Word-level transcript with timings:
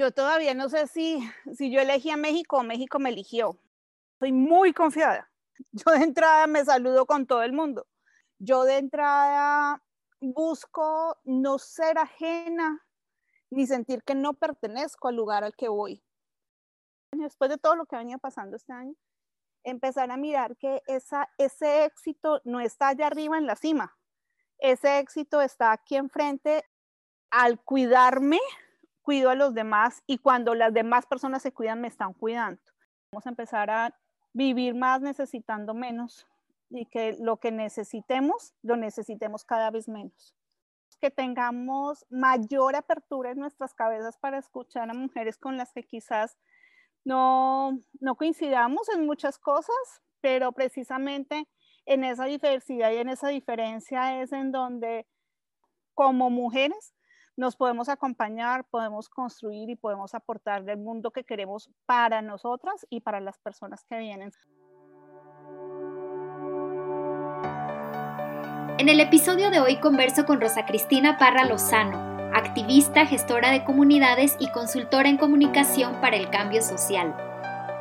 Yo 0.00 0.12
todavía 0.12 0.54
no 0.54 0.70
sé 0.70 0.86
si, 0.86 1.20
si 1.52 1.70
yo 1.70 1.78
elegí 1.78 2.10
a 2.10 2.16
México 2.16 2.56
o 2.56 2.62
México 2.62 2.98
me 2.98 3.10
eligió. 3.10 3.60
Estoy 4.14 4.32
muy 4.32 4.72
confiada. 4.72 5.30
Yo 5.72 5.92
de 5.92 6.04
entrada 6.04 6.46
me 6.46 6.64
saludo 6.64 7.04
con 7.04 7.26
todo 7.26 7.42
el 7.42 7.52
mundo. 7.52 7.86
Yo 8.38 8.64
de 8.64 8.78
entrada 8.78 9.82
busco 10.18 11.18
no 11.24 11.58
ser 11.58 11.98
ajena 11.98 12.82
ni 13.50 13.66
sentir 13.66 14.02
que 14.02 14.14
no 14.14 14.32
pertenezco 14.32 15.08
al 15.08 15.16
lugar 15.16 15.44
al 15.44 15.54
que 15.54 15.68
voy. 15.68 16.02
Después 17.12 17.50
de 17.50 17.58
todo 17.58 17.76
lo 17.76 17.84
que 17.84 17.96
venía 17.96 18.16
pasando 18.16 18.56
este 18.56 18.72
año, 18.72 18.94
empezar 19.64 20.10
a 20.10 20.16
mirar 20.16 20.56
que 20.56 20.80
esa, 20.86 21.28
ese 21.36 21.84
éxito 21.84 22.40
no 22.44 22.60
está 22.60 22.88
allá 22.88 23.06
arriba 23.06 23.36
en 23.36 23.44
la 23.44 23.54
cima, 23.54 23.94
ese 24.60 24.98
éxito 24.98 25.42
está 25.42 25.72
aquí 25.72 25.96
enfrente. 25.96 26.64
Al 27.30 27.62
cuidarme, 27.62 28.40
cuido 29.10 29.30
a 29.30 29.34
los 29.34 29.54
demás 29.54 30.04
y 30.06 30.18
cuando 30.18 30.54
las 30.54 30.72
demás 30.72 31.04
personas 31.04 31.42
se 31.42 31.50
cuidan, 31.50 31.80
me 31.80 31.88
están 31.88 32.12
cuidando. 32.12 32.62
Vamos 33.10 33.26
a 33.26 33.30
empezar 33.30 33.68
a 33.68 33.92
vivir 34.32 34.76
más 34.76 35.00
necesitando 35.00 35.74
menos 35.74 36.28
y 36.68 36.86
que 36.86 37.16
lo 37.18 37.38
que 37.38 37.50
necesitemos, 37.50 38.54
lo 38.62 38.76
necesitemos 38.76 39.44
cada 39.44 39.72
vez 39.72 39.88
menos. 39.88 40.32
Que 41.00 41.10
tengamos 41.10 42.06
mayor 42.08 42.76
apertura 42.76 43.32
en 43.32 43.40
nuestras 43.40 43.74
cabezas 43.74 44.16
para 44.16 44.38
escuchar 44.38 44.88
a 44.88 44.94
mujeres 44.94 45.38
con 45.38 45.56
las 45.56 45.72
que 45.72 45.82
quizás 45.82 46.38
no, 47.04 47.80
no 47.98 48.14
coincidamos 48.14 48.88
en 48.90 49.06
muchas 49.06 49.40
cosas, 49.40 49.74
pero 50.20 50.52
precisamente 50.52 51.48
en 51.84 52.04
esa 52.04 52.26
diversidad 52.26 52.92
y 52.92 52.98
en 52.98 53.08
esa 53.08 53.26
diferencia 53.26 54.22
es 54.22 54.32
en 54.32 54.52
donde 54.52 55.08
como 55.94 56.30
mujeres 56.30 56.94
nos 57.36 57.56
podemos 57.56 57.88
acompañar, 57.88 58.64
podemos 58.64 59.08
construir 59.08 59.70
y 59.70 59.76
podemos 59.76 60.14
aportar 60.14 60.64
del 60.64 60.78
mundo 60.78 61.10
que 61.10 61.24
queremos 61.24 61.70
para 61.86 62.22
nosotras 62.22 62.86
y 62.90 63.00
para 63.00 63.20
las 63.20 63.38
personas 63.38 63.84
que 63.84 63.98
vienen. 63.98 64.32
En 68.78 68.88
el 68.88 69.00
episodio 69.00 69.50
de 69.50 69.60
hoy 69.60 69.76
converso 69.76 70.24
con 70.24 70.40
Rosa 70.40 70.64
Cristina 70.64 71.18
Parra 71.18 71.44
Lozano, 71.44 71.98
activista, 72.34 73.04
gestora 73.06 73.50
de 73.50 73.64
comunidades 73.64 74.36
y 74.38 74.50
consultora 74.52 75.08
en 75.08 75.18
comunicación 75.18 76.00
para 76.00 76.16
el 76.16 76.30
cambio 76.30 76.62
social. 76.62 77.14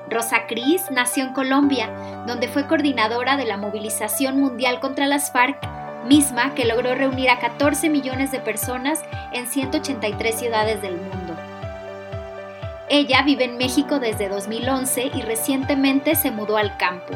Rosa 0.09 0.47
Cris 0.47 0.89
nació 0.91 1.23
en 1.23 1.33
Colombia, 1.33 2.23
donde 2.25 2.47
fue 2.47 2.67
coordinadora 2.67 3.37
de 3.37 3.45
la 3.45 3.57
movilización 3.57 4.39
mundial 4.39 4.79
contra 4.79 5.05
las 5.05 5.31
FARC, 5.31 5.57
misma 6.05 6.55
que 6.55 6.65
logró 6.65 6.95
reunir 6.95 7.29
a 7.29 7.39
14 7.39 7.89
millones 7.89 8.31
de 8.31 8.39
personas 8.39 9.01
en 9.31 9.47
183 9.47 10.35
ciudades 10.35 10.81
del 10.81 10.97
mundo. 10.97 11.35
Ella 12.89 13.21
vive 13.21 13.43
en 13.43 13.57
México 13.57 13.99
desde 13.99 14.29
2011 14.29 15.11
y 15.13 15.21
recientemente 15.21 16.15
se 16.15 16.31
mudó 16.31 16.57
al 16.57 16.75
campo. 16.77 17.13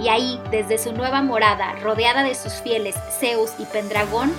Y 0.00 0.08
ahí, 0.08 0.40
desde 0.50 0.78
su 0.78 0.92
nueva 0.92 1.22
morada, 1.22 1.74
rodeada 1.80 2.24
de 2.24 2.34
sus 2.34 2.54
fieles 2.54 2.96
Zeus 3.20 3.52
y 3.58 3.66
Pendragón, 3.66 4.32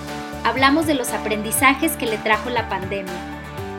hablamos 0.44 0.86
de 0.86 0.94
los 0.94 1.12
aprendizajes 1.12 1.96
que 1.96 2.06
le 2.06 2.18
trajo 2.18 2.50
la 2.50 2.68
pandemia, 2.68 3.14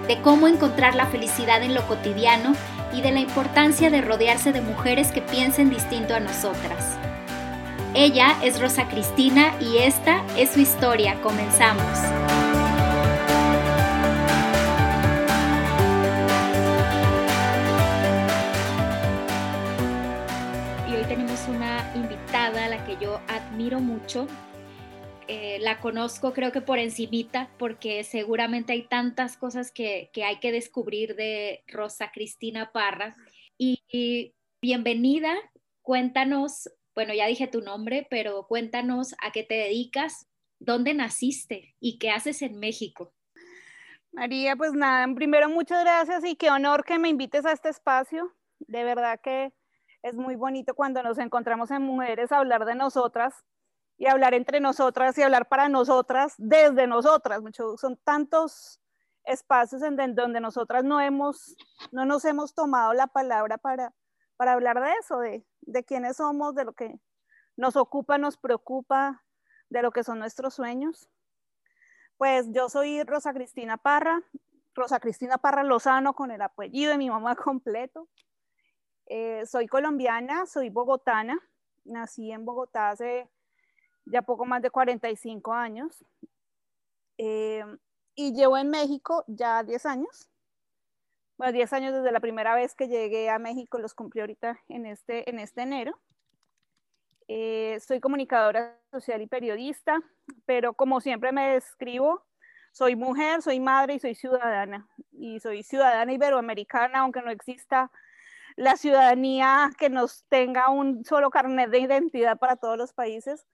de 0.07 0.19
cómo 0.21 0.47
encontrar 0.47 0.95
la 0.95 1.05
felicidad 1.05 1.61
en 1.61 1.75
lo 1.75 1.85
cotidiano 1.85 2.53
y 2.91 3.01
de 3.01 3.11
la 3.11 3.19
importancia 3.19 3.89
de 3.89 4.01
rodearse 4.01 4.51
de 4.51 4.61
mujeres 4.61 5.11
que 5.11 5.21
piensen 5.21 5.69
distinto 5.69 6.15
a 6.15 6.19
nosotras. 6.19 6.97
Ella 7.97 8.37
es 8.43 8.59
Rosa 8.59 8.89
Cristina 8.89 9.57
y 9.61 9.77
esta 9.77 10.25
es 10.37 10.49
su 10.49 10.59
historia. 10.59 11.21
Comenzamos. 11.21 11.97
Y 20.89 20.93
hoy 20.93 21.05
tenemos 21.07 21.47
una 21.47 21.89
invitada 21.95 22.65
a 22.65 22.67
la 22.67 22.85
que 22.85 22.97
yo 22.99 23.21
admiro 23.29 23.79
mucho, 23.79 24.27
eh, 25.29 25.57
la 25.61 25.79
conozco 25.79 26.33
creo 26.33 26.51
que 26.51 26.59
por 26.59 26.79
encimita, 26.79 27.49
porque 27.57 28.03
seguramente 28.03 28.73
hay 28.73 28.83
tantas 28.83 29.37
cosas 29.37 29.71
que, 29.71 30.11
hay 30.21 30.39
que 30.39 30.51
descubrir 30.51 31.15
de 31.15 31.63
Rosa 31.67 32.11
Cristina 32.11 32.73
Parra. 32.73 33.15
Y, 33.57 34.33
bienvenida, 34.61 35.33
cuéntanos, 35.81 36.69
bueno, 36.95 37.13
ya 37.13 37.27
dije 37.27 37.47
tu 37.47 37.61
nombre, 37.61 38.07
pero 38.09 38.47
cuéntanos 38.47 39.13
a 39.21 39.31
qué 39.31 39.43
te 39.43 39.55
dedicas, 39.55 40.27
dónde 40.59 40.93
naciste 40.93 41.75
y 41.79 41.99
qué 41.99 42.09
haces 42.11 42.41
en 42.41 42.57
México. 42.57 43.13
María, 44.13 44.55
pues 44.55 44.71
nada, 44.71 45.05
primero 45.13 45.49
muchas 45.49 45.83
gracias 45.83 46.23
y 46.23 46.37
qué 46.37 46.49
honor 46.49 46.85
que 46.85 46.97
me 46.97 47.09
invites 47.09 47.45
a 47.45 47.51
este 47.51 47.67
espacio. 47.67 48.33
De 48.59 48.85
verdad 48.85 49.19
que 49.21 49.53
es 50.01 50.15
muy 50.15 50.37
bonito 50.37 50.73
cuando 50.73 51.03
nos 51.03 51.17
encontramos 51.17 51.69
en 51.71 51.81
mujeres 51.81 52.31
hablar 52.31 52.63
de 52.63 52.75
nosotras 52.75 53.43
y 53.97 54.07
hablar 54.07 54.33
entre 54.33 54.61
nosotras 54.61 55.17
y 55.17 55.21
hablar 55.21 55.49
para 55.49 55.67
nosotras 55.67 56.35
desde 56.37 56.87
nosotras. 56.87 57.41
Mucho, 57.41 57.75
son 57.75 57.97
tantos 58.05 58.79
espacios 59.25 59.81
en 59.81 60.15
donde 60.15 60.39
nosotras 60.39 60.85
no, 60.85 61.01
hemos, 61.01 61.57
no 61.91 62.05
nos 62.05 62.23
hemos 62.23 62.53
tomado 62.53 62.93
la 62.93 63.07
palabra 63.07 63.57
para, 63.57 63.93
para 64.37 64.53
hablar 64.53 64.81
de 64.81 64.91
eso, 64.99 65.19
de, 65.19 65.45
de 65.61 65.83
quiénes 65.83 66.17
somos, 66.17 66.55
de 66.55 66.65
lo 66.65 66.73
que 66.73 66.99
nos 67.55 67.75
ocupa, 67.75 68.17
nos 68.17 68.37
preocupa, 68.37 69.23
de 69.69 69.81
lo 69.81 69.91
que 69.91 70.03
son 70.03 70.19
nuestros 70.19 70.53
sueños. 70.53 71.09
Pues 72.17 72.47
yo 72.51 72.69
soy 72.69 73.03
Rosa 73.03 73.33
Cristina 73.33 73.77
Parra, 73.77 74.23
Rosa 74.73 74.99
Cristina 74.99 75.37
Parra 75.37 75.63
Lozano 75.63 76.13
con 76.13 76.31
el 76.31 76.41
apellido 76.41 76.91
de 76.91 76.97
mi 76.97 77.09
mamá 77.09 77.35
completo. 77.35 78.07
Eh, 79.07 79.45
soy 79.45 79.67
colombiana, 79.67 80.45
soy 80.45 80.69
bogotana, 80.69 81.39
nací 81.83 82.31
en 82.31 82.43
Bogotá 82.43 82.89
hace 82.89 83.29
ya 84.05 84.21
poco 84.21 84.45
más 84.45 84.61
de 84.61 84.71
45 84.71 85.53
años. 85.53 86.03
Eh, 87.17 87.63
y 88.15 88.33
llevo 88.33 88.57
en 88.57 88.69
México 88.69 89.23
ya 89.27 89.63
10 89.63 89.85
años. 89.85 90.29
Bueno, 91.37 91.51
10 91.51 91.73
años 91.73 91.93
desde 91.93 92.11
la 92.13 92.21
primera 92.21 92.55
vez 92.55 92.75
que 92.75 92.87
llegué 92.87 93.29
a 93.29 93.39
México, 93.39 93.77
los 93.77 93.93
cumplí 93.93 94.21
ahorita 94.21 94.57
en 94.69 94.85
este, 94.85 95.29
en 95.29 95.39
este 95.39 95.63
enero. 95.63 95.99
Eh, 97.27 97.77
soy 97.85 97.99
comunicadora 97.99 98.79
social 98.91 99.21
y 99.21 99.27
periodista, 99.27 99.99
pero 100.45 100.73
como 100.73 101.01
siempre 101.01 101.33
me 101.33 101.49
describo, 101.49 102.23
soy 102.71 102.95
mujer, 102.95 103.41
soy 103.41 103.59
madre 103.59 103.95
y 103.95 103.99
soy 103.99 104.15
ciudadana. 104.15 104.87
Y 105.11 105.41
soy 105.41 105.63
ciudadana 105.63 106.13
iberoamericana, 106.13 106.99
aunque 106.99 107.21
no 107.21 107.31
exista 107.31 107.91
la 108.55 108.77
ciudadanía 108.77 109.71
que 109.77 109.89
nos 109.89 110.23
tenga 110.29 110.69
un 110.69 111.03
solo 111.03 111.29
carnet 111.31 111.69
de 111.69 111.79
identidad 111.79 112.37
para 112.37 112.55
todos 112.55 112.77
los 112.77 112.93
países 112.93 113.45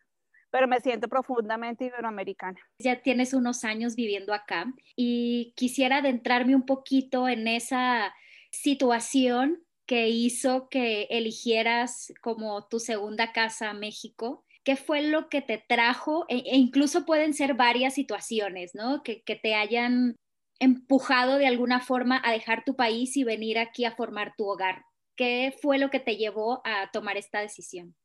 pero 0.52 0.68
me 0.68 0.80
siento 0.82 1.08
profundamente 1.08 1.86
iberoamericana. 1.86 2.60
Ya 2.78 3.02
tienes 3.02 3.34
unos 3.34 3.64
años 3.64 3.96
viviendo 3.96 4.34
acá 4.34 4.72
y 4.96 5.54
quisiera 5.56 5.98
adentrarme 5.98 6.56
un 6.56 6.66
poquito 6.66 7.28
en 7.28 7.48
esa 7.48 8.14
situación 8.52 9.64
que 9.86 10.10
hizo 10.10 10.70
que 10.70 11.04
eligieras 11.10 12.14
como 12.22 12.68
tu 12.68 12.80
segunda 12.80 13.32
casa 13.32 13.70
a 13.70 13.74
México. 13.74 14.46
¿Qué 14.64 14.76
fue 14.76 15.02
lo 15.02 15.28
que 15.28 15.42
te 15.42 15.58
trajo? 15.68 16.26
E, 16.30 16.38
e 16.38 16.58
incluso 16.58 17.06
pueden 17.06 17.34
ser 17.34 17.56
varias 17.56 17.96
situaciones, 17.96 18.76
¿no? 18.76 19.02
Que, 19.04 19.24
que 19.24 19.36
te 19.36 19.56
hayan 19.56 20.16
empujado 20.60 21.38
de 21.38 21.48
alguna 21.48 21.80
forma 21.80 22.22
a 22.24 22.32
dejar 22.32 22.64
tu 22.64 22.76
país 22.76 23.18
y 23.18 23.24
venir 23.24 23.58
aquí 23.58 23.84
a 23.86 23.96
formar 23.96 24.34
tu 24.38 24.46
hogar. 24.46 24.84
¿Qué 25.16 25.56
fue 25.62 25.80
lo 25.80 25.90
que 25.90 26.00
te 26.00 26.18
llevó 26.18 26.62
a 26.64 26.92
tomar 26.92 27.18
esta 27.18 27.42
decisión? 27.42 27.96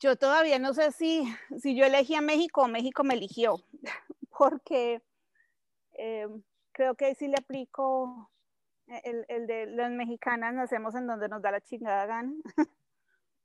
Yo 0.00 0.16
todavía 0.16 0.58
no 0.58 0.74
sé 0.74 0.92
si, 0.92 1.24
si 1.58 1.76
yo 1.76 1.84
elegí 1.84 2.14
a 2.14 2.20
México 2.20 2.62
o 2.62 2.68
México 2.68 3.04
me 3.04 3.14
eligió, 3.14 3.56
porque 4.38 5.02
eh, 5.92 6.28
creo 6.72 6.94
que 6.94 7.14
sí 7.14 7.28
le 7.28 7.36
aplico 7.38 8.30
el, 8.86 9.24
el, 9.28 9.46
de 9.46 9.66
las 9.66 9.90
mexicanas 9.90 10.54
nacemos 10.54 10.94
en 10.94 11.06
donde 11.06 11.28
nos 11.28 11.42
da 11.42 11.50
la 11.50 11.60
chingada 11.60 12.06
gana, 12.06 12.32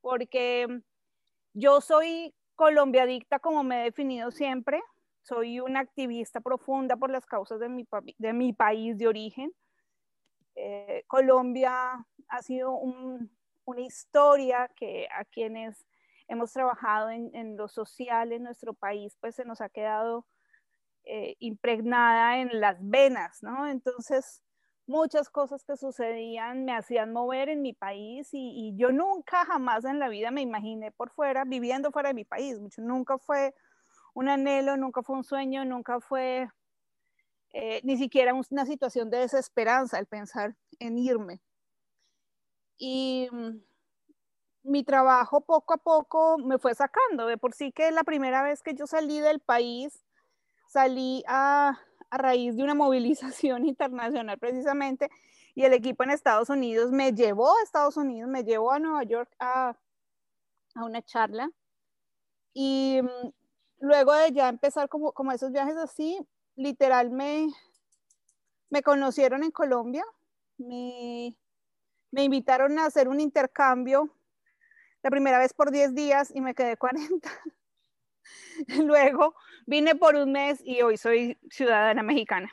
porque 0.02 0.68
yo 1.54 1.82
soy 1.82 2.36
colombiadicta 2.56 3.40
como 3.40 3.64
me 3.64 3.82
he 3.82 3.84
definido 3.86 4.32
siempre, 4.32 4.82
soy 5.24 5.60
una 5.60 5.80
activista 5.80 6.42
profunda 6.42 6.98
por 6.98 7.10
las 7.10 7.26
causas 7.26 7.60
de 7.60 7.70
mi, 7.70 7.88
de 8.18 8.34
mi 8.34 8.54
país 8.54 8.98
de 8.98 9.08
origen. 9.08 9.54
Eh, 10.56 11.04
Colombia 11.08 12.06
ha 12.28 12.42
sido 12.42 12.72
un, 12.72 13.32
una 13.66 13.82
historia 13.82 14.70
que 14.76 15.08
a 15.16 15.24
quienes 15.26 15.86
hemos 16.32 16.54
trabajado 16.54 17.10
en, 17.10 17.58
lo 17.58 17.68
social 17.68 18.32
en 18.32 18.44
nuestro 18.44 18.74
país, 18.74 19.18
pues 19.20 19.36
se 19.36 19.44
nos 19.44 19.60
ha 19.60 19.68
quedado 19.68 20.26
eh, 21.04 21.36
impregnada 21.40 22.40
en 22.40 22.62
las 22.62 22.78
venas, 22.80 23.44
¿no? 23.44 23.68
Entonces, 23.68 24.42
muchas 24.88 25.30
cosas 25.30 25.66
que 25.66 25.76
sucedían 25.76 26.64
me 26.64 26.74
hacían 26.74 27.12
mover 27.12 27.50
en 27.50 27.62
mi 27.62 27.74
país 27.74 28.30
y, 28.32 28.74
yo 28.78 28.94
nunca, 28.94 29.46
jamás 29.46 29.84
en 29.84 30.00
la 30.00 30.08
vida 30.08 30.32
me 30.32 30.42
imaginé 30.42 30.92
por 30.92 31.12
fuera, 31.12 31.44
viviendo 31.44 31.92
fuera 31.92 32.10
de 32.10 32.16
mi 32.16 32.24
país. 32.24 32.58
Nunca 32.78 33.18
fue 33.18 33.54
un 34.14 34.30
anhelo, 34.30 34.78
nunca 34.78 35.04
fue 35.04 35.18
un 35.18 35.26
sueño, 35.26 35.66
nunca 35.66 36.00
fue 36.00 36.48
eh, 37.52 37.82
ni 37.84 37.98
siquiera 37.98 38.34
una 38.34 38.66
situación 38.66 39.10
de 39.10 39.18
desesperanza 39.18 40.00
el 40.00 40.06
pensar 40.06 40.56
en 40.80 40.98
irme. 40.98 41.42
Y 42.78 43.28
mm, 43.30 43.71
mi 44.64 44.84
trabajo 44.84 45.42
poco 45.42 45.74
a 45.74 45.78
poco 45.78 46.38
me 46.38 46.58
fue 46.58 46.76
sacando, 46.76 47.26
de 47.26 47.38
por 47.38 47.54
sí 47.54 47.72
que 47.72 47.92
la 47.92 48.04
primera 48.04 48.44
vez 48.44 48.62
que 48.62 48.74
yo 48.74 48.88
salí 48.88 49.20
del 49.20 49.40
país, 49.40 50.04
salí 50.68 51.24
a, 51.28 51.80
a 52.10 52.18
raíz 52.18 52.56
de 52.56 52.64
una 52.64 52.76
movilización 52.76 53.66
internacional 53.68 54.38
precisamente, 54.38 55.10
y 55.56 55.66
el 55.66 55.74
equipo 55.74 56.04
en 56.04 56.12
Estados 56.12 56.50
Unidos 56.50 56.92
me 56.92 57.14
llevó 57.14 57.50
a 57.50 57.64
Estados 57.64 57.98
Unidos, 57.98 58.30
me 58.30 58.44
llevó 58.44 58.72
a 58.72 58.80
Nueva 58.80 59.04
York 59.04 59.30
a, 59.40 59.76
a 60.76 60.86
una 60.86 61.02
charla. 61.02 61.50
Y 62.54 63.02
mm, 63.02 63.32
luego 63.80 64.14
de 64.14 64.32
ya 64.32 64.48
empezar 64.48 64.88
como, 64.88 65.12
como 65.12 65.32
esos 65.32 65.52
viajes 65.52 65.76
así, 65.76 66.20
literal 66.56 67.10
me, 67.10 67.50
me 68.70 68.82
conocieron 68.82 69.44
en 69.44 69.52
Colombia, 69.52 70.06
me, 70.58 71.36
me 72.12 72.24
invitaron 72.24 72.80
a 72.80 72.86
hacer 72.86 73.10
un 73.10 73.20
intercambio 73.20 74.10
la 75.04 75.10
primera 75.10 75.40
vez 75.40 75.54
por 75.54 75.72
10 75.72 75.94
días 75.96 76.32
y 76.34 76.42
me 76.42 76.54
quedé 76.54 76.78
40. 76.78 77.30
Luego 78.84 79.36
vine 79.66 79.96
por 79.96 80.16
un 80.16 80.32
mes 80.32 80.62
y 80.64 80.82
hoy 80.82 80.98
soy 80.98 81.38
ciudadana 81.50 82.04
mexicana. 82.04 82.52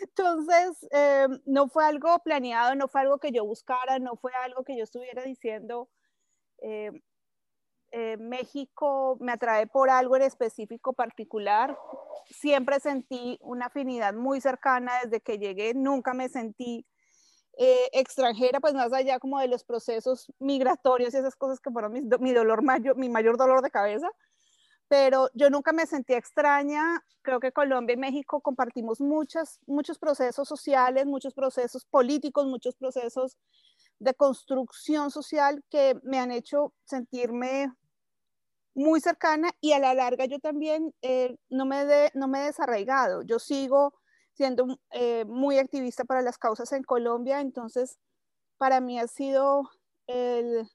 Entonces, 0.00 0.86
eh, 0.90 1.26
no 1.46 1.68
fue 1.68 1.84
algo 1.84 2.18
planeado, 2.22 2.74
no 2.74 2.88
fue 2.88 3.00
algo 3.00 3.18
que 3.18 3.32
yo 3.32 3.44
buscara, 3.44 3.98
no 3.98 4.16
fue 4.16 4.32
algo 4.34 4.62
que 4.64 4.76
yo 4.76 4.84
estuviera 4.84 5.22
diciendo, 5.22 5.88
eh, 6.58 6.90
eh, 7.92 8.16
México 8.18 9.16
me 9.20 9.32
atrae 9.32 9.66
por 9.66 9.88
algo 9.88 10.16
en 10.16 10.22
específico 10.22 10.92
particular. 10.92 11.78
Siempre 12.26 12.80
sentí 12.80 13.38
una 13.40 13.66
afinidad 13.66 14.12
muy 14.12 14.40
cercana 14.40 14.92
desde 15.04 15.20
que 15.20 15.38
llegué, 15.38 15.72
nunca 15.74 16.12
me 16.12 16.28
sentí 16.28 16.86
extranjera, 17.56 18.60
pues 18.60 18.74
más 18.74 18.92
allá 18.92 19.18
como 19.18 19.40
de 19.40 19.48
los 19.48 19.64
procesos 19.64 20.30
migratorios 20.38 21.14
y 21.14 21.16
esas 21.16 21.36
cosas 21.36 21.60
que 21.60 21.70
fueron 21.70 21.92
mi, 21.92 22.32
dolor 22.32 22.62
mayor, 22.62 22.96
mi 22.96 23.08
mayor 23.08 23.36
dolor 23.36 23.62
de 23.62 23.70
cabeza 23.70 24.08
pero 24.88 25.28
yo 25.34 25.50
nunca 25.50 25.72
me 25.72 25.86
sentí 25.86 26.14
extraña. 26.14 27.02
Creo 27.22 27.40
que 27.40 27.52
Colombia 27.52 27.94
y 27.94 27.96
México 27.96 28.40
compartimos 28.40 29.00
muchos, 29.00 29.58
muchos 29.66 29.98
procesos 29.98 30.46
sociales, 30.46 31.06
muchos 31.06 31.34
procesos 31.34 31.84
políticos, 31.86 32.46
muchos 32.46 32.76
procesos 32.76 33.36
de 33.98 34.14
construcción 34.14 35.10
social 35.10 35.64
que 35.70 35.98
me 36.04 36.18
han 36.20 36.30
hecho 36.30 36.72
sentirme 36.84 37.72
muy 38.74 39.00
cercana 39.00 39.50
y 39.60 39.72
a 39.72 39.78
la 39.78 39.94
larga 39.94 40.26
yo 40.26 40.38
también 40.38 40.94
eh, 41.00 41.36
no, 41.48 41.64
me 41.64 42.10
no 42.14 42.28
me 42.28 42.42
he 42.42 42.44
desarraigado. 42.44 43.22
Yo 43.22 43.38
sigo 43.38 43.94
siendo 44.36 44.78
eh, 44.90 45.24
muy 45.24 45.58
activista 45.58 46.04
para 46.04 46.22
las 46.22 46.38
causas 46.38 46.72
en 46.72 46.82
Colombia, 46.82 47.40
entonces 47.40 47.98
para 48.58 48.80
mí 48.80 48.98
ha 48.98 49.06
sido 49.06 49.70
el 50.06 50.68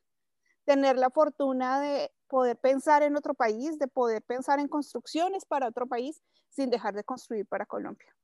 tener 0.65 0.97
la 0.97 1.09
fortuna 1.09 1.79
de 1.81 2.11
poder 2.27 2.57
pensar 2.57 3.03
en 3.03 3.15
otro 3.15 3.33
país, 3.33 3.77
de 3.77 3.87
poder 3.87 4.21
pensar 4.23 4.59
en 4.59 4.67
construcciones 4.67 5.45
para 5.45 5.67
otro 5.67 5.87
país 5.87 6.21
sin 6.49 6.69
dejar 6.69 6.93
de 6.93 7.03
construir 7.03 7.45
para 7.45 7.65
Colombia. 7.65 8.15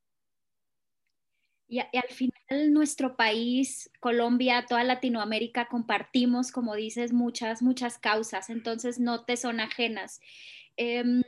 Y, 1.69 1.79
al 1.79 2.09
final 2.09 2.73
nuestro 2.73 3.17
país, 3.17 3.89
Colombia, 3.99 4.65
toda 4.67 4.85
Latinoamérica, 4.85 5.67
compartimos, 5.67 6.53
como 6.53 6.75
dices, 6.75 7.11
muchas, 7.11 7.61
muchas 7.61 7.97
causas, 7.97 8.49
entonces 8.49 8.99
no 8.99 9.25
te 9.25 9.35
son 9.35 9.59
ajenas. 9.59 10.21
Em, 10.77 11.21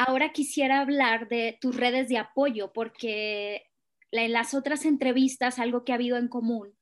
ahora 0.00 0.32
quisiera 0.32 0.80
hablar 0.80 1.28
de 1.28 1.58
tus 1.60 1.76
redes 1.76 2.08
de 2.08 2.16
apoyo, 2.16 2.72
porque 2.72 3.66
en 4.12 4.32
las 4.32 4.54
otras 4.54 4.86
entrevistas 4.86 5.58
algo 5.58 5.84
que 5.84 5.92
ha 5.92 5.96
habido 5.96 6.16
en 6.16 6.28
común 6.28 6.74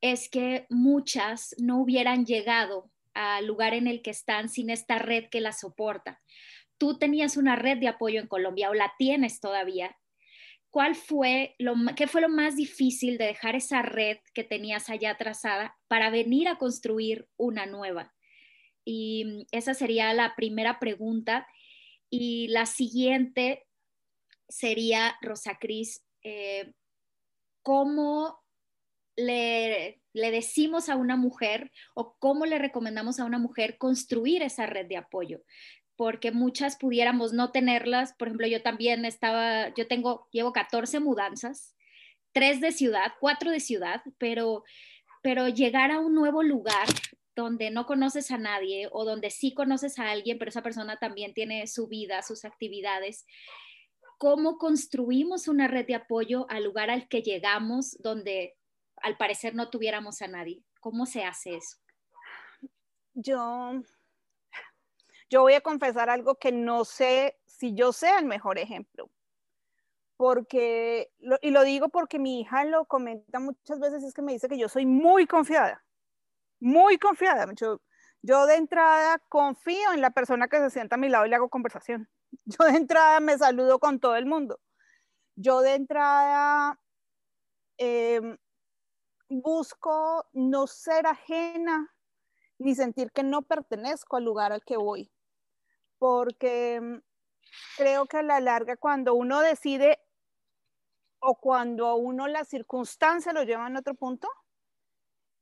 es 0.00 0.30
que 0.30 0.66
muchas 0.70 1.54
no 1.58 1.78
hubieran 1.80 2.24
llegado 2.24 2.90
al 3.12 3.46
lugar 3.46 3.74
en 3.74 3.86
el 3.86 4.00
que 4.00 4.10
están 4.10 4.48
sin 4.48 4.70
esta 4.70 4.98
red 4.98 5.26
que 5.30 5.40
la 5.40 5.52
soporta. 5.52 6.22
Tú 6.78 6.98
tenías 6.98 7.36
una 7.36 7.54
red 7.54 7.78
de 7.78 7.88
apoyo 7.88 8.18
en 8.18 8.28
Colombia 8.28 8.70
o 8.70 8.74
la 8.74 8.94
tienes 8.98 9.40
todavía. 9.40 9.96
¿Cuál 10.70 10.94
fue 10.94 11.54
lo, 11.58 11.74
qué 11.94 12.06
fue 12.06 12.22
lo 12.22 12.28
más 12.28 12.56
difícil 12.56 13.18
de 13.18 13.26
dejar 13.26 13.56
esa 13.56 13.82
red 13.82 14.18
que 14.32 14.42
tenías 14.42 14.88
allá 14.88 15.16
trazada 15.16 15.76
para 15.86 16.10
venir 16.10 16.48
a 16.48 16.56
construir 16.56 17.28
una 17.36 17.66
nueva? 17.66 18.14
Y 18.84 19.46
esa 19.52 19.74
sería 19.74 20.12
la 20.14 20.34
primera 20.34 20.78
pregunta. 20.78 21.46
Y 22.10 22.48
la 22.48 22.66
siguiente 22.66 23.66
sería, 24.48 25.16
Rosa 25.20 25.58
Cris, 25.58 26.04
eh, 26.22 26.72
¿cómo 27.62 28.40
le, 29.16 30.00
decimos 30.12 30.88
a 30.88 30.96
una 30.96 31.16
mujer 31.16 31.70
o 31.94 32.16
cómo 32.18 32.46
le 32.46 32.58
recomendamos 32.58 33.18
a 33.18 33.24
una 33.24 33.38
mujer 33.38 33.78
construir 33.78 34.42
esa 34.42 34.66
red 34.66 34.86
de 34.86 34.96
apoyo? 34.96 35.42
Porque 35.96 36.32
muchas 36.32 36.76
pudiéramos 36.76 37.32
no 37.32 37.52
tenerlas. 37.52 38.14
Por 38.14 38.28
ejemplo, 38.28 38.46
yo 38.46 38.62
también 38.62 39.04
estaba, 39.04 39.72
yo 39.74 39.86
tengo, 39.86 40.28
llevo 40.32 40.52
14 40.52 41.00
mudanzas, 41.00 41.74
tres 42.32 42.60
de 42.60 42.72
ciudad, 42.72 43.12
cuatro 43.20 43.50
de 43.50 43.60
ciudad, 43.60 44.02
pero, 44.18 44.64
pero 45.22 45.48
llegar 45.48 45.90
a 45.90 46.00
un 46.00 46.14
nuevo 46.14 46.42
lugar 46.42 46.88
donde 47.34 47.70
no 47.70 47.86
conoces 47.86 48.30
a 48.30 48.38
nadie 48.38 48.88
o 48.92 49.04
donde 49.04 49.30
sí 49.30 49.54
conoces 49.54 49.98
a 49.98 50.10
alguien, 50.10 50.38
pero 50.38 50.50
esa 50.50 50.62
persona 50.62 50.98
también 50.98 51.34
tiene 51.34 51.66
su 51.66 51.88
vida, 51.88 52.22
sus 52.22 52.44
actividades. 52.44 53.26
¿Cómo 54.18 54.58
construimos 54.58 55.48
una 55.48 55.68
red 55.68 55.86
de 55.86 55.96
apoyo 55.96 56.46
al 56.48 56.64
lugar 56.64 56.90
al 56.90 57.08
que 57.08 57.22
llegamos 57.22 57.96
donde 58.00 58.54
al 59.04 59.18
parecer 59.18 59.54
no 59.54 59.68
tuviéramos 59.68 60.22
a 60.22 60.28
nadie. 60.28 60.62
¿Cómo 60.80 61.04
se 61.04 61.24
hace 61.24 61.56
eso? 61.56 61.76
Yo, 63.12 63.82
yo 65.28 65.42
voy 65.42 65.52
a 65.52 65.60
confesar 65.60 66.08
algo 66.08 66.36
que 66.36 66.52
no 66.52 66.86
sé 66.86 67.38
si 67.44 67.74
yo 67.74 67.92
sea 67.92 68.18
el 68.18 68.24
mejor 68.24 68.58
ejemplo. 68.58 69.10
Porque, 70.16 71.12
y 71.42 71.50
lo 71.50 71.64
digo 71.64 71.90
porque 71.90 72.18
mi 72.18 72.40
hija 72.40 72.64
lo 72.64 72.86
comenta 72.86 73.40
muchas 73.40 73.78
veces, 73.78 74.04
es 74.04 74.14
que 74.14 74.22
me 74.22 74.32
dice 74.32 74.48
que 74.48 74.56
yo 74.56 74.70
soy 74.70 74.86
muy 74.86 75.26
confiada, 75.26 75.83
muy 76.60 76.98
confiada. 76.98 77.52
Yo, 77.54 77.80
yo 78.22 78.46
de 78.46 78.56
entrada 78.56 79.18
confío 79.28 79.92
en 79.92 80.00
la 80.00 80.10
persona 80.10 80.48
que 80.48 80.58
se 80.58 80.70
sienta 80.70 80.96
a 80.96 80.98
mi 80.98 81.08
lado 81.08 81.26
y 81.26 81.30
le 81.30 81.36
hago 81.36 81.48
conversación. 81.50 82.08
Yo 82.46 82.64
de 82.64 82.76
entrada 82.76 83.20
me 83.20 83.38
saludo 83.38 83.78
con 83.78 84.00
todo 84.00 84.16
el 84.16 84.26
mundo. 84.26 84.60
Yo 85.36 85.60
de 85.60 85.74
entrada 85.74 86.80
eh, 87.78 88.20
busco 89.28 90.26
no 90.32 90.66
ser 90.66 91.06
ajena 91.06 91.94
ni 92.58 92.74
sentir 92.74 93.10
que 93.12 93.22
no 93.22 93.42
pertenezco 93.42 94.16
al 94.16 94.24
lugar 94.24 94.52
al 94.52 94.64
que 94.64 94.76
voy, 94.76 95.12
porque 95.98 96.80
mm, 96.80 96.98
creo 97.76 98.06
que 98.06 98.18
a 98.18 98.22
la 98.22 98.40
larga 98.40 98.76
cuando 98.76 99.14
uno 99.14 99.40
decide 99.40 100.00
o 101.18 101.34
cuando 101.36 101.86
a 101.86 101.94
uno 101.94 102.28
la 102.28 102.44
circunstancia 102.44 103.32
lo 103.32 103.42
lleva 103.42 103.66
a 103.66 103.78
otro 103.78 103.94
punto, 103.94 104.28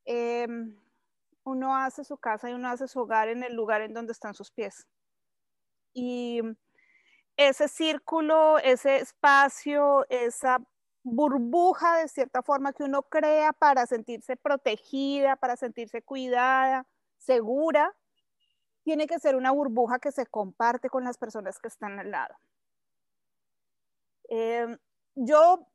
em, 0.05 0.82
uno 1.45 1.77
hace 1.77 2.05
su 2.05 2.17
casa 2.19 2.51
y 2.51 2.55
uno 2.55 2.69
hace 2.69 2.89
su 2.89 3.01
hogar 3.01 3.29
en 3.29 3.43
el 3.43 3.55
lugar 3.55 3.83
en 3.83 3.95
donde 3.95 4.13
están 4.13 4.35
sus 4.35 4.51
pies. 4.51 4.87
Y 5.95 6.41
ese 7.37 7.69
círculo, 7.69 8.59
ese 8.59 8.97
espacio, 8.97 10.07
esa 10.09 10.59
burbuja 11.03 11.99
de 11.99 12.09
cierta 12.09 12.43
forma 12.43 12.73
que 12.73 12.85
uno 12.85 13.03
crea 13.03 13.53
para 13.53 13.87
sentirse 13.87 14.37
protegida, 14.37 15.37
para 15.37 15.57
sentirse 15.57 16.03
cuidada, 16.03 16.87
segura, 17.19 17.95
tiene 18.85 19.07
que 19.07 19.19
ser 19.19 19.37
una 19.37 19.51
burbuja 19.51 19.99
que 19.99 20.13
se 20.13 20.27
comparte 20.27 20.89
con 20.89 21.05
las 21.05 21.19
personas 21.19 21.59
que 21.59 21.69
están 21.69 21.99
al 21.99 22.11
lado. 22.11 22.37
Em, 24.29 24.79
yo 25.15 25.69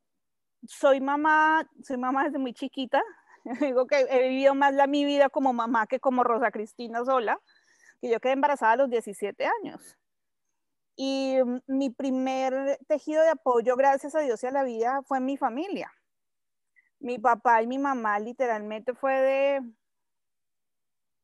soy 0.67 0.99
mamá, 1.01 1.69
soy 1.83 1.97
mamá 1.97 2.25
desde 2.25 2.39
muy 2.39 2.53
chiquita. 2.53 3.01
Digo 3.61 3.87
que 3.87 3.99
he 4.09 4.29
vivido 4.29 4.55
más 4.55 4.73
la 4.73 4.87
mi 4.87 5.05
vida 5.05 5.29
como 5.29 5.53
mamá 5.53 5.87
que 5.87 5.99
como 5.99 6.23
Rosa 6.23 6.51
Cristina 6.51 7.03
sola, 7.05 7.39
que 8.01 8.09
yo 8.09 8.19
quedé 8.19 8.33
embarazada 8.33 8.73
a 8.73 8.77
los 8.77 8.89
17 8.89 9.45
años. 9.61 9.97
Y 10.95 11.37
mm, 11.43 11.59
mi 11.67 11.89
primer 11.89 12.79
tejido 12.87 13.23
de 13.23 13.29
apoyo, 13.29 13.75
gracias 13.75 14.15
a 14.15 14.21
Dios 14.21 14.43
y 14.43 14.47
a 14.47 14.51
la 14.51 14.63
vida, 14.63 15.01
fue 15.03 15.19
mi 15.19 15.37
familia. 15.37 15.91
Mi 16.99 17.19
papá 17.19 17.61
y 17.61 17.67
mi 17.67 17.77
mamá 17.77 18.19
literalmente 18.19 18.93
fue 18.93 19.13
de, 19.21 19.61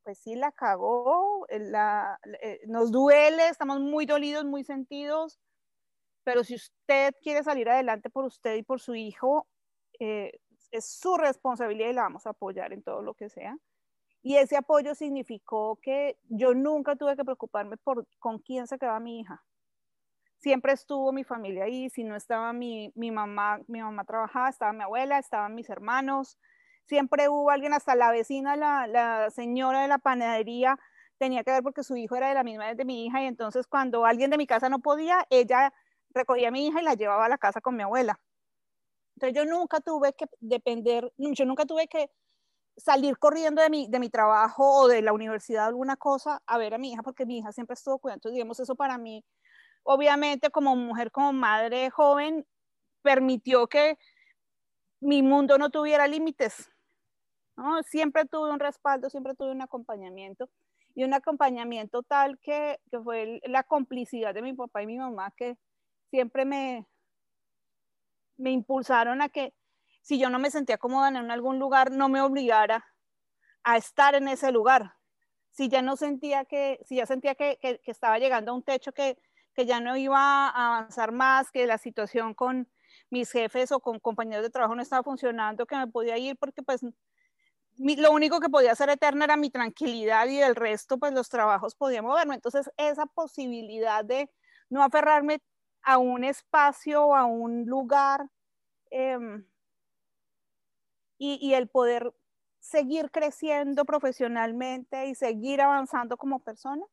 pues 0.04 0.20
sí, 0.20 0.36
la 0.36 0.52
cagó, 0.52 1.48
eh, 1.50 1.60
la, 1.60 2.20
eh, 2.42 2.62
nos 2.68 2.92
duele, 2.92 3.50
estamos 3.50 3.80
muy 3.80 4.06
dolidos, 4.06 4.46
muy 4.46 4.64
sentidos, 4.64 5.40
pero 6.24 6.44
si 6.44 6.56
usted 6.56 7.14
quiere 7.22 7.44
salir 7.44 7.70
adelante 7.70 8.10
por 8.10 8.26
usted 8.26 8.56
y 8.56 8.64
por 8.64 8.80
su 8.80 8.96
hijo, 8.96 9.48
eh, 10.00 10.40
es 10.74 10.86
su 10.86 11.18
responsabilidad 11.18 11.90
y 11.90 11.94
la 11.94 12.04
vamos 12.04 12.26
a 12.28 12.32
apoyar 12.32 12.74
en 12.74 12.84
todo 12.84 13.02
lo 13.02 13.14
que 13.14 13.30
sea. 13.30 13.58
Y 14.22 14.38
ese 14.38 14.58
apoyo 14.58 14.96
significó 14.96 15.80
que 15.82 16.18
yo 16.30 16.54
nunca 16.54 16.96
tuve 16.96 17.16
que 17.16 17.26
preocuparme 17.26 17.78
por 17.78 18.08
con 18.20 18.40
quién 18.40 18.68
se 18.68 18.78
quedaba 18.78 19.00
mi 19.00 19.22
hija 19.22 19.44
siempre 20.44 20.74
estuvo 20.74 21.14
mi 21.14 21.24
familia 21.24 21.64
ahí, 21.64 21.90
si 21.90 22.04
no 22.04 22.18
estaba 22.18 22.52
mi, 22.52 22.92
mi 22.96 23.12
mamá, 23.12 23.62
mi 23.68 23.82
mamá 23.82 24.04
trabajaba, 24.04 24.50
estaba 24.50 24.74
mi 24.74 24.84
abuela, 24.84 25.18
estaban 25.18 25.56
mis 25.56 25.70
hermanos, 25.70 26.38
siempre 26.86 27.30
hubo 27.30 27.50
alguien, 27.50 27.74
hasta 27.74 27.96
la 27.96 28.12
vecina, 28.12 28.58
la, 28.58 28.86
la 28.86 29.32
señora 29.32 29.82
de 29.84 29.88
la 29.88 30.00
panadería, 30.00 30.78
tenía 31.18 31.46
que 31.46 31.52
ver 31.52 31.64
porque 31.64 31.82
su 31.84 31.96
hijo 31.96 32.18
era 32.18 32.28
de 32.28 32.34
la 32.34 32.44
misma 32.44 32.68
edad 32.68 32.76
de 32.76 32.84
mi 32.84 33.06
hija 33.06 33.24
y 33.24 33.28
entonces 33.28 33.68
cuando 33.68 34.06
alguien 34.06 34.32
de 34.32 34.38
mi 34.38 34.46
casa 34.46 34.68
no 34.68 34.80
podía, 34.80 35.26
ella 35.30 35.74
recogía 36.10 36.50
a 36.50 36.52
mi 36.52 36.68
hija 36.68 36.82
y 36.82 36.84
la 36.84 36.96
llevaba 36.96 37.26
a 37.26 37.30
la 37.30 37.38
casa 37.38 37.62
con 37.62 37.78
mi 37.78 37.84
abuela. 37.84 38.20
Entonces 39.16 39.36
yo 39.36 39.46
nunca 39.46 39.80
tuve 39.80 40.14
que 40.14 40.26
depender, 40.40 41.12
yo 41.18 41.46
nunca 41.46 41.66
tuve 41.66 41.88
que 41.88 42.10
salir 42.78 43.18
corriendo 43.20 43.62
de 43.62 43.70
mi, 43.70 43.88
de 43.88 44.00
mi 44.00 44.10
trabajo 44.10 44.82
o 44.82 44.88
de 44.88 45.02
la 45.02 45.14
universidad 45.14 45.68
alguna 45.68 45.96
cosa 45.96 46.42
a 46.48 46.58
ver 46.58 46.74
a 46.74 46.78
mi 46.78 46.92
hija 46.92 47.04
porque 47.04 47.26
mi 47.26 47.38
hija 47.40 47.52
siempre 47.52 47.76
estuvo 47.76 48.00
cuidando. 48.00 48.18
Entonces, 48.20 48.36
digamos, 48.36 48.60
eso 48.60 48.76
para 48.76 48.98
mí, 48.98 49.24
obviamente 49.84 50.50
como 50.50 50.76
mujer, 50.76 51.12
como 51.12 51.34
madre 51.34 51.90
joven, 51.90 52.46
permitió 53.04 53.68
que 53.68 53.98
mi 55.02 55.22
mundo 55.22 55.58
no 55.58 55.70
tuviera 55.70 56.08
límites. 56.08 56.72
¿no? 57.58 57.84
Siempre 57.84 58.26
tuve 58.26 58.52
un 58.52 58.60
respaldo, 58.60 59.10
siempre 59.10 59.36
tuve 59.36 59.52
un 59.52 59.62
acompañamiento 59.62 60.50
y 60.96 61.04
un 61.04 61.14
acompañamiento 61.14 62.04
tal 62.04 62.40
que, 62.40 62.80
que 62.90 63.00
fue 63.00 63.42
la 63.44 63.64
complicidad 63.64 64.34
de 64.34 64.42
mi 64.42 64.54
papá 64.54 64.82
y 64.82 64.88
mi 64.88 64.98
mamá 64.98 65.32
que 65.36 65.58
siempre 66.10 66.46
me, 66.46 66.88
me 68.38 68.52
impulsaron 68.52 69.22
a 69.22 69.30
que 69.30 69.54
si 70.02 70.20
yo 70.20 70.30
no 70.30 70.40
me 70.40 70.52
sentía 70.52 70.78
cómoda 70.78 71.08
en 71.08 71.32
algún 71.32 71.60
lugar, 71.60 71.92
no 71.92 72.10
me 72.10 72.22
obligara 72.22 72.86
a 73.64 73.78
estar 73.78 74.16
en 74.16 74.28
ese 74.28 74.52
lugar. 74.52 74.96
Si 75.52 75.70
ya 75.70 75.82
no 75.82 75.96
sentía 75.96 76.46
que, 76.46 76.80
si 76.86 76.98
ya 76.98 77.06
sentía 77.06 77.36
que, 77.36 77.58
que, 77.62 77.80
estaba 77.86 78.20
llegando 78.20 78.52
a 78.52 78.56
un 78.56 78.64
techo 78.64 78.92
que, 78.92 79.18
que 79.54 79.66
ya 79.66 79.80
no 79.80 79.96
iba 79.96 80.50
a 80.50 80.78
avanzar 80.78 81.12
más, 81.12 81.52
que 81.52 81.66
la 81.66 81.78
situación 81.78 82.34
con 82.34 82.70
mis 83.10 83.32
jefes 83.32 83.72
o 83.72 83.80
con 83.80 84.00
compañeros 84.00 84.44
de 84.44 84.50
trabajo 84.50 84.76
no 84.76 84.82
estaba 84.82 85.04
funcionando, 85.04 85.66
que 85.66 85.78
me 85.78 85.88
podía 85.88 86.18
ir 86.18 86.36
porque 86.38 86.64
pues 86.64 86.82
lo 87.78 88.12
único 88.12 88.40
que 88.40 88.50
podía 88.50 88.76
ser 88.76 88.90
eterna 88.90 89.26
era 89.26 89.38
mi 89.38 89.50
tranquilidad 89.50 90.28
y 90.28 90.40
el 90.42 90.56
resto 90.56 90.98
pues 90.98 91.14
los 91.14 91.30
trabajos 91.30 91.76
podía 91.76 92.02
moverme. 92.02 92.36
Entonces 92.36 92.70
esa 92.78 93.06
posibilidad 93.06 94.04
de 94.04 94.30
no 94.70 94.84
aferrarme 94.84 95.42
a 95.84 95.98
un 95.98 96.24
espacio 96.24 97.16
a 97.16 97.26
un 97.26 97.66
lugar 97.66 98.30
em, 98.92 99.46
y, 101.18 101.54
el 101.54 101.68
poder 101.70 102.14
seguir 102.60 103.12
creciendo 103.12 103.86
profesionalmente 103.86 105.08
y 105.08 105.16
seguir 105.16 105.62
avanzando 105.62 106.18
como 106.18 106.40
persona, 106.40 106.86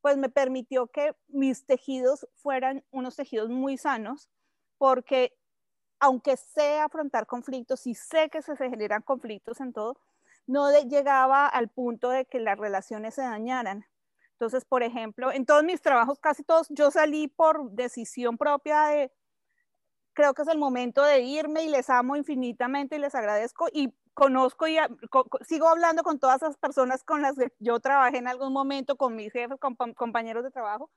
pues 0.00 0.16
me 0.18 0.28
permitió 0.28 0.88
que 0.88 1.14
mis 1.28 1.64
tejidos 1.64 2.26
fueran 2.36 2.84
unos 2.90 3.16
tejidos 3.16 3.48
muy 3.50 3.78
sanos, 3.78 4.30
porque 4.78 5.34
aunque 6.00 6.36
sé 6.36 6.80
afrontar 6.80 7.26
conflictos 7.26 7.86
y 7.86 7.94
sé 7.94 8.28
que 8.30 8.42
se, 8.42 8.56
generan 8.56 9.02
conflictos 9.02 9.60
en 9.60 9.72
todo, 9.72 9.96
no 10.46 10.68
llegaba 10.82 11.46
al 11.46 11.68
punto 11.68 12.10
de 12.10 12.24
que 12.26 12.40
las 12.40 12.58
relaciones 12.58 13.14
se 13.14 13.22
dañaran. 13.22 13.86
Entonces, 14.42 14.64
por 14.64 14.82
ejemplo, 14.82 15.30
en 15.30 15.46
todos 15.46 15.62
mis 15.62 15.80
trabajos, 15.80 16.18
casi 16.18 16.42
todos, 16.42 16.66
yo 16.70 16.90
salí 16.90 17.28
por 17.28 17.70
decisión 17.70 18.36
propia 18.36 18.86
de, 18.86 19.12
creo 20.14 20.34
que 20.34 20.42
es 20.42 20.48
el 20.48 20.58
momento 20.58 21.04
de 21.04 21.20
irme 21.20 21.62
y 21.62 21.68
les 21.68 21.88
amo 21.88 22.16
infinitamente 22.16 22.96
y 22.96 22.98
les 22.98 23.14
agradezco 23.14 23.68
y 23.72 23.94
conozco 24.14 24.66
y 24.66 24.78
sigo 25.42 25.68
hablando 25.68 26.02
con 26.02 26.18
todas 26.18 26.42
esas 26.42 26.56
personas 26.56 27.04
con 27.04 27.22
las 27.22 27.36
que 27.36 27.52
yo 27.60 27.78
trabajé 27.78 28.18
en 28.18 28.26
algún 28.26 28.52
momento, 28.52 28.96
con 28.96 29.14
mis 29.14 29.32
jefes, 29.32 29.60
con 29.60 29.76
compañeros 29.94 30.42
de 30.42 30.50
trabajo. 30.50 30.90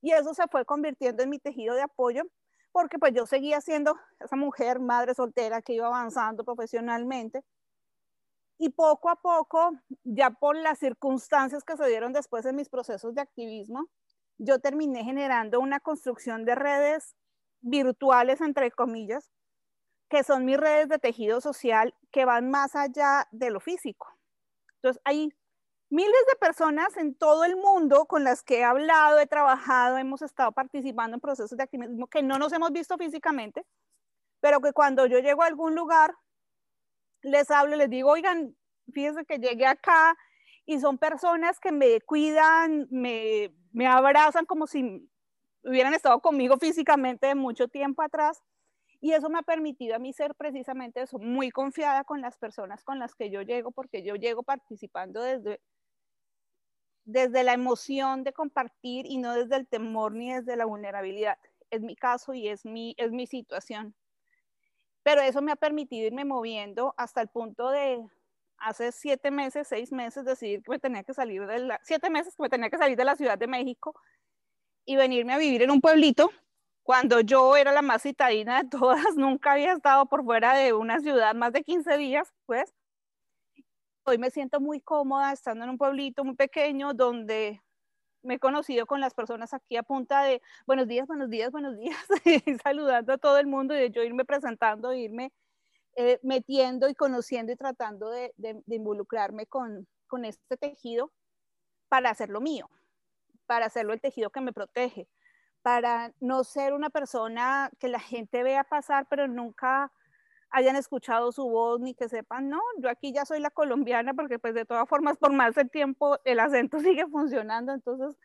Y 0.00 0.12
eso 0.12 0.32
se 0.32 0.48
fue 0.48 0.64
convirtiendo 0.64 1.22
en 1.22 1.28
mi 1.28 1.38
tejido 1.38 1.74
de 1.74 1.82
apoyo, 1.82 2.22
porque 2.72 2.98
pues 2.98 3.12
yo 3.12 3.26
seguía 3.26 3.60
siendo 3.60 3.94
esa 4.20 4.36
mujer, 4.36 4.80
madre 4.80 5.14
soltera 5.14 5.60
que 5.60 5.74
iba 5.74 5.86
avanzando 5.86 6.44
profesionalmente. 6.44 7.42
Y 8.62 8.68
poco 8.68 9.08
a 9.08 9.16
poco, 9.16 9.72
ya 10.04 10.28
por 10.28 10.54
las 10.54 10.78
circunstancias 10.78 11.64
que 11.64 11.78
se 11.78 11.88
dieron 11.88 12.12
después 12.12 12.44
en 12.44 12.56
mis 12.56 12.68
procesos 12.68 13.14
de 13.14 13.22
activismo, 13.22 13.86
yo 14.36 14.58
terminé 14.58 15.02
generando 15.02 15.60
una 15.60 15.80
construcción 15.80 16.44
de 16.44 16.56
redes 16.56 17.16
virtuales, 17.62 18.42
entre 18.42 18.70
comillas, 18.70 19.30
que 20.10 20.24
son 20.24 20.44
mis 20.44 20.58
redes 20.58 20.90
de 20.90 20.98
tejido 20.98 21.40
social 21.40 21.94
que 22.12 22.26
van 22.26 22.50
más 22.50 22.76
allá 22.76 23.26
de 23.30 23.50
lo 23.50 23.60
físico. 23.60 24.08
Entonces, 24.74 25.00
hay 25.06 25.30
miles 25.88 26.22
de 26.28 26.36
personas 26.38 26.94
en 26.98 27.14
todo 27.14 27.44
el 27.44 27.56
mundo 27.56 28.04
con 28.04 28.24
las 28.24 28.42
que 28.42 28.58
he 28.58 28.64
hablado, 28.64 29.20
he 29.20 29.26
trabajado, 29.26 29.96
hemos 29.96 30.20
estado 30.20 30.52
participando 30.52 31.14
en 31.14 31.20
procesos 31.22 31.56
de 31.56 31.64
activismo 31.64 32.08
que 32.08 32.22
no 32.22 32.38
nos 32.38 32.52
hemos 32.52 32.72
visto 32.72 32.98
físicamente, 32.98 33.64
pero 34.40 34.60
que 34.60 34.74
cuando 34.74 35.06
yo 35.06 35.18
llego 35.20 35.42
a 35.42 35.46
algún 35.46 35.74
lugar, 35.74 36.14
les 37.22 37.50
hablo, 37.50 37.76
les 37.76 37.90
digo, 37.90 38.10
oigan, 38.10 38.56
fíjense 38.92 39.24
que 39.24 39.38
llegué 39.38 39.66
acá 39.66 40.16
y 40.66 40.78
son 40.80 40.98
personas 40.98 41.58
que 41.60 41.72
me 41.72 42.00
cuidan, 42.00 42.86
me, 42.90 43.54
me 43.72 43.86
abrazan 43.86 44.46
como 44.46 44.66
si 44.66 45.08
hubieran 45.64 45.94
estado 45.94 46.20
conmigo 46.20 46.56
físicamente 46.56 47.26
de 47.26 47.34
mucho 47.34 47.68
tiempo 47.68 48.02
atrás. 48.02 48.42
Y 49.00 49.12
eso 49.12 49.30
me 49.30 49.38
ha 49.38 49.42
permitido 49.42 49.96
a 49.96 49.98
mí 49.98 50.12
ser 50.12 50.34
precisamente 50.34 51.00
eso, 51.00 51.18
muy 51.18 51.50
confiada 51.50 52.04
con 52.04 52.20
las 52.20 52.36
personas 52.36 52.84
con 52.84 52.98
las 52.98 53.14
que 53.14 53.30
yo 53.30 53.40
llego, 53.42 53.70
porque 53.72 54.02
yo 54.02 54.14
llego 54.14 54.42
participando 54.42 55.22
desde, 55.22 55.60
desde 57.04 57.42
la 57.42 57.54
emoción 57.54 58.24
de 58.24 58.34
compartir 58.34 59.06
y 59.06 59.16
no 59.16 59.34
desde 59.34 59.56
el 59.56 59.66
temor 59.66 60.12
ni 60.12 60.32
desde 60.34 60.56
la 60.56 60.66
vulnerabilidad. 60.66 61.38
Es 61.70 61.80
mi 61.80 61.96
caso 61.96 62.34
y 62.34 62.48
es 62.48 62.66
mi, 62.66 62.94
es 62.98 63.10
mi 63.10 63.26
situación. 63.26 63.94
Pero 65.02 65.22
eso 65.22 65.40
me 65.42 65.52
ha 65.52 65.56
permitido 65.56 66.06
irme 66.06 66.24
moviendo 66.24 66.94
hasta 66.96 67.20
el 67.20 67.28
punto 67.28 67.70
de, 67.70 68.04
hace 68.58 68.92
siete 68.92 69.30
meses, 69.30 69.66
seis 69.68 69.92
meses, 69.92 70.24
decidir 70.24 70.62
que 70.62 70.70
me 70.70 70.78
tenía 70.78 71.02
que 71.02 71.14
salir 71.14 71.46
de 71.46 71.58
la, 71.60 71.80
siete 71.82 72.10
meses 72.10 72.36
que 72.36 72.42
me 72.42 72.48
tenía 72.48 72.70
que 72.70 72.78
salir 72.78 72.96
de 72.96 73.04
la 73.04 73.16
Ciudad 73.16 73.38
de 73.38 73.46
México 73.46 73.94
y 74.84 74.96
venirme 74.96 75.32
a 75.32 75.38
vivir 75.38 75.62
en 75.62 75.70
un 75.70 75.80
pueblito 75.80 76.30
cuando 76.82 77.20
yo 77.20 77.56
era 77.56 77.72
la 77.72 77.82
más 77.82 78.02
citadina 78.02 78.62
de 78.62 78.68
todas, 78.68 79.04
nunca 79.16 79.52
había 79.52 79.72
estado 79.72 80.06
por 80.06 80.24
fuera 80.24 80.54
de 80.54 80.72
una 80.72 81.00
ciudad 81.00 81.34
más 81.34 81.52
de 81.52 81.62
15 81.62 81.96
días, 81.96 82.32
pues. 82.46 82.74
Hoy 84.04 84.18
me 84.18 84.30
siento 84.30 84.60
muy 84.60 84.80
cómoda 84.80 85.32
estando 85.32 85.64
en 85.64 85.70
un 85.70 85.78
pueblito 85.78 86.24
muy 86.24 86.34
pequeño 86.34 86.94
donde 86.94 87.62
me 88.22 88.34
he 88.34 88.38
conocido 88.38 88.86
con 88.86 89.00
las 89.00 89.14
personas 89.14 89.54
aquí 89.54 89.76
a 89.76 89.82
punta 89.82 90.22
de 90.22 90.42
buenos 90.66 90.86
días, 90.88 91.06
buenos 91.06 91.30
días, 91.30 91.50
buenos 91.50 91.76
días, 91.76 91.96
saludando 92.62 93.12
a 93.12 93.18
todo 93.18 93.38
el 93.38 93.46
mundo 93.46 93.74
y 93.74 93.78
de 93.78 93.90
yo 93.90 94.02
irme 94.02 94.24
presentando, 94.24 94.92
irme 94.92 95.32
eh, 95.96 96.18
metiendo 96.22 96.88
y 96.88 96.94
conociendo 96.94 97.52
y 97.52 97.56
tratando 97.56 98.10
de 98.10 98.32
involucrarme 98.68 99.46
con, 99.46 99.86
con 100.06 100.24
este 100.24 100.56
tejido 100.56 101.12
para 101.88 102.10
hacerlo 102.10 102.40
mío 102.40 102.68
para 103.50 103.66
hacerlo 103.66 103.92
el 103.92 104.00
tejido 104.00 104.30
que 104.30 104.40
me 104.40 104.52
protege, 104.52 105.08
para 105.60 106.12
no 106.20 106.44
ser 106.44 106.72
una 106.72 106.88
persona 106.88 107.68
que 107.80 107.88
la 107.88 107.98
gente 107.98 108.44
vea 108.44 108.62
pasar, 108.62 109.08
pero 109.10 109.26
nunca 109.26 109.90
hayan 110.50 110.76
escuchado 110.76 111.32
su 111.32 111.48
voz 111.48 111.80
ni 111.80 111.94
que 111.94 112.08
sepan, 112.08 112.48
no, 112.48 112.60
yo 112.78 112.90
aquí 112.90 113.12
ya 113.12 113.24
soy 113.24 113.40
la 113.40 113.50
colombiana 113.50 114.14
porque 114.14 114.38
pues 114.38 114.54
de 114.54 114.64
todas 114.64 114.88
formas 114.88 115.16
por 115.18 115.32
más 115.32 115.56
el 115.56 115.70
tiempo 115.70 116.18
el 116.24 116.40
acento 116.40 116.78
sigue 116.80 117.06
funcionando, 117.08 117.72
entonces, 117.72 118.16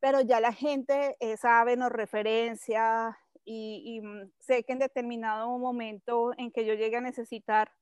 pero 0.00 0.20
ya 0.20 0.40
la 0.40 0.52
gente 0.52 1.16
eh, 1.20 1.36
sabe, 1.36 1.76
nos 1.76 1.90
referencia 1.90 3.18
y, 3.44 3.82
y 3.84 4.00
mm, 4.00 4.32
sé 4.38 4.64
que 4.64 4.72
en 4.72 4.78
determinado 4.78 5.58
momento 5.58 6.32
en 6.38 6.52
que 6.52 6.64
yo 6.64 6.74
llegue 6.74 6.96
a 6.98 7.00
necesitar 7.00 7.72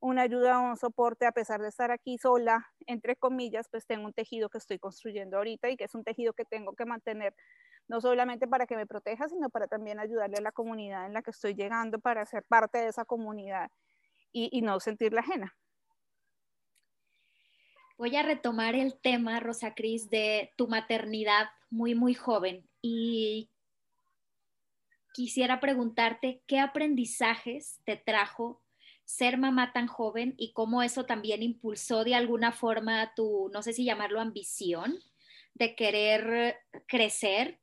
una 0.00 0.22
ayuda 0.22 0.60
o 0.60 0.70
un 0.70 0.76
soporte, 0.76 1.26
a 1.26 1.32
pesar 1.32 1.60
de 1.60 1.68
estar 1.68 1.90
aquí 1.90 2.18
sola, 2.18 2.66
entre 2.86 3.16
comillas, 3.16 3.68
pues 3.70 3.86
tengo 3.86 4.06
un 4.06 4.12
tejido 4.12 4.48
que 4.48 4.58
estoy 4.58 4.78
construyendo 4.78 5.38
ahorita 5.38 5.70
y 5.70 5.76
que 5.76 5.84
es 5.84 5.94
un 5.94 6.04
tejido 6.04 6.32
que 6.32 6.44
tengo 6.44 6.74
que 6.74 6.84
mantener, 6.84 7.34
no 7.88 8.00
solamente 8.00 8.46
para 8.46 8.66
que 8.66 8.76
me 8.76 8.86
proteja, 8.86 9.28
sino 9.28 9.50
para 9.50 9.66
también 9.66 9.98
ayudarle 9.98 10.36
a 10.36 10.42
la 10.42 10.52
comunidad 10.52 11.06
en 11.06 11.14
la 11.14 11.22
que 11.22 11.30
estoy 11.30 11.54
llegando, 11.54 11.98
para 11.98 12.24
ser 12.26 12.44
parte 12.44 12.78
de 12.78 12.88
esa 12.88 13.04
comunidad 13.04 13.70
y, 14.32 14.48
y 14.52 14.62
no 14.62 14.78
sentirla 14.80 15.20
ajena. 15.20 15.56
Voy 17.96 18.14
a 18.14 18.22
retomar 18.22 18.74
el 18.76 18.98
tema, 19.00 19.40
Rosa 19.40 19.74
Cris, 19.74 20.08
de 20.08 20.52
tu 20.56 20.68
maternidad 20.68 21.48
muy, 21.70 21.94
muy 21.94 22.14
joven 22.14 22.68
y 22.80 23.50
quisiera 25.12 25.58
preguntarte 25.58 26.42
qué 26.46 26.60
aprendizajes 26.60 27.80
te 27.84 27.96
trajo 27.96 28.62
ser 29.04 29.38
mamá 29.38 29.72
tan 29.72 29.86
joven 29.86 30.34
y 30.36 30.52
cómo 30.52 30.82
eso 30.82 31.06
también 31.06 31.42
impulsó 31.42 32.04
de 32.04 32.14
alguna 32.14 32.52
forma 32.52 33.14
tu, 33.16 33.50
no 33.52 33.62
sé 33.62 33.72
si 33.72 33.84
llamarlo 33.84 34.20
ambición, 34.20 34.98
de 35.54 35.74
querer 35.74 36.58
crecer. 36.86 37.58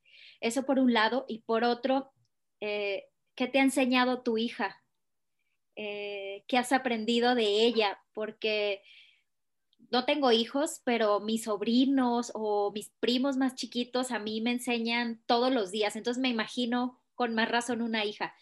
Eso 0.46 0.64
por 0.64 0.78
un 0.78 0.94
lado. 0.94 1.26
Y 1.28 1.40
por 1.40 1.64
otro, 1.64 2.12
eh, 2.60 3.08
¿qué 3.34 3.48
te 3.48 3.58
ha 3.58 3.64
enseñado 3.64 4.22
tu 4.22 4.38
hija? 4.38 4.80
Eh, 5.76 6.46
¿Qué 6.48 6.60
has 6.60 6.72
aprendido 6.72 7.34
de 7.34 7.66
ella? 7.66 8.00
Porque 8.14 8.84
no 9.90 10.06
tengo 10.06 10.32
hijos, 10.32 10.82
pero 10.84 11.20
mis 11.20 11.46
sobrinos 11.46 12.32
o 12.36 12.72
mis 12.72 12.92
primos 13.00 13.38
más 13.38 13.56
chiquitos 13.56 14.12
a 14.12 14.20
mí 14.20 14.40
me 14.40 14.52
enseñan 14.52 15.20
todos 15.26 15.52
los 15.52 15.72
días, 15.72 15.96
entonces 15.96 16.22
me 16.22 16.30
imagino 16.30 17.02
con 17.16 17.34
más 17.34 17.50
razón 17.50 17.82
una 17.82 18.06
hija. 18.06 18.36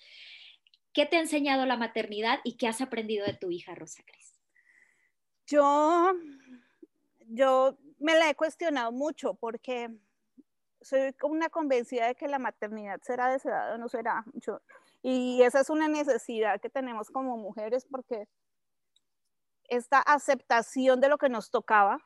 ¿Qué 0.91 1.05
te 1.05 1.15
ha 1.15 1.22
enseñado 1.22 1.65
la 1.65 1.77
maternidad 1.77 2.41
y 2.43 2.57
qué 2.57 2.67
has 2.67 2.81
aprendido 2.81 3.25
de 3.25 3.33
tu 3.33 3.50
hija, 3.50 3.75
Rosa 3.75 4.03
Cris? 4.05 4.38
Yo, 5.48 6.12
yo 7.29 7.77
me 7.98 8.15
la 8.15 8.29
he 8.29 8.36
cuestionado 8.36 8.91
mucho 8.91 9.36
porque 9.36 9.89
soy 10.83 11.15
una 11.23 11.49
convencida 11.49 12.07
de 12.07 12.15
que 12.15 12.27
la 12.27 12.39
maternidad 12.39 12.99
será 13.01 13.29
deseada 13.29 13.75
o 13.75 13.77
no 13.77 13.89
será. 13.89 14.25
y 15.01 15.41
esa 15.41 15.61
es 15.61 15.69
una 15.69 15.87
necesidad 15.87 16.61
que 16.61 16.69
tenemos 16.69 17.09
como 17.09 17.37
mujeres 17.37 17.85
porque 17.89 18.27
esta 19.69 19.99
aceptación 19.99 20.99
de 20.99 21.09
lo 21.09 21.17
que 21.17 21.29
nos 21.29 21.49
tocaba 21.49 21.99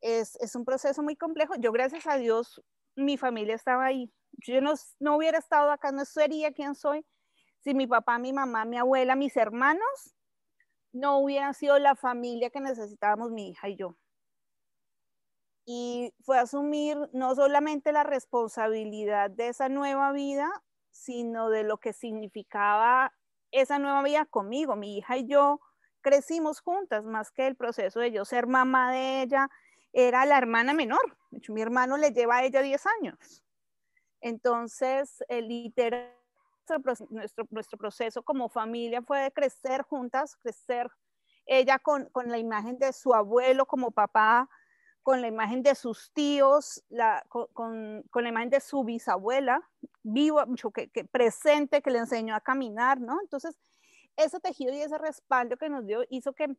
es, 0.00 0.36
es, 0.40 0.56
un 0.56 0.64
proceso 0.64 1.02
muy 1.02 1.16
complejo. 1.16 1.54
Yo, 1.56 1.72
gracias 1.72 2.06
a 2.06 2.16
Dios, 2.16 2.60
mi 2.96 3.16
familia 3.16 3.54
estaba 3.54 3.84
ahí. 3.86 4.12
Yo 4.32 4.60
no, 4.60 4.74
no 4.98 5.16
hubiera 5.16 5.38
estado 5.38 5.70
acá, 5.70 5.92
no 5.92 6.04
sería 6.04 6.52
quien 6.52 6.74
soy 6.74 7.06
si 7.62 7.74
mi 7.74 7.86
papá, 7.86 8.18
mi 8.18 8.32
mamá, 8.32 8.64
mi 8.64 8.76
abuela, 8.76 9.14
mis 9.14 9.36
hermanos 9.36 10.14
no 10.92 11.18
hubieran 11.18 11.54
sido 11.54 11.78
la 11.78 11.94
familia 11.94 12.50
que 12.50 12.60
necesitábamos 12.60 13.30
mi 13.30 13.50
hija 13.50 13.68
y 13.68 13.76
yo. 13.76 13.96
Y 15.64 16.12
fue 16.22 16.38
asumir 16.38 16.98
no 17.12 17.34
solamente 17.34 17.92
la 17.92 18.02
responsabilidad 18.02 19.30
de 19.30 19.48
esa 19.48 19.68
nueva 19.68 20.12
vida, 20.12 20.50
sino 20.90 21.50
de 21.50 21.62
lo 21.62 21.78
que 21.78 21.92
significaba 21.92 23.12
esa 23.50 23.78
nueva 23.78 24.02
vida 24.02 24.24
conmigo. 24.24 24.76
Mi 24.76 24.98
hija 24.98 25.16
y 25.16 25.26
yo 25.26 25.60
crecimos 26.00 26.60
juntas, 26.60 27.04
más 27.04 27.30
que 27.30 27.46
el 27.46 27.56
proceso 27.56 28.00
de 28.00 28.10
yo 28.10 28.24
ser 28.24 28.46
mamá 28.46 28.92
de 28.92 29.22
ella, 29.22 29.48
era 29.92 30.26
la 30.26 30.38
hermana 30.38 30.72
menor. 30.72 31.16
Mi 31.48 31.62
hermano 31.62 31.96
le 31.96 32.10
lleva 32.10 32.38
a 32.38 32.44
ella 32.44 32.60
10 32.60 32.86
años. 33.00 33.44
Entonces, 34.20 35.22
el 35.28 35.48
literal 35.48 36.12
nuestro, 37.12 37.46
nuestro 37.50 37.78
proceso 37.78 38.22
como 38.22 38.48
familia 38.48 39.02
fue 39.02 39.30
crecer 39.34 39.82
juntas, 39.82 40.36
crecer 40.36 40.90
ella 41.46 41.78
con, 41.78 42.06
con, 42.10 42.30
la 42.30 42.38
imagen 42.38 42.78
de 42.78 42.92
su 42.92 43.14
abuelo 43.14 43.66
como 43.66 43.90
papá, 43.90 44.48
con 45.02 45.20
la 45.20 45.28
imagen 45.28 45.62
de 45.62 45.74
sus 45.74 46.12
tíos, 46.12 46.84
con, 47.28 48.04
la 48.14 48.28
imagen 48.28 48.50
de 48.50 48.60
su 48.60 48.84
bisabuela, 48.84 49.60
vivo, 50.02 50.42
que, 50.72 50.90
que, 50.90 51.04
presente, 51.04 51.82
que 51.82 51.90
le 51.90 51.98
enseñó 51.98 52.34
a 52.34 52.40
caminar, 52.40 53.00
¿no? 53.00 53.20
Entonces, 53.20 53.58
ese 54.16 54.40
tejido 54.40 54.72
y 54.72 54.80
ese 54.80 54.98
respaldo 54.98 55.56
que 55.56 55.68
nos 55.68 55.86
dio 55.86 56.04
hizo 56.08 56.32
que 56.34 56.56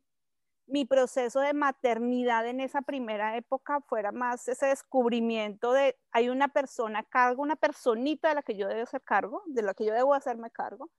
mi 0.66 0.84
proceso 0.84 1.40
de 1.40 1.52
maternidad 1.52 2.46
en 2.46 2.60
esa 2.60 2.82
primera 2.82 3.36
época 3.36 3.80
fuera 3.82 4.12
más 4.12 4.48
ese 4.48 4.66
descubrimiento 4.66 5.72
de 5.72 5.96
hay 6.10 6.28
una 6.30 6.48
persona 6.48 7.00
a 7.00 7.02
cargo, 7.02 7.42
una 7.42 7.56
personita 7.56 8.28
de 8.28 8.34
la 8.36 8.42
que 8.42 8.56
yo 8.56 8.68
debo 8.68 8.82
hacer 8.82 9.02
cargo, 9.02 9.42
de 9.46 9.62
la 9.62 9.74
que 9.74 9.84
yo 9.84 9.92
debo 9.92 10.14
hacerme 10.14 10.50
cargo, 10.50 10.90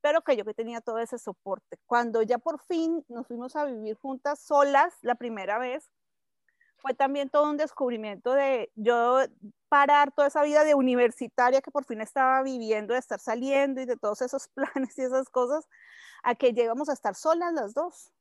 pero 0.00 0.22
que 0.22 0.36
yo 0.36 0.44
que 0.44 0.54
tenía 0.54 0.80
todo 0.80 0.98
ese 0.98 1.18
soporte. 1.18 1.78
Cuando 1.86 2.22
ya 2.22 2.38
por 2.38 2.60
fin 2.60 3.04
nos 3.08 3.26
fuimos 3.26 3.56
a 3.56 3.64
vivir 3.64 3.96
juntas 3.96 4.40
solas 4.40 4.94
la 5.02 5.16
primera 5.16 5.58
vez, 5.58 5.90
fue 6.78 6.94
también 6.94 7.28
todo 7.28 7.50
un 7.50 7.56
descubrimiento 7.56 8.32
de 8.32 8.70
yo 8.76 9.20
parar 9.68 10.12
toda 10.12 10.28
esa 10.28 10.42
vida 10.42 10.64
de 10.64 10.74
universitaria 10.74 11.60
que 11.60 11.70
por 11.70 11.84
fin 11.84 12.00
estaba 12.00 12.42
viviendo, 12.42 12.94
de 12.94 13.00
estar 13.00 13.20
saliendo 13.20 13.80
y 13.80 13.84
de 13.86 13.96
todos 13.96 14.22
esos 14.22 14.48
planes 14.54 14.98
y 14.98 15.02
esas 15.02 15.28
cosas, 15.28 15.68
a 16.22 16.34
que 16.34 16.52
llegamos 16.52 16.88
a 16.88 16.94
estar 16.94 17.14
solas 17.14 17.52
las 17.52 17.74
dos. 17.74 18.12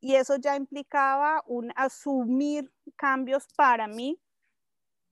Y 0.00 0.14
eso 0.14 0.36
ya 0.36 0.56
implicaba 0.56 1.42
un 1.46 1.72
asumir 1.76 2.72
cambios 2.96 3.46
para 3.56 3.88
mí. 3.88 4.20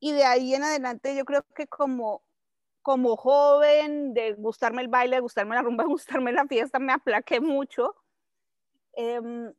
Y 0.00 0.12
de 0.12 0.25
ahí 0.25 0.55
en 0.55 0.64
adelante 0.64 1.16
yo 1.16 1.25
creo 1.25 1.43
que 1.55 1.66
como 1.66 2.23
como 2.87 3.16
joven 3.16 4.14
de 4.14 4.35
gustarme 4.35 4.81
el 4.81 4.87
baile, 4.87 5.16
de 5.16 5.21
gustarme 5.21 5.57
la 5.57 5.62
rumba, 5.62 5.83
de 5.85 5.88
gustarme 5.88 6.31
la 6.31 6.47
fiesta, 6.47 6.78
me 6.78 6.93
aplaqué 6.93 7.40
mucho. 7.40 7.97
Em, 8.93 9.52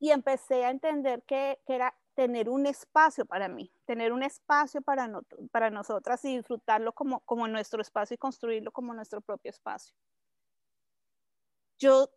y 0.00 0.10
empecé 0.10 0.64
a 0.64 0.70
entender 0.70 1.22
que, 1.22 1.60
que, 1.64 1.76
era 1.76 1.94
tener 2.14 2.48
un 2.48 2.66
espacio 2.66 3.24
para 3.26 3.48
mí, 3.48 3.72
tener 3.86 4.12
un 4.12 4.22
espacio 4.22 4.82
para, 4.82 5.08
no, 5.08 5.22
para 5.50 5.70
nosotras 5.70 6.24
y 6.24 6.36
disfrutarlo 6.36 6.92
como, 6.92 7.20
como 7.20 7.48
nuestro 7.48 7.80
espacio 7.80 8.14
y 8.14 8.18
construirlo 8.18 8.72
como 8.72 8.94
nuestro 8.94 9.20
propio 9.20 9.50
espacio. 9.50 9.94
Yo 11.78 12.10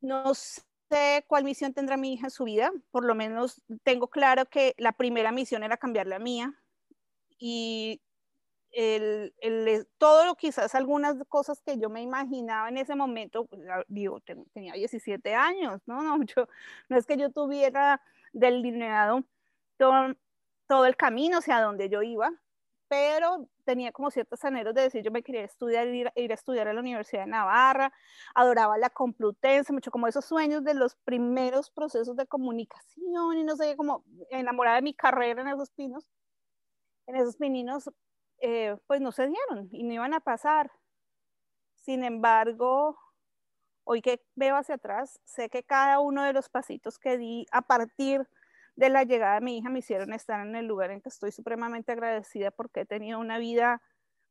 no 0.00 0.34
sé 0.34 1.24
cuál 1.26 1.44
misión 1.44 1.74
tendrá 1.74 1.96
mi 1.96 2.14
hija 2.14 2.26
en 2.26 2.30
su 2.30 2.44
vida, 2.44 2.72
por 2.90 3.04
lo 3.04 3.14
menos 3.14 3.62
tengo 3.82 4.08
claro 4.08 4.46
que 4.46 4.74
la 4.78 4.92
primera 4.92 5.32
misión 5.32 5.62
era 5.62 5.76
cambiar 5.76 6.06
la 6.06 6.18
mía 6.18 6.54
y 7.38 8.00
el, 8.72 9.34
el, 9.38 9.86
todo 9.98 10.26
lo 10.26 10.34
quizás 10.34 10.74
algunas 10.74 11.16
cosas 11.28 11.62
que 11.62 11.78
yo 11.78 11.88
me 11.90 12.02
imaginaba 12.02 12.68
en 12.68 12.78
ese 12.78 12.96
momento, 12.96 13.46
pues, 13.46 13.62
digo, 13.86 14.20
tenía 14.52 14.72
17 14.74 15.34
años, 15.34 15.80
¿no? 15.86 16.02
No, 16.18 16.48
no 16.88 16.96
es 16.96 17.06
que 17.06 17.16
yo 17.16 17.30
tuviera 17.30 18.00
delineado 18.34 19.24
todo, 19.78 20.14
todo 20.68 20.86
el 20.86 20.96
camino 20.96 21.38
hacia 21.38 21.60
donde 21.60 21.88
yo 21.88 22.02
iba, 22.02 22.30
pero 22.88 23.48
tenía 23.64 23.92
como 23.92 24.10
ciertos 24.10 24.44
anhelos 24.44 24.74
de 24.74 24.82
decir, 24.82 25.02
yo 25.02 25.10
me 25.10 25.22
quería 25.22 25.42
estudiar, 25.42 25.88
ir, 25.88 26.12
ir, 26.16 26.30
a 26.30 26.34
estudiar 26.34 26.68
a 26.68 26.74
la 26.74 26.80
Universidad 26.80 27.22
de 27.22 27.30
Navarra, 27.30 27.92
adoraba 28.34 28.76
la 28.78 28.90
Complutense, 28.90 29.72
mucho 29.72 29.90
como 29.90 30.06
esos 30.06 30.24
sueños 30.24 30.62
de 30.64 30.74
los 30.74 30.96
primeros 30.96 31.70
procesos 31.70 32.16
de 32.16 32.26
comunicación 32.26 33.38
y 33.38 33.44
no 33.44 33.56
sé, 33.56 33.76
como 33.76 34.04
enamorada 34.30 34.76
de 34.76 34.82
mi 34.82 34.94
carrera 34.94 35.42
en 35.42 35.48
esos 35.48 35.70
pinos, 35.70 36.06
en 37.06 37.16
esos 37.16 37.36
pininos, 37.36 37.90
eh, 38.38 38.76
pues 38.86 39.00
no 39.00 39.12
se 39.12 39.28
dieron 39.28 39.68
y 39.72 39.84
no 39.84 39.94
iban 39.94 40.14
a 40.14 40.20
pasar. 40.20 40.70
Sin 41.76 42.04
embargo, 42.04 42.98
hoy 43.84 44.02
que 44.02 44.22
veo 44.34 44.56
hacia 44.56 44.76
atrás, 44.76 45.20
sé 45.24 45.48
que 45.48 45.62
cada 45.62 46.00
uno 46.00 46.24
de 46.24 46.32
los 46.32 46.48
pasitos 46.48 46.98
que 46.98 47.18
di 47.18 47.46
a 47.52 47.62
partir 47.62 48.28
de 48.76 48.88
la 48.88 49.04
llegada 49.04 49.36
de 49.36 49.40
mi 49.42 49.58
hija 49.58 49.68
me 49.68 49.78
hicieron 49.80 50.12
estar 50.12 50.44
en 50.44 50.56
el 50.56 50.66
lugar 50.66 50.90
en 50.90 51.00
que 51.00 51.08
estoy 51.08 51.30
supremamente 51.32 51.92
agradecida 51.92 52.50
porque 52.50 52.80
he 52.80 52.86
tenido 52.86 53.20
una 53.20 53.38
vida 53.38 53.82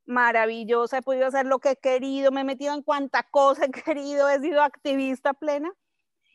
maravillosa, 0.05 0.97
he 0.97 1.01
podido 1.01 1.27
hacer 1.27 1.45
lo 1.45 1.59
que 1.59 1.71
he 1.71 1.75
querido, 1.77 2.31
me 2.31 2.41
he 2.41 2.43
metido 2.43 2.73
en 2.73 2.81
cuanta 2.81 3.23
cosa 3.23 3.65
he 3.65 3.71
querido, 3.71 4.27
he 4.29 4.39
sido 4.39 4.61
activista 4.61 5.33
plena 5.33 5.71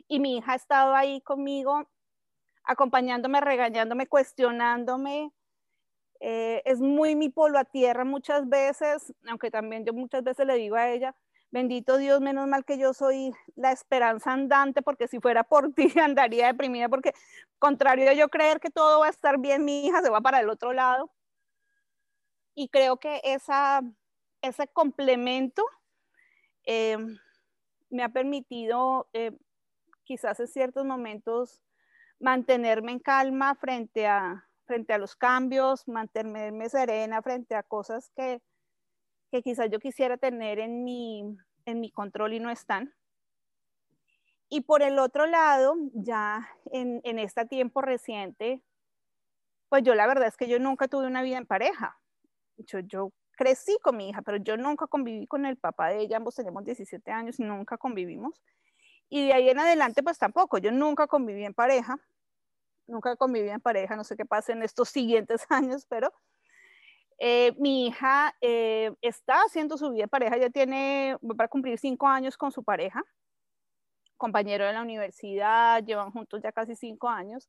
y 0.08 0.20
mi 0.20 0.38
hija 0.38 0.52
ha 0.52 0.56
estado 0.56 0.94
ahí 0.94 1.20
conmigo, 1.20 1.86
acompañándome, 2.64 3.40
regañándome, 3.40 4.06
cuestionándome. 4.06 5.32
Eh, 6.20 6.62
es 6.64 6.80
muy 6.80 7.14
mi 7.14 7.28
polo 7.28 7.58
a 7.58 7.64
tierra 7.64 8.04
muchas 8.04 8.48
veces, 8.48 9.14
aunque 9.28 9.50
también 9.50 9.84
yo 9.84 9.92
muchas 9.92 10.24
veces 10.24 10.46
le 10.46 10.54
digo 10.54 10.76
a 10.76 10.88
ella, 10.88 11.14
bendito 11.50 11.96
Dios, 11.96 12.20
menos 12.20 12.46
mal 12.46 12.64
que 12.64 12.78
yo 12.78 12.92
soy 12.92 13.32
la 13.56 13.72
esperanza 13.72 14.32
andante, 14.32 14.82
porque 14.82 15.08
si 15.08 15.20
fuera 15.20 15.44
por 15.44 15.72
ti 15.74 15.92
andaría 15.98 16.46
deprimida, 16.46 16.88
porque 16.88 17.12
contrario 17.58 18.10
a 18.10 18.14
yo 18.14 18.28
creer 18.28 18.60
que 18.60 18.70
todo 18.70 19.00
va 19.00 19.06
a 19.06 19.10
estar 19.10 19.38
bien, 19.38 19.64
mi 19.64 19.86
hija 19.86 20.02
se 20.02 20.10
va 20.10 20.20
para 20.20 20.40
el 20.40 20.48
otro 20.48 20.72
lado. 20.72 21.10
Y 22.54 22.68
creo 22.68 22.96
que 22.98 23.20
ese 23.22 24.68
complemento 24.72 25.64
eh, 26.64 26.98
me 27.88 28.02
ha 28.02 28.08
permitido 28.08 29.08
eh, 29.12 29.30
quizás 30.04 30.40
en 30.40 30.48
ciertos 30.48 30.84
momentos 30.84 31.62
mantenerme 32.18 32.92
en 32.92 32.98
calma 32.98 33.54
frente 33.54 34.06
a, 34.06 34.48
frente 34.64 34.92
a 34.92 34.98
los 34.98 35.14
cambios, 35.14 35.86
mantenerme 35.86 36.68
serena 36.68 37.22
frente 37.22 37.54
a 37.54 37.62
cosas 37.62 38.10
que, 38.16 38.42
que 39.30 39.42
quizás 39.42 39.70
yo 39.70 39.78
quisiera 39.78 40.16
tener 40.16 40.58
en 40.58 40.84
mi, 40.84 41.36
en 41.66 41.80
mi 41.80 41.90
control 41.90 42.34
y 42.34 42.40
no 42.40 42.50
están. 42.50 42.94
Y 44.48 44.62
por 44.62 44.82
el 44.82 44.98
otro 44.98 45.26
lado, 45.26 45.76
ya 45.92 46.48
en, 46.72 47.00
en 47.04 47.18
este 47.18 47.44
tiempo 47.44 47.82
reciente, 47.82 48.62
pues 49.68 49.82
yo 49.82 49.94
la 49.94 50.06
verdad 50.06 50.28
es 50.28 50.36
que 50.36 50.48
yo 50.48 50.58
nunca 50.58 50.88
tuve 50.88 51.06
una 51.06 51.22
vida 51.22 51.36
en 51.36 51.46
pareja. 51.46 51.98
Yo, 52.56 52.80
yo 52.80 53.12
crecí 53.38 53.78
con 53.82 53.96
mi 53.96 54.10
hija, 54.10 54.22
pero 54.22 54.38
yo 54.38 54.56
nunca 54.56 54.86
conviví 54.86 55.26
con 55.26 55.46
el 55.46 55.56
papá 55.56 55.88
de 55.88 56.00
ella, 56.00 56.16
ambos 56.16 56.34
tenemos 56.34 56.64
17 56.64 57.10
años 57.10 57.38
nunca 57.38 57.78
convivimos. 57.78 58.42
Y 59.08 59.26
de 59.26 59.32
ahí 59.32 59.48
en 59.48 59.58
adelante, 59.58 60.02
pues 60.02 60.18
tampoco, 60.18 60.58
yo 60.58 60.72
nunca 60.72 61.06
conviví 61.06 61.44
en 61.44 61.54
pareja, 61.54 61.96
nunca 62.86 63.16
conviví 63.16 63.48
en 63.48 63.60
pareja, 63.60 63.96
no 63.96 64.04
sé 64.04 64.16
qué 64.16 64.26
pasa 64.26 64.52
en 64.52 64.62
estos 64.62 64.88
siguientes 64.88 65.46
años, 65.50 65.86
pero 65.88 66.12
eh, 67.18 67.52
mi 67.58 67.86
hija 67.86 68.34
eh, 68.40 68.92
está 69.02 69.42
haciendo 69.42 69.76
su 69.76 69.90
vida 69.90 70.04
de 70.04 70.08
pareja, 70.08 70.36
ya 70.38 70.50
tiene, 70.50 71.16
para 71.36 71.48
cumplir 71.48 71.78
cinco 71.78 72.06
años 72.06 72.36
con 72.36 72.52
su 72.52 72.62
pareja, 72.62 73.02
compañero 74.16 74.66
de 74.66 74.72
la 74.72 74.82
universidad, 74.82 75.82
llevan 75.84 76.12
juntos 76.12 76.40
ya 76.42 76.52
casi 76.52 76.76
cinco 76.76 77.08
años. 77.08 77.48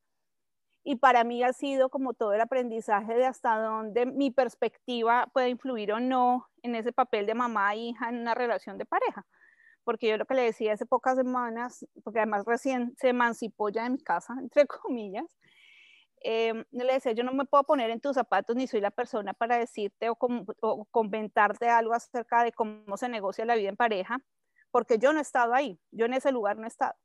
Y 0.84 0.96
para 0.96 1.24
mí 1.24 1.44
ha 1.44 1.54
sido 1.54 1.90
como 1.90 2.14
todo 2.14 2.34
el 2.34 2.42
aprendizaje 2.42 3.14
de 3.16 3.26
hasta 3.26 3.60
dónde 3.60 4.06
mi 4.06 4.32
perspectiva 4.32 5.28
puede 5.34 5.50
influir 5.50 5.92
o 5.94 6.00
no 6.00 6.48
en 6.64 6.76
ese 6.76 6.94
papel 6.94 7.26
de 7.26 7.36
mamá 7.36 7.74
e 7.74 7.78
hija 7.80 8.10
en 8.10 8.20
una 8.20 8.34
relación 8.36 8.78
de 8.78 8.86
pareja. 8.86 9.26
porque 9.84 10.08
yo 10.10 10.18
lo 10.18 10.26
que 10.26 10.36
le 10.36 10.44
decía 10.44 10.74
hace 10.74 10.86
pocas 10.86 11.18
semanas, 11.18 11.86
porque 12.04 12.20
además 12.20 12.44
recién 12.46 12.96
se 12.98 13.10
emancipó 13.10 13.70
ya 13.70 13.84
de 13.84 13.90
mi 13.92 14.00
casa, 14.04 14.36
entre 14.42 14.68
comillas, 14.68 15.26
eh, 16.22 16.66
le 16.72 16.94
decía, 16.94 17.12
yo 17.14 17.24
no 17.24 17.34
me 17.34 17.46
puedo 17.46 17.64
poner 17.64 17.90
en 17.90 18.02
tus 18.02 18.16
zapatos 18.16 18.56
ni 18.56 18.68
soy 18.68 18.82
la 18.82 18.92
persona 18.92 19.34
para 19.34 19.58
decirte 19.58 20.10
o, 20.10 20.18
o, 20.62 20.86
comentarte 20.86 21.70
algo 21.70 21.94
acerca 21.94 22.44
de 22.44 22.52
cómo 22.52 22.98
se 22.98 23.10
negocia 23.10 23.46
la 23.46 23.56
vida 23.56 23.70
en 23.70 23.78
pareja, 23.78 24.20
porque 24.72 24.98
yo 24.98 25.14
no 25.14 25.20
he 25.20 25.22
estado 25.22 25.54
ahí, 25.54 25.80
yo 25.92 26.06
en 26.06 26.14
ese 26.14 26.32
lugar 26.32 26.58
no 26.58 26.66
he 26.66 26.68
estado. 26.68 26.96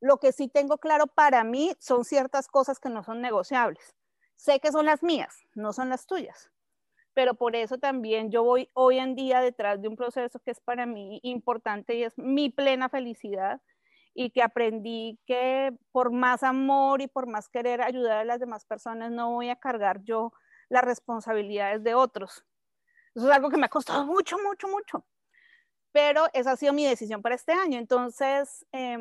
Lo 0.00 0.18
que 0.18 0.32
sí 0.32 0.48
tengo 0.48 0.78
claro 0.78 1.06
para 1.06 1.44
mí 1.44 1.72
son 1.78 2.04
ciertas 2.04 2.48
cosas 2.48 2.78
que 2.78 2.88
no 2.88 3.04
son 3.04 3.20
negociables. 3.20 3.94
Sé 4.36 4.60
que 4.60 4.72
son 4.72 4.86
las 4.86 5.02
mías, 5.02 5.44
no 5.54 5.72
son 5.72 5.90
las 5.90 6.06
tuyas 6.06 6.50
pero 7.14 7.34
por 7.34 7.56
eso 7.56 7.78
también 7.78 8.30
yo 8.30 8.44
voy 8.44 8.70
hoy 8.72 8.98
en 8.98 9.14
día 9.14 9.40
detrás 9.40 9.80
de 9.82 9.88
un 9.88 9.96
proceso 9.96 10.38
que 10.40 10.52
es 10.52 10.60
para 10.60 10.86
mí 10.86 11.20
importante 11.22 11.94
y 11.94 12.04
es 12.04 12.16
mi 12.16 12.50
plena 12.50 12.88
felicidad 12.88 13.60
y 14.14 14.30
que 14.30 14.42
aprendí 14.42 15.18
que 15.26 15.72
por 15.92 16.12
más 16.12 16.42
amor 16.42 17.00
y 17.00 17.06
por 17.06 17.26
más 17.26 17.48
querer 17.48 17.80
ayudar 17.80 18.18
a 18.18 18.24
las 18.24 18.40
demás 18.40 18.64
personas 18.64 19.10
no 19.10 19.30
voy 19.30 19.50
a 19.50 19.56
cargar 19.56 20.02
yo 20.02 20.32
las 20.68 20.84
responsabilidades 20.84 21.82
de 21.82 21.94
otros. 21.94 22.44
Eso 23.14 23.28
es 23.28 23.34
algo 23.34 23.50
que 23.50 23.56
me 23.56 23.66
ha 23.66 23.70
costado 23.70 24.06
mucho, 24.06 24.38
mucho, 24.38 24.68
mucho. 24.68 25.04
Pero 25.92 26.26
esa 26.32 26.52
ha 26.52 26.56
sido 26.56 26.72
mi 26.72 26.86
decisión 26.86 27.22
para 27.22 27.34
este 27.34 27.52
año. 27.52 27.78
Entonces, 27.78 28.64
eh, 28.72 28.96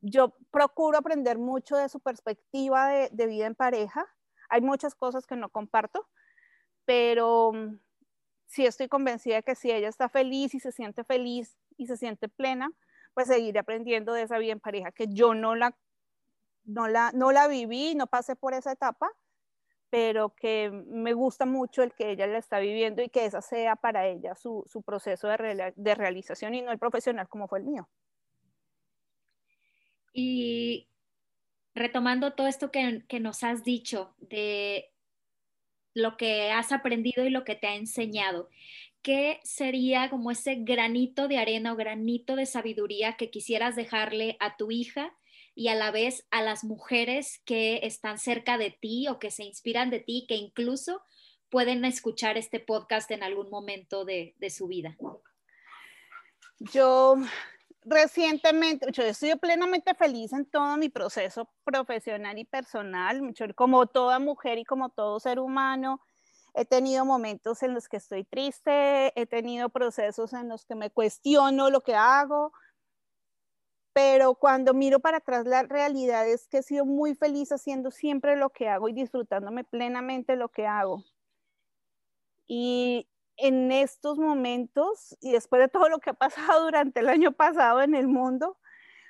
yo 0.00 0.36
procuro 0.50 0.98
aprender 0.98 1.38
mucho 1.38 1.76
de 1.76 1.88
su 1.88 2.00
perspectiva 2.00 2.88
de, 2.88 3.08
de 3.10 3.26
vida 3.26 3.46
en 3.46 3.56
pareja. 3.56 4.06
Hay 4.48 4.60
muchas 4.60 4.94
cosas 4.94 5.26
que 5.26 5.36
no 5.36 5.48
comparto, 5.48 6.08
pero 6.84 7.52
mm, 7.52 7.80
sí 8.46 8.64
estoy 8.64 8.88
convencida 8.88 9.36
de 9.36 9.42
que 9.42 9.56
si 9.56 9.72
ella 9.72 9.88
está 9.88 10.08
feliz 10.08 10.54
y 10.54 10.60
se 10.60 10.70
siente 10.70 11.02
feliz 11.02 11.56
y 11.76 11.86
se 11.86 11.96
siente 11.96 12.28
plena, 12.28 12.70
pues 13.18 13.26
seguiré 13.26 13.58
aprendiendo 13.58 14.12
de 14.12 14.22
esa 14.22 14.38
vida 14.38 14.52
en 14.52 14.60
pareja, 14.60 14.92
que 14.92 15.08
yo 15.08 15.34
no 15.34 15.56
la, 15.56 15.76
no 16.62 16.86
la, 16.86 17.10
no 17.10 17.32
la 17.32 17.48
viví, 17.48 17.96
no 17.96 18.06
pasé 18.06 18.36
por 18.36 18.54
esa 18.54 18.70
etapa, 18.70 19.10
pero 19.90 20.36
que 20.36 20.70
me 20.70 21.14
gusta 21.14 21.44
mucho 21.44 21.82
el 21.82 21.92
que 21.94 22.12
ella 22.12 22.28
la 22.28 22.38
está 22.38 22.60
viviendo 22.60 23.02
y 23.02 23.08
que 23.08 23.24
esa 23.24 23.42
sea 23.42 23.74
para 23.74 24.06
ella 24.06 24.36
su, 24.36 24.62
su 24.68 24.82
proceso 24.82 25.26
de, 25.26 25.72
de, 25.74 25.94
realización 25.96 26.54
y 26.54 26.62
no 26.62 26.70
el 26.70 26.78
profesional 26.78 27.28
como 27.28 27.48
fue 27.48 27.58
el 27.58 27.64
mío. 27.64 27.88
Y 30.12 30.86
retomando 31.74 32.34
todo 32.34 32.46
esto 32.46 32.70
que, 32.70 33.04
que 33.08 33.18
nos 33.18 33.42
has 33.42 33.64
dicho 33.64 34.14
de 34.18 34.92
lo 35.92 36.16
que 36.16 36.52
has 36.52 36.70
aprendido 36.70 37.24
y 37.24 37.30
lo 37.30 37.42
que 37.42 37.56
te 37.56 37.66
ha 37.66 37.74
enseñado. 37.74 38.48
¿Qué 39.08 39.40
sería 39.42 40.10
como 40.10 40.30
ese 40.30 40.56
granito 40.56 41.28
de 41.28 41.38
arena 41.38 41.72
o 41.72 41.76
granito 41.76 42.36
de 42.36 42.44
sabiduría 42.44 43.16
que 43.16 43.30
quisieras 43.30 43.74
dejarle 43.74 44.36
a 44.38 44.58
tu 44.58 44.70
hija 44.70 45.16
y 45.54 45.68
a 45.68 45.74
la 45.74 45.90
vez 45.90 46.26
a 46.30 46.42
las 46.42 46.62
mujeres 46.62 47.40
que 47.46 47.80
están 47.84 48.18
cerca 48.18 48.58
de 48.58 48.70
ti 48.70 49.08
o 49.08 49.18
que 49.18 49.30
se 49.30 49.44
inspiran 49.44 49.88
de 49.88 50.00
ti, 50.00 50.26
que 50.28 50.34
incluso 50.34 51.00
pueden 51.48 51.86
escuchar 51.86 52.36
este 52.36 52.60
podcast 52.60 53.10
en 53.10 53.22
algún 53.22 53.48
momento 53.48 54.04
de, 54.04 54.34
de 54.36 54.50
su 54.50 54.66
vida? 54.66 54.94
Yo 56.58 57.16
recientemente, 57.86 58.88
yo 58.92 59.04
estoy 59.04 59.34
plenamente 59.36 59.94
feliz 59.94 60.34
en 60.34 60.44
todo 60.44 60.76
mi 60.76 60.90
proceso 60.90 61.48
profesional 61.64 62.38
y 62.38 62.44
personal, 62.44 63.22
como 63.54 63.86
toda 63.86 64.18
mujer 64.18 64.58
y 64.58 64.66
como 64.66 64.90
todo 64.90 65.18
ser 65.18 65.38
humano. 65.38 65.98
He 66.58 66.64
tenido 66.64 67.04
momentos 67.04 67.62
en 67.62 67.72
los 67.72 67.88
que 67.88 67.98
estoy 67.98 68.24
triste, 68.24 69.12
he 69.14 69.26
tenido 69.26 69.68
procesos 69.68 70.32
en 70.32 70.48
los 70.48 70.64
que 70.64 70.74
me 70.74 70.90
cuestiono 70.90 71.70
lo 71.70 71.82
que 71.82 71.94
hago, 71.94 72.52
pero 73.92 74.34
cuando 74.34 74.74
miro 74.74 74.98
para 74.98 75.18
atrás 75.18 75.46
la 75.46 75.62
realidad 75.62 76.28
es 76.28 76.48
que 76.48 76.58
he 76.58 76.62
sido 76.64 76.84
muy 76.84 77.14
feliz 77.14 77.52
haciendo 77.52 77.92
siempre 77.92 78.34
lo 78.34 78.50
que 78.50 78.68
hago 78.68 78.88
y 78.88 78.92
disfrutándome 78.92 79.62
plenamente 79.62 80.34
lo 80.34 80.48
que 80.48 80.66
hago. 80.66 81.04
Y 82.48 83.08
en 83.36 83.70
estos 83.70 84.18
momentos 84.18 85.16
y 85.20 85.30
después 85.30 85.62
de 85.62 85.68
todo 85.68 85.88
lo 85.88 86.00
que 86.00 86.10
ha 86.10 86.14
pasado 86.14 86.64
durante 86.64 86.98
el 86.98 87.08
año 87.08 87.30
pasado 87.30 87.82
en 87.82 87.94
el 87.94 88.08
mundo, 88.08 88.58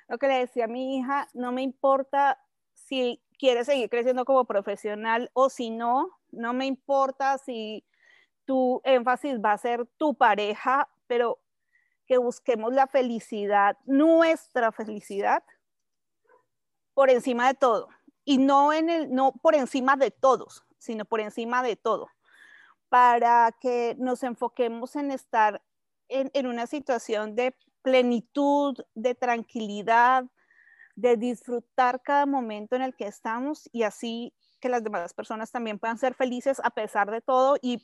lo 0.07 0.19
que 0.19 0.27
le 0.27 0.37
decía 0.37 0.65
a 0.65 0.67
mi 0.67 0.99
hija, 0.99 1.27
no 1.33 1.51
me 1.51 1.63
importa 1.63 2.39
si 2.75 3.23
quiere 3.39 3.65
seguir 3.65 3.89
creciendo 3.89 4.23
como 4.23 4.45
profesional 4.45 5.31
o 5.33 5.49
si 5.49 5.71
no, 5.71 6.18
no 6.31 6.53
me 6.53 6.65
importa 6.65 7.37
si 7.37 7.85
tu 8.45 8.81
énfasis 8.83 9.39
va 9.39 9.53
a 9.53 9.57
ser 9.57 9.85
tu 9.97 10.15
pareja, 10.15 10.89
pero 11.07 11.39
que 12.05 12.17
busquemos 12.17 12.73
la 12.73 12.87
felicidad, 12.87 13.77
nuestra 13.85 14.71
felicidad, 14.71 15.43
por 16.93 17.09
encima 17.09 17.47
de 17.47 17.53
todo. 17.53 17.89
Y 18.25 18.37
no, 18.37 18.73
en 18.73 18.89
el, 18.89 19.13
no 19.13 19.31
por 19.31 19.55
encima 19.55 19.95
de 19.95 20.11
todos, 20.11 20.65
sino 20.79 21.05
por 21.05 21.19
encima 21.19 21.63
de 21.63 21.75
todo 21.75 22.09
para 22.89 23.55
que 23.61 23.95
nos 23.99 24.23
enfoquemos 24.23 24.95
en 24.95 25.11
estar 25.11 25.61
en, 26.09 26.47
una 26.47 26.65
situación 26.65 27.35
de 27.35 27.55
plenitud, 27.83 28.75
de 28.95 29.13
tranquilidad, 29.13 30.25
de 30.95 31.15
disfrutar 31.15 32.01
cada 32.01 32.25
momento 32.25 32.75
en 32.75 32.81
el 32.81 32.95
que 32.95 33.05
estamos 33.05 33.69
y 33.71 33.83
así 33.83 34.33
que 34.59 34.69
las 34.69 34.83
demás 34.83 35.13
personas 35.13 35.51
también 35.51 35.79
puedan 35.79 35.97
ser 35.97 36.13
felices 36.13 36.61
a 36.63 36.69
pesar 36.69 37.11
de 37.11 37.21
todo 37.21 37.57
y 37.61 37.83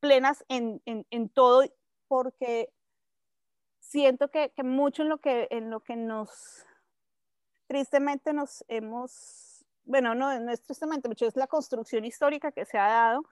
plenas 0.00 0.44
en, 0.48 0.80
todo, 1.30 1.64
porque 2.08 2.72
siento 3.80 4.30
que, 4.30 4.52
mucho 4.62 5.02
en 5.02 5.08
lo 5.08 5.18
que, 5.18 5.48
en 5.50 5.70
lo 5.70 5.80
que 5.80 5.96
nos, 5.96 6.64
tristemente 7.66 8.32
nos 8.32 8.64
hemos, 8.68 9.64
bueno, 9.84 10.14
no, 10.14 10.38
no 10.40 10.50
es 10.50 10.62
tristemente, 10.62 11.08
mucho 11.08 11.26
es 11.26 11.36
la 11.36 11.46
construcción 11.46 12.04
histórica 12.04 12.52
que 12.52 12.64
se 12.64 12.78
ha 12.78 12.88
dado 12.88 13.22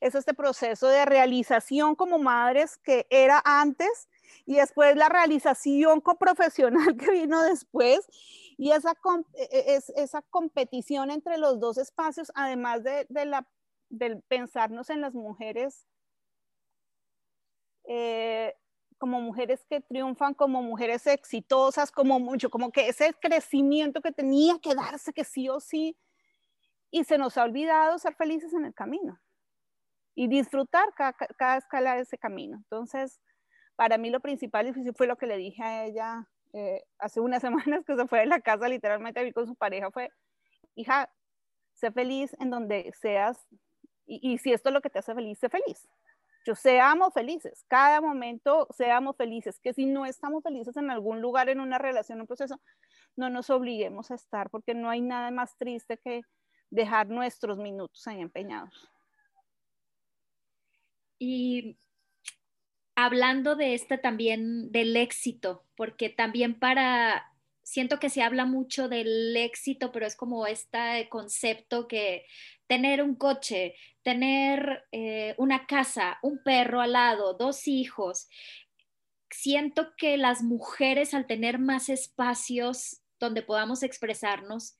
es 0.00 0.14
este 0.14 0.34
proceso 0.34 0.88
de 0.88 1.04
realización 1.04 1.94
como 1.94 2.18
madres 2.18 2.78
que 2.78 3.06
era 3.10 3.42
antes 3.44 4.08
y 4.44 4.56
después 4.56 4.96
la 4.96 5.08
realización 5.08 6.00
como 6.00 6.18
profesional 6.18 6.96
que 6.96 7.10
vino 7.10 7.42
después 7.42 8.06
y 8.58 8.72
esa, 8.72 8.92
e, 9.34 9.48
e, 9.50 9.74
es, 9.76 9.90
esa 9.90 10.22
competición 10.22 11.10
entre 11.10 11.38
los 11.38 11.60
dos 11.60 11.78
espacios, 11.78 12.32
además 12.34 12.82
de, 12.82 13.06
la, 13.10 13.46
del 13.88 14.22
pensarnos 14.22 14.90
en 14.90 15.00
las 15.00 15.14
mujeres 15.14 15.86
eh, 17.84 18.54
como 18.98 19.20
mujeres 19.20 19.64
que 19.68 19.80
triunfan, 19.80 20.34
como 20.34 20.62
mujeres 20.62 21.06
exitosas, 21.06 21.92
como 21.92 22.18
mucho, 22.18 22.50
como 22.50 22.72
que 22.72 22.88
ese 22.88 23.12
crecimiento 23.20 24.00
que 24.00 24.12
tenía 24.12 24.58
que 24.58 24.74
darse, 24.74 25.12
que 25.12 25.24
sí 25.24 25.48
o 25.48 25.60
sí, 25.60 25.96
y 26.90 27.04
se 27.04 27.18
nos 27.18 27.36
ha 27.36 27.44
olvidado 27.44 27.98
ser 27.98 28.14
felices 28.14 28.52
en 28.54 28.64
el 28.64 28.74
camino 28.74 29.20
y 30.14 30.28
disfrutar 30.28 30.94
cada, 30.94 31.56
escala 31.58 31.96
de 31.96 32.02
ese 32.02 32.16
camino. 32.16 32.56
Entonces, 32.56 33.20
para 33.76 33.98
mí 33.98 34.10
lo 34.10 34.20
principal 34.20 34.74
fue 34.94 35.06
lo 35.06 35.16
que 35.16 35.26
le 35.26 35.36
dije 35.36 35.62
a 35.62 35.84
ella 35.84 36.28
eh, 36.52 36.82
hace 36.98 37.20
unas 37.20 37.42
semanas 37.42 37.84
que 37.84 37.96
se 37.96 38.06
fue 38.06 38.20
de 38.20 38.26
la 38.26 38.40
casa 38.40 38.68
literalmente 38.68 39.20
a 39.20 39.32
con 39.32 39.46
su 39.46 39.54
pareja, 39.54 39.90
fue, 39.90 40.10
hija, 40.74 41.10
sé 41.74 41.92
feliz 41.92 42.34
en 42.40 42.50
donde 42.50 42.92
seas 42.98 43.46
y, 44.06 44.32
y 44.32 44.38
si 44.38 44.52
esto 44.52 44.70
es 44.70 44.72
lo 44.72 44.80
que 44.80 44.90
te 44.90 44.98
hace 44.98 45.14
feliz, 45.14 45.38
sé 45.38 45.48
feliz. 45.48 45.88
Yo 46.46 46.54
seamos 46.54 47.12
felices, 47.12 47.64
cada 47.66 48.00
momento 48.00 48.68
seamos 48.70 49.16
felices, 49.16 49.58
que 49.58 49.74
si 49.74 49.84
no 49.84 50.06
estamos 50.06 50.44
felices 50.44 50.76
en 50.76 50.90
algún 50.90 51.20
lugar, 51.20 51.48
en 51.48 51.58
una 51.58 51.76
relación, 51.76 52.18
en 52.18 52.20
un 52.22 52.26
proceso, 52.28 52.60
no 53.16 53.28
nos 53.30 53.50
obliguemos 53.50 54.12
a 54.12 54.14
estar, 54.14 54.48
porque 54.48 54.72
no 54.72 54.88
hay 54.88 55.00
nada 55.00 55.32
más 55.32 55.56
triste 55.58 55.98
que 55.98 56.22
dejar 56.70 57.08
nuestros 57.08 57.58
minutos 57.58 58.06
ahí 58.06 58.20
empeñados. 58.20 58.88
Y 61.18 61.76
hablando 62.96 63.54
de 63.54 63.74
este 63.74 63.98
también 63.98 64.72
del 64.72 64.96
éxito, 64.96 65.64
porque 65.76 66.08
también 66.08 66.58
para, 66.58 67.32
siento 67.62 68.00
que 68.00 68.10
se 68.10 68.22
habla 68.22 68.46
mucho 68.46 68.88
del 68.88 69.36
éxito, 69.36 69.92
pero 69.92 70.06
es 70.06 70.16
como 70.16 70.46
este 70.46 71.08
concepto 71.10 71.86
que 71.86 72.26
tener 72.66 73.02
un 73.02 73.14
coche, 73.14 73.76
tener 74.02 74.84
eh, 74.90 75.34
una 75.38 75.66
casa, 75.66 76.18
un 76.22 76.42
perro 76.42 76.80
al 76.80 76.92
lado, 76.92 77.34
dos 77.34 77.68
hijos. 77.68 78.28
Siento 79.30 79.94
que 79.96 80.16
las 80.16 80.42
mujeres 80.42 81.14
al 81.14 81.26
tener 81.26 81.58
más 81.58 81.88
espacios 81.90 83.02
donde 83.20 83.42
podamos 83.42 83.82
expresarnos, 83.82 84.76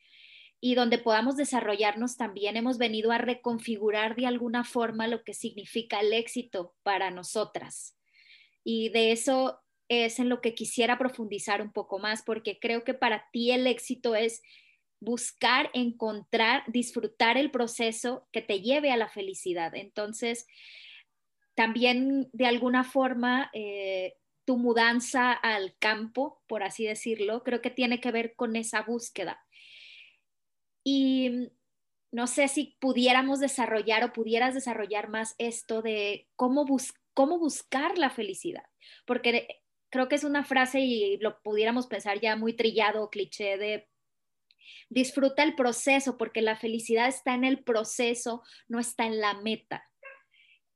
y 0.59 0.75
donde 0.75 0.99
podamos 0.99 1.37
desarrollarnos 1.37 2.17
también, 2.17 2.57
hemos 2.57 2.79
venido 2.79 3.13
a 3.13 3.19
reconfigurar 3.19 4.17
de 4.17 4.27
alguna 4.27 4.65
forma 4.65 5.07
lo 5.07 5.23
que 5.23 5.35
significa 5.35 6.01
el 6.01 6.13
éxito 6.15 6.75
para 6.83 7.11
nosotras. 7.11 7.96
Y 8.69 8.89
de 8.89 9.13
eso 9.13 9.61
es 9.89 10.19
en 10.19 10.29
lo 10.29 10.41
que 10.41 10.57
quisiera 10.57 10.99
profundizar 10.99 11.63
un 11.63 11.71
poco 11.71 12.01
más, 12.01 12.23
porque 12.23 12.59
creo 12.59 12.83
que 12.83 12.95
para 12.95 13.31
ti 13.31 13.53
el 13.53 13.65
éxito 13.69 14.17
es 14.17 14.43
buscar, 14.99 15.71
encontrar, 15.73 16.65
disfrutar 16.67 17.39
el 17.39 17.53
proceso 17.53 18.27
que 18.33 18.43
te 18.43 18.63
lleve 18.63 18.91
a 18.91 18.97
la 18.97 19.09
felicidad. 19.09 19.77
Entonces, 19.77 20.49
también 21.55 22.29
de 22.33 22.47
alguna 22.47 22.83
forma, 22.83 23.51
eh, 23.53 24.15
tu 24.45 24.57
mudanza 24.59 25.33
al 25.33 25.77
campo, 25.79 26.43
por 26.49 26.65
así 26.65 26.85
decirlo, 26.85 27.45
creo 27.45 27.63
que 27.63 27.71
tiene 27.71 28.01
que 28.01 28.11
ver 28.11 28.35
con 28.35 28.57
esa 28.57 28.83
búsqueda. 28.83 29.47
Y 30.83 31.51
no 32.11 32.27
sé 32.27 32.49
si 32.49 32.77
pudiéramos 32.81 33.39
desarrollar 33.39 34.03
o 34.03 34.13
pudieras 34.13 34.55
desarrollar 34.55 35.09
más 35.09 35.37
esto 35.39 35.83
de 35.83 36.27
cómo, 36.35 36.65
cómo 37.17 37.39
buscar 37.39 37.97
la 37.97 38.11
felicidad, 38.11 38.67
porque 39.07 39.63
creo 39.89 40.07
que 40.07 40.17
es 40.17 40.25
una 40.25 40.45
frase 40.45 40.81
y 40.81 41.17
lo 41.17 41.41
pudiéramos 41.41 41.87
pensar 41.87 42.21
ya 42.21 42.37
muy 42.37 42.53
trillado 42.53 43.09
cliché 43.09 43.57
de 43.57 43.89
disfruta 44.91 45.43
el 45.43 45.55
proceso, 45.55 46.19
porque 46.19 46.43
la 46.43 46.57
felicidad 46.57 47.09
está 47.09 47.35
en 47.35 47.45
el 47.45 47.65
proceso, 47.65 48.43
no 48.69 48.79
está 48.79 49.07
en 49.07 49.19
la 49.19 49.33
meta. 49.41 49.83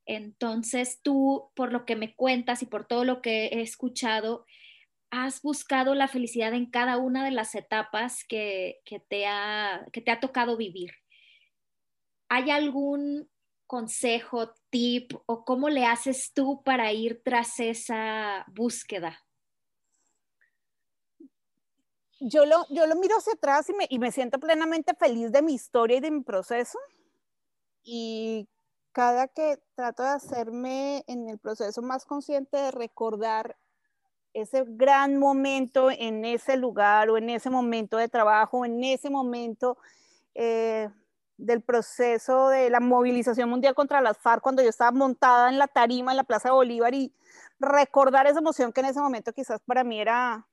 Entonces 0.07 1.00
tú, 1.03 1.50
por 1.55 1.72
lo 1.72 1.85
que 1.85 1.94
me 1.94 2.14
cuentas 2.14 2.62
y 2.62 2.66
por 2.66 2.87
todo 2.87 3.05
lo 3.05 3.20
que 3.20 3.46
he 3.48 3.61
escuchado, 3.61 4.46
has 5.11 5.42
buscado 5.42 5.94
la 5.94 6.09
felicidad 6.09 6.55
en 6.55 6.70
cada 6.70 6.96
una 6.96 7.22
de 7.22 7.33
las 7.33 7.55
etapas 7.55 8.24
que, 8.24 8.81
te, 9.09 9.26
ha, 9.26 9.87
que 9.92 10.00
te 10.00 10.11
ha 10.11 10.20
tocado 10.20 10.57
vivir. 10.57 10.92
¿Hay 12.31 12.50
algún 12.50 13.29
consejo, 13.70 14.52
tip 14.68 15.12
o 15.26 15.44
cómo 15.44 15.68
le 15.68 15.87
haces 15.87 16.33
tú 16.35 16.61
para 16.64 16.92
ir 16.92 17.22
tras 17.22 17.61
esa 17.61 18.44
búsqueda? 18.48 19.16
Yo 22.18 22.46
lo, 22.46 22.66
yo 22.68 22.88
lo 22.88 22.96
miro 22.96 23.16
hacia 23.16 23.35
atrás 23.35 23.70
y 23.70 23.74
me, 23.74 23.87
y 23.88 24.00
me 24.00 24.11
siento 24.11 24.40
plenamente 24.40 24.92
feliz 24.96 25.30
de 25.30 25.40
mi 25.40 25.54
historia 25.54 25.98
y 25.98 26.00
de 26.00 26.11
mi 26.11 26.20
proceso. 26.24 26.80
Y 27.85 28.48
cada 28.90 29.28
que 29.28 29.61
trato 29.76 30.02
de 30.02 30.09
hacerme 30.09 31.04
en 31.06 31.28
el 31.28 31.38
proceso 31.38 31.80
más 31.80 32.04
consciente 32.04 32.56
de 32.56 32.72
recordar 32.72 33.56
ese 34.35 34.64
gran 34.66 35.16
momento 35.16 35.92
en 35.92 36.24
ese 36.24 36.56
lugar 36.56 37.09
o 37.09 37.18
en 37.18 37.30
ese 37.30 37.50
momento 37.50 37.98
de 37.98 38.09
trabajo, 38.09 38.64
en 38.64 38.83
ese 38.83 39.11
momento 39.11 39.78
eh, 40.35 40.90
del 41.40 41.62
proceso 41.62 42.48
de 42.48 42.70
la 42.70 42.81
movilización 42.81 43.48
mundial 43.48 43.74
contra 43.74 44.00
las 44.00 44.18
FARC, 44.18 44.42
cuando 44.42 44.62
yo 44.62 44.68
estaba 44.68 44.92
montada 44.92 45.48
en 45.48 45.59
la 45.59 45.68
tarima 45.68 46.12
en 46.12 46.16
la 46.16 46.24
Plaza 46.24 46.48
de 46.48 46.55
Bolívar 46.55 46.94
y 46.94 47.12
recordar 47.59 48.26
esa 48.26 48.40
emoción 48.40 48.72
que 48.72 48.81
en 48.81 48.87
ese 48.87 49.00
momento 49.00 49.33
quizás 49.33 49.61
para 49.66 49.85
mí 49.85 50.00
era 50.00 50.46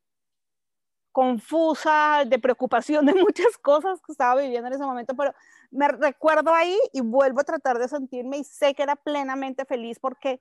confusa, 1.11 2.25
de 2.27 2.37
preocupación 2.37 3.05
de 3.05 3.13
muchas 3.15 3.57
cosas 3.57 3.99
que 4.05 4.11
estaba 4.11 4.39
viviendo 4.39 4.67
en 4.67 4.73
ese 4.73 4.83
momento, 4.83 5.15
pero 5.15 5.33
me 5.71 5.87
recuerdo 5.87 6.53
ahí 6.53 6.77
y 6.93 7.01
vuelvo 7.01 7.41
a 7.41 7.43
tratar 7.43 7.79
de 7.79 7.87
sentirme 7.87 8.37
y 8.37 8.43
sé 8.43 8.75
que 8.75 8.83
era 8.83 8.95
plenamente 8.95 9.65
feliz 9.65 9.97
porque 9.99 10.39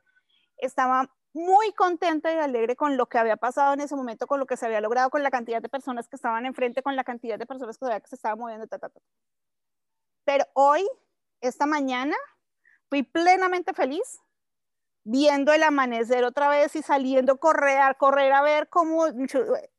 estaba 0.58 1.10
muy 1.32 1.72
contenta 1.72 2.32
y 2.32 2.36
alegre 2.36 2.76
con 2.76 2.96
lo 2.96 3.06
que 3.06 3.18
había 3.18 3.36
pasado 3.36 3.74
en 3.74 3.80
ese 3.80 3.94
momento, 3.96 4.26
con 4.26 4.40
lo 4.40 4.46
que 4.46 4.56
se 4.56 4.66
había 4.66 4.80
logrado, 4.80 5.10
con 5.10 5.22
la 5.22 5.30
cantidad 5.30 5.60
de 5.60 5.68
personas 5.68 6.08
que 6.08 6.16
estaban 6.16 6.46
enfrente, 6.46 6.82
con 6.82 6.96
la 6.96 7.04
cantidad 7.04 7.38
de 7.38 7.46
personas 7.46 7.78
que, 7.78 7.86
se 8.06 8.14
estaban 8.14 8.38
moviendo. 8.38 8.66
Pero 10.26 10.44
hoy, 10.52 10.86
esta 11.40 11.64
mañana, 11.64 12.16
fui 12.90 13.02
plenamente 13.02 13.72
feliz 13.72 14.20
viendo 15.04 15.54
el 15.54 15.62
amanecer 15.62 16.24
otra 16.24 16.48
vez 16.48 16.76
y 16.76 16.82
saliendo 16.82 17.32
a 17.32 17.38
correr, 17.38 17.96
correr 17.96 18.32
a 18.34 18.42
ver 18.42 18.68
cómo 18.68 19.06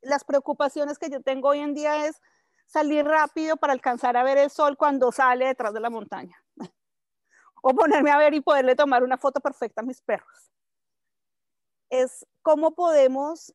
las 0.02 0.24
preocupaciones 0.24 0.98
que 0.98 1.12
yo 1.12 1.22
tengo 1.22 1.50
hoy 1.50 1.60
en 1.60 1.76
día 1.76 2.08
es 2.08 2.20
salir 2.66 3.06
rápido 3.06 3.58
para 3.58 3.74
alcanzar 3.74 4.18
a 4.18 4.24
ver 4.24 4.40
el 4.40 4.50
sol 4.50 4.78
cuando 4.78 5.12
sale 5.12 5.46
detrás 5.46 5.74
de 5.74 5.82
la 5.82 5.92
montaña. 5.92 6.36
o 7.62 7.76
ponerme 7.76 8.10
a 8.10 8.18
ver 8.18 8.34
y 8.34 8.42
poderle 8.42 8.76
tomar 8.76 9.04
una 9.04 9.18
foto 9.18 9.40
perfecta 9.40 9.82
a 9.82 9.86
mis 9.86 10.02
perros 10.02 10.48
es 11.90 12.26
cómo 12.42 12.76
podemos 12.76 13.54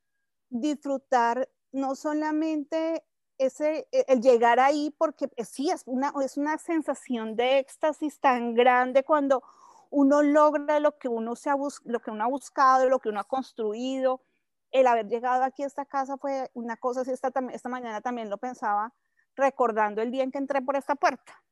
disfrutar 0.49 1.49
no 1.73 1.95
solamente 1.95 3.05
e, 3.47 4.05
el 4.09 4.21
llegar 4.21 4.61
ahí, 4.61 4.95
porque 4.99 5.29
eh, 5.37 5.45
sí, 5.45 5.71
es 5.71 5.83
una, 5.87 6.13
es 6.25 6.37
una 6.37 6.59
sensación 6.59 7.37
de 7.37 7.59
éxtasis 7.59 8.21
tan 8.21 8.55
grande 8.55 9.05
cuando 9.05 9.43
uno 9.91 10.23
logra 10.23 10.81
lo 10.81 10.99
que 10.99 11.09
uno, 11.09 11.37
se 11.37 11.51
ha 11.51 11.57
lo 11.85 12.01
que 12.01 12.11
uno 12.11 12.25
ha 12.25 12.29
buscado, 12.29 12.89
lo 12.89 12.99
que 12.99 13.11
uno 13.11 13.21
ha 13.21 13.25
construido. 13.25 14.23
El 14.71 14.87
haber 14.87 15.07
llegado 15.09 15.45
aquí 15.45 15.63
a 15.63 15.67
esta 15.67 15.85
casa 15.85 16.17
fue 16.17 16.51
una 16.55 16.77
cosa, 16.77 17.03
esta, 17.03 17.31
esta 17.53 17.69
mañana 17.69 18.01
también 18.01 18.31
lo 18.31 18.39
pensaba, 18.39 18.95
recordando 19.37 20.01
el 20.01 20.11
día 20.11 20.23
en 20.25 20.33
que 20.33 20.39
entré 20.39 20.63
por 20.63 20.77
esta 20.77 20.95
puerta. 20.95 21.43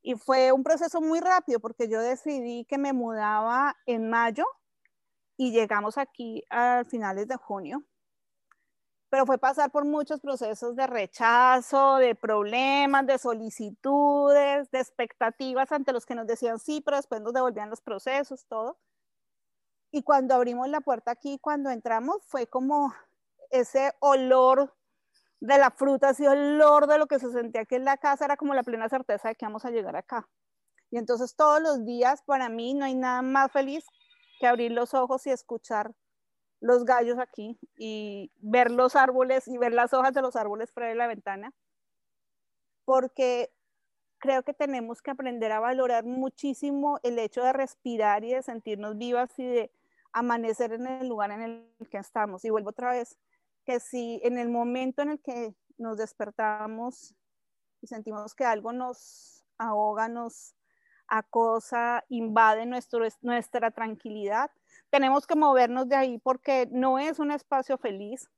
Y 0.00 0.14
fue 0.14 0.52
un 0.52 0.62
proceso 0.62 1.00
muy 1.00 1.20
rápido 1.20 1.60
porque 1.60 1.88
yo 1.88 2.00
decidí 2.00 2.64
que 2.66 2.78
me 2.78 2.92
mudaba 2.92 3.76
en 3.86 4.10
mayo 4.10 4.44
y 5.36 5.52
llegamos 5.52 5.98
aquí 5.98 6.44
a 6.50 6.84
finales 6.84 7.26
de 7.28 7.36
junio. 7.36 7.84
Pero 9.12 9.26
fue 9.26 9.36
pasar 9.36 9.70
por 9.70 9.84
muchos 9.84 10.20
procesos 10.20 10.74
de 10.74 10.86
rechazo, 10.86 11.96
de 11.96 12.14
problemas, 12.14 13.06
de 13.06 13.18
solicitudes, 13.18 14.70
de 14.70 14.78
expectativas 14.80 15.70
ante 15.70 15.92
los 15.92 16.06
que 16.06 16.14
nos 16.14 16.26
decían 16.26 16.58
sí, 16.58 16.80
pero 16.80 16.96
después 16.96 17.20
nos 17.20 17.34
devolvían 17.34 17.68
los 17.68 17.82
procesos, 17.82 18.46
todo. 18.46 18.78
Y 19.90 20.02
cuando 20.02 20.34
abrimos 20.34 20.66
la 20.70 20.80
puerta 20.80 21.10
aquí, 21.10 21.38
cuando 21.38 21.68
entramos, 21.68 22.24
fue 22.26 22.46
como 22.46 22.94
ese 23.50 23.92
olor 24.00 24.74
de 25.40 25.58
la 25.58 25.70
fruta, 25.70 26.08
ese 26.08 26.26
olor 26.26 26.86
de 26.86 26.96
lo 26.96 27.06
que 27.06 27.18
se 27.18 27.30
sentía 27.32 27.60
aquí 27.60 27.74
en 27.74 27.84
la 27.84 27.98
casa, 27.98 28.24
era 28.24 28.38
como 28.38 28.54
la 28.54 28.62
plena 28.62 28.88
certeza 28.88 29.28
de 29.28 29.34
que 29.34 29.44
vamos 29.44 29.66
a 29.66 29.70
llegar 29.70 29.94
acá. 29.94 30.26
Y 30.90 30.96
entonces 30.96 31.36
todos 31.36 31.60
los 31.60 31.84
días 31.84 32.22
para 32.22 32.48
mí 32.48 32.72
no 32.72 32.86
hay 32.86 32.94
nada 32.94 33.20
más 33.20 33.52
feliz 33.52 33.84
que 34.40 34.46
abrir 34.46 34.72
los 34.72 34.94
ojos 34.94 35.26
y 35.26 35.30
escuchar 35.32 35.92
los 36.62 36.84
gallos 36.84 37.18
aquí 37.18 37.58
y 37.76 38.30
ver 38.40 38.70
los 38.70 38.94
árboles 38.94 39.48
y 39.48 39.58
ver 39.58 39.72
las 39.72 39.92
hojas 39.92 40.14
de 40.14 40.22
los 40.22 40.36
árboles 40.36 40.70
fuera 40.70 40.88
de 40.88 40.94
la 40.94 41.08
ventana, 41.08 41.52
porque 42.84 43.52
creo 44.18 44.44
que 44.44 44.54
tenemos 44.54 45.02
que 45.02 45.10
aprender 45.10 45.50
a 45.50 45.58
valorar 45.58 46.04
muchísimo 46.04 47.00
el 47.02 47.18
hecho 47.18 47.42
de 47.42 47.52
respirar 47.52 48.22
y 48.22 48.32
de 48.32 48.42
sentirnos 48.42 48.96
vivas 48.96 49.36
y 49.38 49.44
de 49.44 49.72
amanecer 50.12 50.72
en 50.72 50.86
el 50.86 51.08
lugar 51.08 51.32
en 51.32 51.42
el 51.42 51.88
que 51.90 51.98
estamos. 51.98 52.44
Y 52.44 52.50
vuelvo 52.50 52.70
otra 52.70 52.90
vez, 52.92 53.18
que 53.64 53.80
si 53.80 54.20
en 54.22 54.38
el 54.38 54.48
momento 54.48 55.02
en 55.02 55.10
el 55.10 55.20
que 55.20 55.56
nos 55.78 55.96
despertamos 55.98 57.16
y 57.80 57.88
sentimos 57.88 58.36
que 58.36 58.44
algo 58.44 58.72
nos 58.72 59.44
ahoga, 59.58 60.08
nos 60.08 60.54
acosa, 61.12 62.04
invade 62.08 62.64
nuestro, 62.64 63.06
nuestra 63.20 63.70
tranquilidad. 63.70 64.50
Tenemos 64.88 65.26
que 65.26 65.36
movernos 65.36 65.86
de 65.86 65.96
ahí 65.96 66.18
porque 66.18 66.66
no 66.72 66.98
es 66.98 67.18
un 67.18 67.30
espacio 67.30 67.76
feliz 67.76 68.30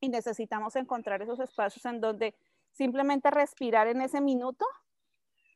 y 0.00 0.08
necesitamos 0.08 0.74
encontrar 0.76 1.20
esos 1.20 1.38
espacios 1.38 1.84
en 1.84 2.00
donde 2.00 2.34
simplemente 2.72 3.30
respirar 3.30 3.88
en 3.88 4.00
ese 4.00 4.22
minuto 4.22 4.64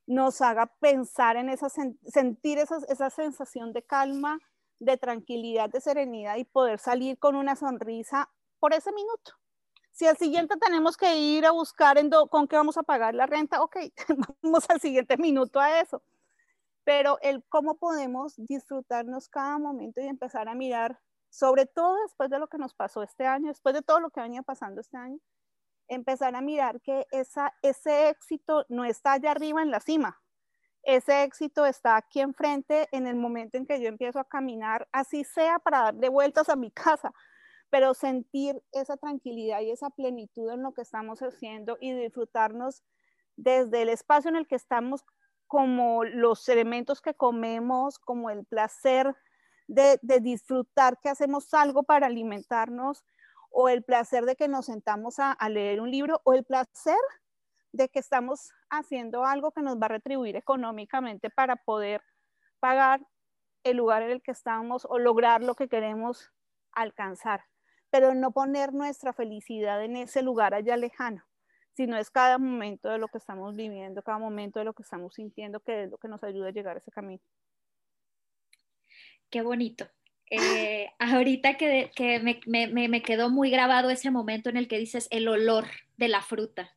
nos 0.06 0.42
haga 0.42 0.66
pensar 0.78 1.36
en 1.36 1.48
esa, 1.48 1.68
sentir 1.70 2.58
esa, 2.58 2.76
esa 2.88 3.08
sensación 3.08 3.72
de 3.72 3.82
calma, 3.82 4.38
de 4.78 4.98
tranquilidad, 4.98 5.70
de 5.70 5.80
serenidad 5.80 6.36
y 6.36 6.44
poder 6.44 6.78
salir 6.78 7.18
con 7.18 7.34
una 7.34 7.56
sonrisa 7.56 8.28
por 8.60 8.74
ese 8.74 8.92
minuto. 8.92 9.32
Si 9.90 10.06
al 10.06 10.18
siguiente 10.18 10.56
tenemos 10.58 10.98
que 10.98 11.16
ir 11.16 11.46
a 11.46 11.50
buscar 11.50 11.96
en 11.96 12.10
con 12.30 12.46
qué 12.46 12.56
vamos 12.56 12.76
a 12.76 12.82
pagar 12.82 13.14
la 13.14 13.24
renta, 13.24 13.62
ok, 13.62 13.76
vamos 14.42 14.68
al 14.68 14.82
siguiente 14.82 15.16
minuto 15.16 15.58
a 15.58 15.80
eso 15.80 16.02
pero 16.86 17.18
el 17.20 17.42
cómo 17.48 17.78
podemos 17.78 18.34
disfrutarnos 18.36 19.28
cada 19.28 19.58
momento 19.58 20.00
y 20.00 20.06
empezar 20.06 20.48
a 20.48 20.54
mirar, 20.54 21.00
sobre 21.30 21.66
todo 21.66 21.96
después 22.04 22.30
de 22.30 22.38
lo 22.38 22.46
que 22.46 22.58
nos 22.58 22.74
pasó 22.74 23.02
este 23.02 23.26
año, 23.26 23.48
después 23.48 23.74
de 23.74 23.82
todo 23.82 23.98
lo 23.98 24.10
que 24.10 24.20
venía 24.20 24.42
pasando 24.42 24.80
este 24.80 24.96
año, 24.96 25.18
empezar 25.88 26.36
a 26.36 26.40
mirar 26.40 26.80
que 26.80 27.04
esa, 27.10 27.52
ese 27.60 28.08
éxito 28.08 28.64
no 28.68 28.84
está 28.84 29.14
allá 29.14 29.32
arriba 29.32 29.62
en 29.62 29.72
la 29.72 29.80
cima, 29.80 30.22
ese 30.84 31.24
éxito 31.24 31.66
está 31.66 31.96
aquí 31.96 32.20
enfrente 32.20 32.86
en 32.92 33.08
el 33.08 33.16
momento 33.16 33.58
en 33.58 33.66
que 33.66 33.80
yo 33.80 33.88
empiezo 33.88 34.20
a 34.20 34.28
caminar, 34.28 34.86
así 34.92 35.24
sea 35.24 35.58
para 35.58 35.86
darle 35.86 36.08
vueltas 36.08 36.48
a 36.48 36.54
mi 36.54 36.70
casa, 36.84 37.12
pero 37.68 37.94
sentir 37.94 38.62
esa 38.70 38.96
tranquilidad 38.96 39.60
y 39.60 39.72
esa 39.72 39.90
plenitud 39.90 40.52
en 40.52 40.62
lo 40.62 40.72
que 40.72 40.82
estamos 40.82 41.18
haciendo 41.20 41.78
y 41.80 41.92
disfrutarnos 41.94 42.84
desde 43.34 43.82
el 43.82 43.88
espacio 43.88 44.30
en 44.30 44.36
el 44.36 44.46
que 44.46 44.54
estamos 44.54 45.04
como 45.46 46.04
los 46.04 46.48
elementos 46.48 47.00
que 47.00 47.14
comemos, 47.14 47.98
como 47.98 48.30
el 48.30 48.44
placer 48.44 49.14
de, 49.68 49.98
disfrutar 50.20 50.98
que 51.00 51.08
hacemos 51.08 51.52
algo 51.54 51.82
para 51.82 52.06
alimentarnos, 52.06 53.04
o 53.50 53.68
el 53.68 53.82
placer 53.82 54.24
de 54.24 54.36
que 54.36 54.48
nos 54.48 54.66
sentamos 54.66 55.16
a, 55.18 55.36
leer 55.48 55.80
un 55.80 55.90
libro, 55.90 56.20
o 56.24 56.32
el 56.34 56.44
placer 56.44 56.98
de 57.72 57.88
que 57.88 57.98
estamos 57.98 58.50
haciendo 58.70 59.24
algo 59.24 59.52
que 59.52 59.62
nos 59.62 59.76
va 59.76 59.86
a 59.86 59.90
retribuir 59.90 60.36
económicamente 60.36 61.30
para 61.30 61.56
poder 61.56 62.02
pagar 62.60 63.00
el 63.64 63.76
lugar 63.76 64.02
en 64.02 64.10
el 64.10 64.22
que 64.22 64.30
estamos 64.32 64.86
o 64.88 64.98
lograr 64.98 65.42
lo 65.42 65.54
que 65.54 65.68
queremos 65.68 66.30
alcanzar, 66.72 67.44
pero 67.90 68.14
no 68.14 68.32
poner 68.32 68.72
nuestra 68.72 69.12
felicidad 69.12 69.82
en 69.82 69.96
ese 69.96 70.22
lugar 70.22 70.54
allá 70.54 70.76
lejano 70.76 71.24
sino 71.76 71.98
es 71.98 72.10
cada 72.10 72.38
momento 72.38 72.88
de 72.88 72.96
lo 72.96 73.08
que 73.08 73.18
estamos 73.18 73.54
viviendo, 73.54 74.02
cada 74.02 74.18
momento 74.18 74.58
de 74.58 74.64
lo 74.64 74.72
que 74.72 74.82
estamos 74.82 75.14
sintiendo, 75.14 75.60
que 75.60 75.84
es 75.84 75.90
lo 75.90 75.98
que 75.98 76.08
nos 76.08 76.22
ayuda 76.24 76.48
a 76.48 76.52
llegar 76.52 76.76
a 76.76 76.78
ese 76.78 76.90
camino. 76.90 77.22
Qué 79.28 79.42
bonito. 79.42 79.86
Eh, 80.30 80.88
ahorita 80.98 81.58
que, 81.58 81.90
me, 82.46 83.02
quedó 83.02 83.28
muy 83.28 83.50
grabado 83.50 83.90
ese 83.90 84.10
momento 84.10 84.48
en 84.48 84.56
el 84.56 84.68
que 84.68 84.78
dices 84.78 85.06
el 85.10 85.28
olor 85.28 85.66
de 85.98 86.08
la 86.08 86.22
fruta. 86.22 86.74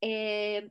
Eh, 0.00 0.70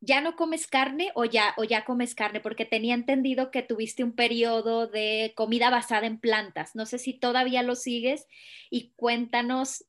¿Ya 0.00 0.20
no 0.20 0.36
comes 0.36 0.68
carne 0.68 1.10
o 1.14 1.24
ya, 1.24 1.54
o 1.56 1.64
ya 1.64 1.84
comes 1.84 2.14
carne? 2.14 2.38
Porque 2.38 2.66
tenía 2.66 2.94
entendido 2.94 3.50
que 3.50 3.62
tuviste 3.62 4.04
un 4.04 4.14
periodo 4.14 4.86
de 4.86 5.32
comida 5.34 5.70
basada 5.70 6.06
en 6.06 6.20
plantas. 6.20 6.76
No 6.76 6.86
sé 6.86 6.98
si 6.98 7.14
todavía 7.14 7.62
lo 7.62 7.74
sigues 7.74 8.28
y 8.70 8.92
cuéntanos 8.96 9.84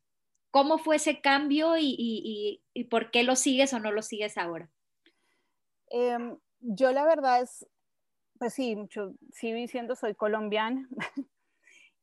cómo 0.56 0.78
fue 0.78 0.96
ese 0.96 1.20
cambio 1.20 1.74
y, 1.78 2.64
por 2.90 3.12
qué 3.12 3.24
lo 3.24 3.36
sigues 3.36 3.74
o 3.74 3.80
no 3.80 3.92
lo 3.92 4.02
sigues 4.02 4.38
ahora. 4.38 4.72
Em, 5.88 6.38
yo 6.62 6.94
la 6.94 7.04
verdad 7.04 7.42
es, 7.42 7.68
pues 8.40 8.54
sí, 8.54 8.74
mucho, 8.78 9.16
sigo 9.34 9.58
diciendo 9.58 9.98
soy 9.98 10.16
colombiana. 10.16 10.88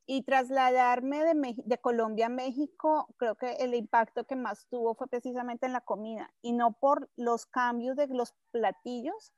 y 0.07 0.23
trasladarme 0.25 1.25
de, 1.25 1.55
de, 1.65 1.79
Colombia 1.79 2.27
a 2.27 2.29
México, 2.29 3.09
creo 3.17 3.37
que 3.37 3.53
el 3.55 3.75
impacto 3.75 4.27
que 4.27 4.37
más 4.37 4.67
tuvo 4.69 4.95
fue 4.97 5.07
precisamente 5.07 5.65
en 5.65 5.73
la 5.73 5.81
comida 5.81 6.31
y 6.43 6.53
no 6.53 6.75
por 6.75 7.09
los 7.17 7.47
cambios 7.47 7.97
de 7.97 8.09
los 8.09 8.35
platillos, 8.51 9.33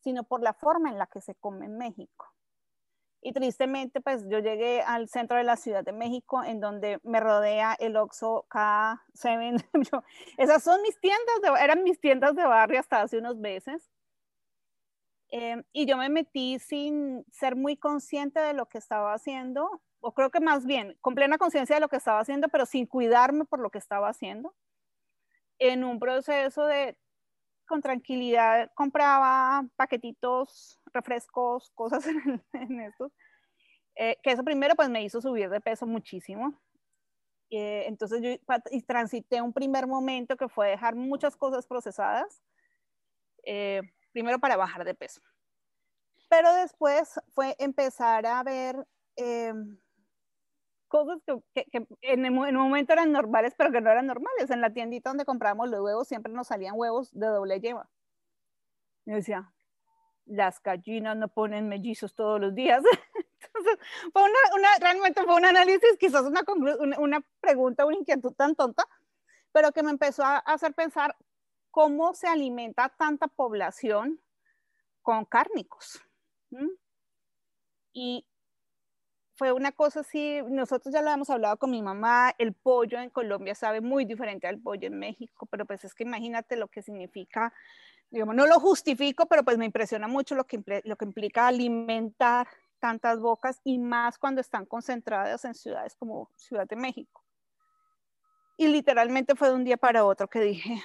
sino 0.00 0.24
por 0.24 0.42
la 0.42 0.52
forma 0.52 0.90
en 0.90 0.98
la 0.98 1.06
que 1.06 1.22
se 1.22 1.34
come 1.34 1.64
en 1.64 1.78
México. 1.78 2.26
Y 3.22 3.32
tristemente, 3.32 4.00
pues 4.00 4.26
yo 4.28 4.38
llegué 4.38 4.80
al 4.80 5.08
centro 5.08 5.36
de 5.36 5.44
la 5.44 5.56
Ciudad 5.56 5.84
de 5.84 5.92
México, 5.92 6.42
en 6.42 6.60
donde 6.60 7.00
me 7.02 7.20
rodea 7.20 7.76
el 7.78 7.96
Oxxo 7.96 8.46
K7. 8.48 9.62
Esas 10.38 10.62
son 10.62 10.80
mis 10.82 10.98
tiendas, 11.00 11.60
eran 11.60 11.82
mis 11.82 12.00
tiendas 12.00 12.34
de 12.34 12.44
barrio 12.44 12.80
hasta 12.80 13.02
hace 13.02 13.18
unos 13.18 13.36
meses. 13.36 13.90
Em, 15.28 15.62
y 15.72 15.86
yo 15.86 15.96
me 15.96 16.08
metí 16.08 16.58
sin 16.58 17.24
ser 17.30 17.56
muy 17.56 17.76
consciente 17.76 18.40
de 18.40 18.52
lo 18.52 18.66
que 18.66 18.78
estaba 18.78 19.14
haciendo, 19.14 19.80
o 20.00 20.12
creo 20.12 20.30
que 20.30 20.40
más 20.40 20.66
bien 20.66 20.96
con 21.00 21.14
plena 21.14 21.38
conciencia 21.38 21.76
de 21.76 21.80
lo 21.80 21.88
que 21.88 21.96
estaba 21.96 22.20
haciendo, 22.20 22.48
pero 22.48 22.66
sin 22.66 22.86
cuidarme 22.86 23.44
por 23.44 23.60
lo 23.60 23.70
que 23.70 23.78
estaba 23.78 24.08
haciendo, 24.08 24.54
en 25.58 25.84
un 25.84 26.00
proceso 26.00 26.66
de, 26.66 26.96
con 27.70 27.80
tranquilidad, 27.80 28.68
compraba 28.74 29.64
paquetitos, 29.76 30.80
refrescos, 30.92 31.70
cosas 31.70 32.04
en, 32.06 32.42
en 32.52 32.80
estos, 32.80 33.12
eh, 33.94 34.16
que 34.22 34.32
eso 34.32 34.42
primero 34.42 34.74
pues 34.74 34.90
me 34.90 35.04
hizo 35.04 35.20
subir 35.20 35.48
de 35.48 35.60
peso 35.60 35.86
muchísimo. 35.86 36.60
Eh, 37.52 37.84
entonces 37.86 38.20
yo 38.22 38.30
y 38.70 38.82
transité 38.82 39.40
un 39.40 39.52
primer 39.52 39.86
momento 39.86 40.36
que 40.36 40.48
fue 40.48 40.70
dejar 40.70 40.96
muchas 40.96 41.36
cosas 41.36 41.66
procesadas. 41.66 42.42
Eh, 43.44 43.82
primero 44.12 44.40
para 44.40 44.56
bajar 44.56 44.84
de 44.84 44.94
peso. 44.94 45.20
Pero 46.28 46.52
después 46.54 47.20
fue 47.28 47.54
empezar 47.58 48.26
a 48.26 48.42
ver 48.42 48.84
eh, 49.16 49.52
cosas 50.90 51.22
que, 51.24 51.86
en, 52.02 52.36
un 52.36 52.54
momento 52.54 52.92
eran 52.92 53.12
normales, 53.12 53.54
pero 53.56 53.72
que 53.72 53.80
no 53.80 53.90
eran 53.90 54.06
normales. 54.06 54.50
En 54.50 54.60
la 54.60 54.72
tiendita 54.74 55.08
donde 55.08 55.24
compramos 55.24 55.70
los 55.70 55.80
huevos 55.80 56.08
siempre 56.08 56.32
nos 56.32 56.48
salían 56.48 56.74
huevos 56.76 57.10
de 57.12 57.26
doble 57.28 57.60
yema. 57.60 57.88
Yo 59.06 59.14
decía, 59.14 59.52
las 60.26 60.62
gallinas 60.62 61.16
no 61.16 61.28
ponen 61.28 61.68
mellizos 61.68 62.14
todos 62.14 62.40
los 62.40 62.54
días. 62.54 62.82
Entonces, 63.42 63.78
fue 64.12 64.22
una, 64.22 64.68
realmente 64.80 65.22
fue 65.24 65.36
un 65.36 65.44
análisis, 65.44 65.96
quizás 65.98 66.22
una, 66.22 66.42
una, 66.98 67.24
pregunta, 67.40 67.86
una 67.86 67.96
inquietud 67.96 68.32
tan 68.34 68.54
tonta, 68.54 68.84
pero 69.52 69.72
que 69.72 69.82
me 69.82 69.90
empezó 69.90 70.24
a 70.24 70.38
hacer 70.38 70.74
pensar 70.74 71.16
cómo 71.70 72.14
se 72.14 72.26
alimenta 72.26 72.88
tanta 72.90 73.28
población 73.28 74.20
con 75.02 75.24
cárnicos. 75.24 76.02
Y 77.92 78.26
fue 79.40 79.52
una 79.52 79.72
cosa 79.72 80.00
así, 80.00 80.42
nosotros 80.50 80.92
ya 80.92 81.00
lo 81.00 81.10
hemos 81.10 81.30
hablado 81.30 81.56
con 81.56 81.70
mi 81.70 81.80
mamá, 81.80 82.34
el 82.36 82.52
pollo 82.52 83.00
en 83.00 83.08
Colombia 83.08 83.54
sabe 83.54 83.80
muy 83.80 84.04
diferente 84.04 84.46
al 84.46 84.58
pollo 84.58 84.86
en 84.86 84.98
México, 84.98 85.46
pero 85.46 85.64
pues 85.64 85.82
es 85.82 85.94
que 85.94 86.02
imagínate 86.02 86.56
lo 86.56 86.68
que 86.68 86.82
significa, 86.82 87.50
digamos, 88.10 88.34
no 88.34 88.46
lo 88.46 88.60
justifico, 88.60 89.24
pero 89.24 89.42
pues 89.42 89.56
me 89.56 89.64
impresiona 89.64 90.08
mucho 90.08 90.34
lo 90.34 90.44
que, 90.44 90.82
lo 90.84 90.94
que 90.94 91.04
implica 91.06 91.46
alimentar 91.46 92.48
tantas 92.80 93.18
bocas 93.18 93.62
y 93.64 93.78
más 93.78 94.18
cuando 94.18 94.42
están 94.42 94.66
concentradas 94.66 95.42
en 95.46 95.54
ciudades 95.54 95.96
como 95.96 96.28
Ciudad 96.36 96.68
de 96.68 96.76
México. 96.76 97.24
Y 98.58 98.68
literalmente 98.68 99.34
fue 99.36 99.48
de 99.48 99.54
un 99.54 99.64
día 99.64 99.78
para 99.78 100.04
otro 100.04 100.28
que 100.28 100.40
dije, 100.40 100.84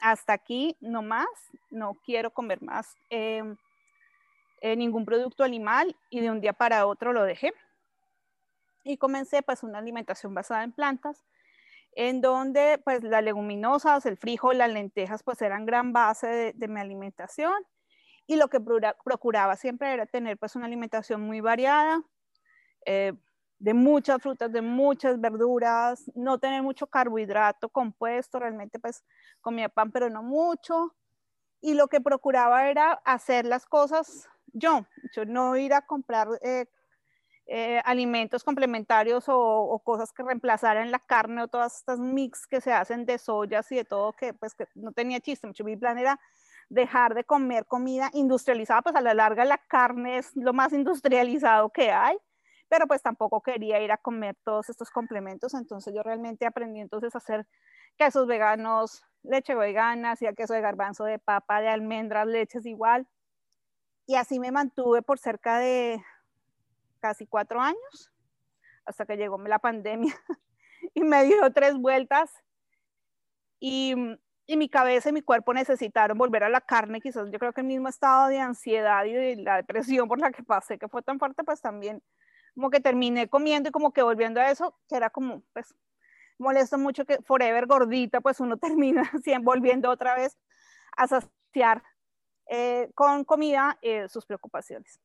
hasta 0.00 0.32
aquí 0.32 0.74
no 0.80 1.02
más, 1.02 1.28
no 1.68 1.96
quiero 2.02 2.30
comer 2.30 2.62
más 2.62 2.96
eh, 3.10 3.42
eh, 4.60 4.76
ningún 4.76 5.04
producto 5.04 5.44
animal 5.44 5.96
y 6.10 6.20
de 6.20 6.30
un 6.30 6.40
día 6.40 6.52
para 6.52 6.86
otro 6.86 7.12
lo 7.12 7.24
dejé. 7.24 7.52
Y 8.84 8.96
comencé 8.96 9.42
pues 9.42 9.62
una 9.62 9.78
alimentación 9.78 10.34
basada 10.34 10.64
en 10.64 10.72
plantas, 10.72 11.24
en 11.92 12.20
donde 12.20 12.80
pues 12.84 13.02
las 13.02 13.22
leguminosas, 13.22 14.06
el 14.06 14.16
frijol, 14.16 14.58
las 14.58 14.70
lentejas 14.70 15.22
pues 15.22 15.42
eran 15.42 15.66
gran 15.66 15.92
base 15.92 16.52
de, 16.54 16.68
mi 16.68 16.80
alimentación 16.80 17.54
y 18.26 18.36
lo 18.36 18.48
que 18.48 18.60
procuraba 18.60 19.56
siempre 19.56 19.92
era 19.92 20.06
tener 20.06 20.38
pues 20.38 20.56
una 20.56 20.66
alimentación 20.66 21.20
muy 21.20 21.40
variada, 21.40 22.02
eh, 22.84 23.12
de 23.58 23.74
muchas 23.74 24.20
frutas, 24.20 24.52
de 24.52 24.62
muchas 24.62 25.20
verduras, 25.20 26.10
no 26.14 26.38
tener 26.38 26.62
mucho 26.62 26.86
carbohidrato 26.86 27.68
compuesto, 27.68 28.38
realmente 28.38 28.78
pues 28.78 29.04
comía 29.40 29.68
pan, 29.68 29.90
pero 29.90 30.10
no 30.10 30.22
mucho. 30.22 30.94
Y 31.60 31.74
lo 31.74 31.88
que 31.88 32.00
procuraba 32.00 32.68
era 32.68 32.92
hacer 33.04 33.46
las 33.46 33.64
cosas 33.64 34.28
yo, 34.52 34.86
yo 35.14 35.24
no 35.24 35.56
ir 35.56 35.74
a 35.74 35.82
comprar 35.82 36.28
eh, 36.42 36.66
eh, 37.46 37.80
alimentos 37.84 38.42
complementarios 38.44 39.24
o, 39.28 39.80
cosas 39.84 40.12
que 40.12 40.22
reemplazaran 40.22 40.90
la 40.90 40.98
carne 40.98 41.42
o 41.42 41.48
todas 41.48 41.76
estas 41.76 41.98
mix 41.98 42.46
que 42.46 42.60
se 42.60 42.72
hacen 42.72 43.06
de 43.06 43.18
soyas 43.18 43.70
y 43.72 43.76
de 43.76 43.84
todo 43.84 44.12
que 44.12 44.34
pues 44.34 44.54
que 44.54 44.66
no 44.74 44.92
tenía 44.92 45.20
chiste. 45.20 45.46
Mucho 45.46 45.64
mi 45.64 45.76
plan 45.76 45.98
era 45.98 46.18
dejar 46.68 47.14
de 47.14 47.24
comer 47.24 47.66
comida 47.66 48.10
industrializada, 48.12 48.82
pues 48.82 48.96
a 48.96 49.00
la 49.00 49.14
larga 49.14 49.44
la 49.44 49.58
carne 49.58 50.18
es 50.18 50.34
lo 50.34 50.52
más 50.52 50.72
industrializado 50.72 51.70
que 51.70 51.92
hay 51.92 52.16
pero 52.68 52.86
pues 52.86 53.02
tampoco 53.02 53.40
quería 53.42 53.80
ir 53.80 53.92
a 53.92 53.96
comer 53.96 54.36
todos 54.44 54.68
estos 54.68 54.90
complementos, 54.90 55.54
entonces 55.54 55.94
yo 55.94 56.02
realmente 56.02 56.46
aprendí 56.46 56.80
entonces 56.80 57.14
a 57.14 57.18
hacer 57.18 57.46
quesos 57.96 58.26
veganos, 58.26 59.04
leche 59.22 59.54
vegana, 59.54 60.12
hacía 60.12 60.34
queso 60.34 60.54
de 60.54 60.60
garbanzo, 60.60 61.04
de 61.04 61.18
papa, 61.18 61.60
de 61.60 61.68
almendras, 61.68 62.26
leches 62.26 62.66
igual, 62.66 63.06
y 64.06 64.14
así 64.14 64.38
me 64.38 64.52
mantuve 64.52 65.02
por 65.02 65.18
cerca 65.18 65.58
de 65.58 66.02
casi 67.00 67.26
cuatro 67.26 67.60
años, 67.60 68.12
hasta 68.84 69.04
que 69.04 69.16
llegó 69.16 69.38
la 69.38 69.58
pandemia 69.58 70.14
y 70.94 71.02
me 71.02 71.24
dio 71.24 71.52
tres 71.52 71.76
vueltas 71.76 72.30
y, 73.58 73.94
y, 74.46 74.56
mi 74.56 74.68
cabeza 74.68 75.08
y 75.08 75.12
mi 75.12 75.22
cuerpo 75.22 75.52
necesitaron 75.52 76.16
volver 76.16 76.44
a 76.44 76.48
la 76.48 76.60
carne, 76.60 77.00
quizás 77.00 77.30
yo 77.30 77.38
creo 77.38 77.52
que 77.52 77.62
el 77.62 77.66
mismo 77.66 77.88
estado 77.88 78.28
de 78.28 78.38
ansiedad 78.38 79.04
y 79.04 79.12
de 79.12 79.36
la 79.36 79.56
depresión 79.56 80.08
por 80.08 80.20
la 80.20 80.30
que 80.30 80.42
pasé, 80.42 80.78
que 80.78 80.88
fue 80.88 81.02
tan 81.02 81.18
fuerte, 81.18 81.42
pues 81.42 81.60
también 81.60 82.02
como 82.54 82.70
que 82.70 82.80
terminé 82.80 83.28
comiendo 83.28 83.68
y 83.68 83.72
como 83.72 83.92
que 83.92 84.02
volviendo 84.02 84.40
a 84.40 84.50
eso, 84.50 84.74
que 84.88 84.96
era 84.96 85.10
como, 85.10 85.42
pues, 85.52 85.74
molesto 86.38 86.78
mucho 86.78 87.04
que 87.04 87.18
forever 87.22 87.66
gordita, 87.66 88.20
pues 88.20 88.40
uno 88.40 88.56
termina 88.58 89.10
volviendo 89.42 89.90
otra 89.90 90.14
vez 90.14 90.36
a 90.96 91.06
saciar 91.06 91.82
eh, 92.48 92.90
con 92.94 93.24
comida 93.24 93.78
eh, 93.82 94.08
sus 94.08 94.26
preocupaciones. 94.26 95.00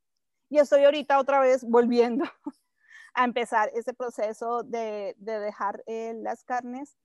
Y 0.50 0.60
estoy 0.60 0.84
ahorita 0.84 1.20
otra 1.20 1.40
vez 1.40 1.64
volviendo 1.64 2.26
a 3.14 3.24
empezar 3.24 3.70
ese 3.74 3.94
proceso 3.94 4.64
de, 4.64 5.16
de 5.18 5.40
dejar 5.40 5.84
eh, 5.88 6.14
las 6.18 6.44
carnes, 6.44 6.98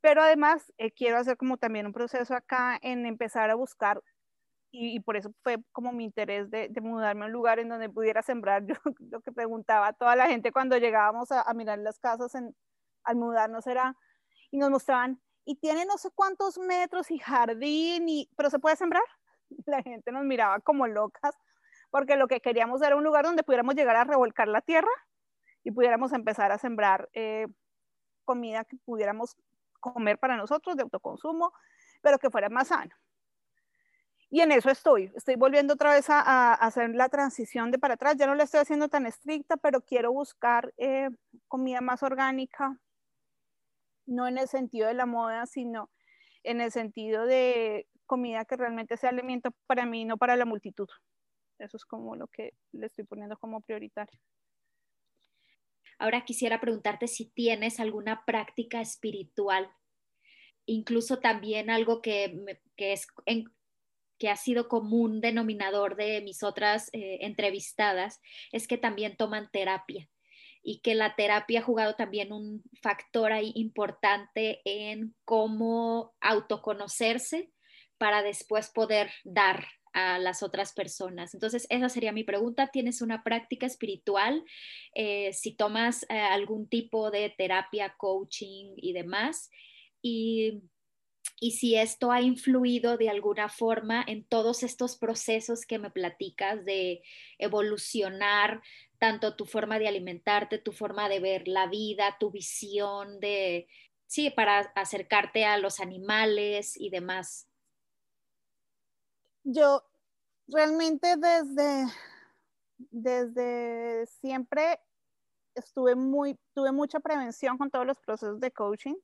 pero 0.00 0.22
además 0.22 0.72
quiero 0.94 1.18
hacer 1.18 1.36
como 1.36 1.56
también 1.56 1.86
un 1.86 1.92
proceso 1.92 2.34
acá 2.34 2.78
en 2.82 3.04
empezar 3.04 3.50
a 3.50 3.56
buscar 3.56 4.02
y, 4.70 5.00
por 5.00 5.16
eso 5.16 5.32
fue 5.42 5.62
como 5.72 5.92
mi 5.92 6.04
interés 6.04 6.50
de, 6.50 6.70
mudarme 6.82 7.24
a 7.24 7.26
un 7.26 7.32
lugar 7.32 7.58
en 7.58 7.68
donde 7.68 7.88
pudiera 7.88 8.22
sembrar. 8.22 8.64
Yo 8.66 8.74
lo 9.10 9.20
que 9.20 9.32
preguntaba 9.32 9.88
a 9.88 9.92
toda 9.92 10.16
la 10.16 10.26
gente 10.26 10.52
cuando 10.52 10.76
llegábamos 10.76 11.30
a, 11.32 11.52
mirar 11.54 11.78
las 11.78 11.98
casas 11.98 12.34
en, 12.34 12.54
al 13.04 13.16
mudarnos 13.16 13.66
era, 13.66 13.96
y 14.50 14.58
nos 14.58 14.70
mostraban, 14.70 15.20
y 15.44 15.56
tiene 15.56 15.86
no 15.86 15.96
sé 15.98 16.10
cuántos 16.14 16.58
metros 16.58 17.10
y 17.10 17.18
jardín, 17.18 18.08
y, 18.08 18.30
pero 18.36 18.50
se 18.50 18.58
puede 18.58 18.76
sembrar. 18.76 19.02
La 19.66 19.82
gente 19.82 20.12
nos 20.12 20.24
miraba 20.24 20.60
como 20.60 20.86
locas, 20.86 21.34
porque 21.90 22.16
lo 22.16 22.28
que 22.28 22.40
queríamos 22.40 22.82
era 22.82 22.96
un 22.96 23.04
lugar 23.04 23.24
donde 23.24 23.42
pudiéramos 23.42 23.74
llegar 23.74 23.96
a 23.96 24.04
revolcar 24.04 24.48
la 24.48 24.60
tierra 24.60 24.90
y 25.64 25.70
pudiéramos 25.70 26.12
empezar 26.12 26.52
a 26.52 26.58
sembrar 26.58 27.08
eh, 27.12 27.46
comida 28.24 28.64
que 28.64 28.76
pudiéramos 28.84 29.36
comer 29.80 30.18
para 30.18 30.36
nosotros 30.36 30.76
de 30.76 30.82
autoconsumo, 30.82 31.52
pero 32.02 32.18
que 32.18 32.30
fuera 32.30 32.48
más 32.48 32.68
sano. 32.68 32.94
Y 34.30 34.40
en 34.42 34.52
eso 34.52 34.68
estoy. 34.68 35.10
Estoy 35.14 35.36
volviendo 35.36 35.74
otra 35.74 35.92
vez 35.92 36.10
a, 36.10 36.52
hacer 36.52 36.90
la 36.94 37.08
transición 37.08 37.70
de 37.70 37.78
para 37.78 37.94
atrás. 37.94 38.16
Ya 38.18 38.26
no 38.26 38.34
la 38.34 38.44
estoy 38.44 38.60
haciendo 38.60 38.88
tan 38.88 39.06
estricta, 39.06 39.56
pero 39.56 39.80
quiero 39.80 40.12
buscar 40.12 40.74
eh, 40.76 41.08
comida 41.48 41.80
más 41.80 42.02
orgánica, 42.02 42.78
no 44.06 44.26
en 44.26 44.38
el 44.38 44.48
sentido 44.48 44.88
de 44.88 44.94
la 44.94 45.06
moda, 45.06 45.46
sino 45.46 45.90
en 46.42 46.60
el 46.60 46.70
sentido 46.70 47.24
de 47.24 47.88
comida 48.08 48.44
que 48.44 48.56
realmente 48.56 48.96
sea 48.96 49.10
alimento 49.10 49.52
para 49.68 49.86
mí, 49.86 50.04
no 50.04 50.16
para 50.16 50.34
la 50.34 50.44
multitud. 50.44 50.88
eso 51.60 51.76
es 51.76 51.84
como 51.84 52.16
lo 52.16 52.26
que 52.26 52.54
le 52.72 52.86
estoy 52.86 53.04
poniendo 53.04 53.36
como 53.36 53.60
prioritario. 53.60 54.20
Ahora 56.00 56.24
quisiera 56.24 56.60
preguntarte 56.60 57.06
si 57.06 57.30
tienes 57.30 57.78
alguna 57.80 58.24
práctica 58.24 58.80
espiritual, 58.80 59.70
incluso 60.66 61.18
también 61.18 61.70
algo 61.70 62.02
que, 62.02 62.60
es 62.76 63.06
que 64.18 64.28
ha 64.28 64.36
sido 64.36 64.68
común 64.68 65.20
denominador 65.20 65.96
de 65.96 66.20
mis 66.20 66.42
otras 66.42 66.88
eh, 66.92 67.18
entrevistadas, 67.22 68.20
es 68.52 68.66
que 68.68 68.78
también 68.78 69.16
toman 69.16 69.50
terapia 69.50 70.08
y 70.62 70.80
que 70.80 70.94
la 70.94 71.14
terapia 71.16 71.60
ha 71.60 71.64
jugado 71.64 71.94
también 71.94 72.32
un 72.32 72.62
factor 72.82 73.32
ahí 73.32 73.52
importante 73.54 74.60
en 74.64 75.14
cómo 75.24 76.14
autoconocerse 76.20 77.50
para 77.98 78.22
después 78.22 78.70
poder 78.70 79.10
dar 79.24 79.66
a 79.92 80.18
las 80.18 80.42
otras 80.42 80.72
personas. 80.72 81.34
Entonces, 81.34 81.66
esa 81.70 81.88
sería 81.88 82.12
mi 82.12 82.24
pregunta. 82.24 82.68
¿Tienes 82.68 83.02
una 83.02 83.24
práctica 83.24 83.66
espiritual? 83.66 84.44
Eh, 84.94 85.32
si 85.32 85.54
tomas 85.54 86.04
eh, 86.08 86.18
algún 86.18 86.68
tipo 86.68 87.10
de 87.10 87.34
terapia, 87.36 87.94
coaching 87.96 88.74
y 88.76 88.92
demás. 88.92 89.50
Y, 90.00 90.62
y 91.40 91.52
si 91.52 91.76
esto 91.76 92.12
ha 92.12 92.20
influido 92.20 92.96
de 92.96 93.10
alguna 93.10 93.48
forma 93.48 94.04
en 94.06 94.24
todos 94.24 94.62
estos 94.62 94.96
procesos 94.96 95.66
que 95.66 95.78
me 95.78 95.90
platicas 95.90 96.64
de 96.64 97.02
evolucionar 97.38 98.62
tanto 98.98 99.36
tu 99.36 99.46
forma 99.46 99.78
de 99.78 99.88
alimentarte, 99.88 100.58
tu 100.58 100.72
forma 100.72 101.08
de 101.08 101.20
ver 101.20 101.46
la 101.46 101.68
vida, 101.68 102.16
tu 102.18 102.30
visión 102.30 103.20
de, 103.20 103.68
sí, 104.06 104.30
para 104.30 104.58
acercarte 104.74 105.44
a 105.44 105.58
los 105.58 105.80
animales 105.80 106.76
y 106.76 106.90
demás. 106.90 107.47
Yo 109.50 109.82
realmente 110.46 111.16
desde, 111.16 111.86
desde 112.76 114.04
siempre 114.20 114.78
estuve 115.54 115.94
muy, 115.94 116.38
tuve 116.52 116.70
mucha 116.70 117.00
prevención 117.00 117.56
con 117.56 117.70
todos 117.70 117.86
los 117.86 117.98
procesos 117.98 118.40
de 118.40 118.50
coaching. 118.50 118.94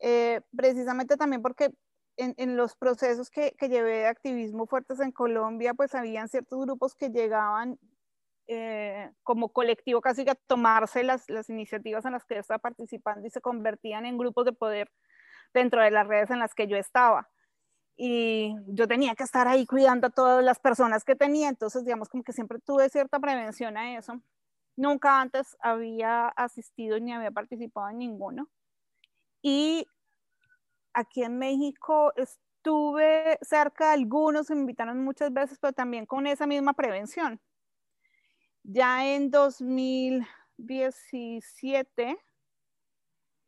Eh, 0.00 0.40
precisamente 0.56 1.16
también 1.16 1.42
porque 1.42 1.70
en, 2.16 2.56
los 2.56 2.74
procesos 2.74 3.30
que, 3.30 3.54
que, 3.56 3.68
llevé 3.68 3.98
de 3.98 4.06
activismo 4.06 4.66
fuertes 4.66 4.98
en 4.98 5.12
Colombia, 5.12 5.74
pues 5.74 5.94
habían 5.94 6.28
ciertos 6.28 6.60
grupos 6.60 6.96
que 6.96 7.10
llegaban 7.10 7.78
eh, 8.48 9.12
como 9.22 9.50
colectivo 9.52 10.00
casi 10.00 10.24
que 10.24 10.32
a 10.32 10.34
tomarse 10.34 11.04
las, 11.04 11.30
las 11.30 11.48
iniciativas 11.50 12.04
en 12.04 12.12
las 12.12 12.24
que 12.24 12.34
yo 12.34 12.40
estaba 12.40 12.58
participando 12.58 13.24
y 13.28 13.30
se 13.30 13.40
convertían 13.40 14.06
en 14.06 14.18
grupos 14.18 14.44
de 14.44 14.52
poder 14.52 14.90
dentro 15.52 15.80
de 15.82 15.92
las 15.92 16.08
redes 16.08 16.30
en 16.30 16.40
las 16.40 16.52
que 16.52 16.66
yo 16.66 16.76
estaba 16.76 17.30
y 17.96 18.56
yo 18.66 18.88
tenía 18.88 19.14
que 19.14 19.22
estar 19.22 19.46
ahí 19.46 19.66
cuidando 19.66 20.08
a 20.08 20.10
todas 20.10 20.44
las 20.44 20.58
personas 20.58 21.04
que 21.04 21.14
tenía, 21.14 21.48
entonces 21.48 21.84
digamos 21.84 22.08
como 22.08 22.24
que 22.24 22.32
siempre 22.32 22.58
tuve 22.58 22.88
cierta 22.88 23.20
prevención 23.20 23.76
a 23.76 23.96
eso. 23.96 24.20
Nunca 24.76 25.20
antes 25.20 25.56
había 25.60 26.26
asistido 26.28 26.98
ni 26.98 27.12
había 27.12 27.30
participado 27.30 27.90
en 27.90 27.98
ninguno. 27.98 28.48
Y 29.42 29.86
aquí 30.92 31.22
en 31.22 31.38
México 31.38 32.12
estuve 32.16 33.38
cerca 33.42 33.88
de 33.88 33.94
algunos, 33.94 34.50
me 34.50 34.56
invitaron 34.56 35.04
muchas 35.04 35.32
veces, 35.32 35.58
pero 35.60 35.72
también 35.72 36.06
con 36.06 36.26
esa 36.26 36.46
misma 36.46 36.72
prevención. 36.72 37.40
Ya 38.64 39.06
en 39.06 39.30
2017 39.30 42.18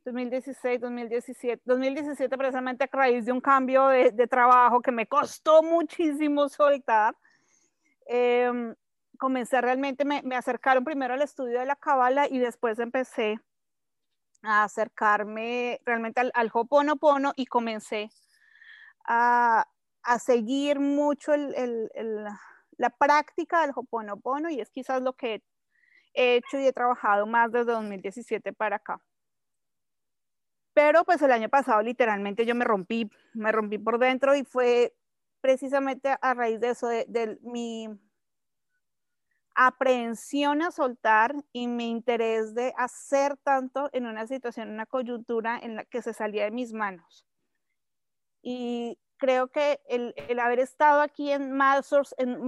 2016, 0.07 0.81
2017, 0.81 1.63
2017 1.65 2.39
precisamente 2.39 2.85
a 2.85 2.89
raíz 2.93 3.25
de 3.27 3.33
un 3.33 3.41
cambio 3.41 3.89
de, 3.89 4.27
trabajo 4.29 4.81
que 4.81 4.93
me 4.93 5.07
costó 5.07 5.65
muchísimo 5.65 6.49
soltar, 6.49 7.17
em, 8.07 8.75
comencé 9.19 9.61
realmente, 9.61 10.05
me, 10.05 10.23
me, 10.23 10.37
acercaron 10.37 10.85
primero 10.85 11.15
al 11.15 11.23
estudio 11.23 11.59
de 11.59 11.67
la 11.67 11.75
cábala 11.75 12.29
y 12.29 12.39
después 12.39 12.79
empecé 12.79 13.41
a 14.43 14.65
acercarme 14.65 15.81
realmente 15.85 16.21
al, 16.21 16.31
al 16.35 16.51
Hoponopono 16.53 17.33
y 17.35 17.47
comencé 17.47 18.11
a, 19.07 19.67
a 20.05 20.19
seguir 20.21 20.79
mucho 20.79 21.35
el, 21.35 21.53
el, 21.95 22.25
la 22.79 22.91
práctica 22.91 23.63
del 23.63 23.73
Hoponopono 23.75 24.51
y 24.51 24.61
es 24.61 24.71
quizás 24.71 25.03
lo 25.03 25.15
que 25.15 25.43
he 26.15 26.37
hecho 26.37 26.61
y 26.61 26.67
he 26.67 26.73
trabajado 26.73 27.27
más 27.27 27.51
desde 27.51 27.73
2017 27.73 28.53
para 28.53 28.77
acá. 28.77 29.01
Pero 30.77 31.05
pues 31.05 31.23
el 31.23 31.33
año 31.33 31.49
pasado 31.49 31.81
literalmente 31.81 32.45
yo 32.45 32.55
me 32.55 32.67
rompí, 32.67 33.11
me 33.33 33.51
rompí 33.51 33.79
por 33.79 33.99
dentro 33.99 34.37
y 34.37 34.45
fue 34.45 34.95
precisamente 35.41 36.15
a 36.21 36.35
raíz 36.35 36.61
de 36.61 36.69
eso, 36.69 36.89
de, 36.89 37.39
mi 37.41 37.89
aprehensión 39.55 40.61
a 40.61 40.71
soltar 40.71 41.35
y 41.51 41.67
mi 41.67 41.89
interés 41.89 42.55
de 42.55 42.75
hacer 42.77 43.39
tanto 43.39 43.89
en 43.95 44.05
una 44.05 44.27
situación, 44.27 44.69
en 44.69 44.75
una 44.75 44.85
coyuntura 44.85 45.59
en 45.59 45.77
la 45.77 45.87
que 45.87 46.03
se 46.03 46.13
salía 46.13 46.45
de 46.45 46.51
mis 46.51 46.75
manos. 46.75 47.25
Y 48.43 48.99
creo 49.17 49.49
que 49.49 49.81
el, 49.89 50.13
el 50.29 50.39
haber 50.39 50.59
estado 50.59 51.01
aquí 51.01 51.31
en 51.33 51.53
Malsource, 51.53 52.15
en, 52.19 52.39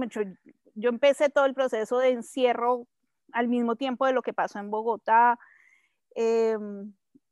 yo 0.75 0.89
empecé 0.89 1.29
todo 1.29 1.45
el 1.45 1.55
proceso 1.55 1.97
de 1.97 2.09
encierro 2.09 2.85
al 3.31 3.47
mismo 3.47 3.75
tiempo 3.75 4.05
de 4.05 4.13
lo 4.13 4.21
que 4.21 4.33
pasó 4.33 4.59
en 4.59 4.69
Bogotá. 4.69 5.39
Eh, 6.13 6.55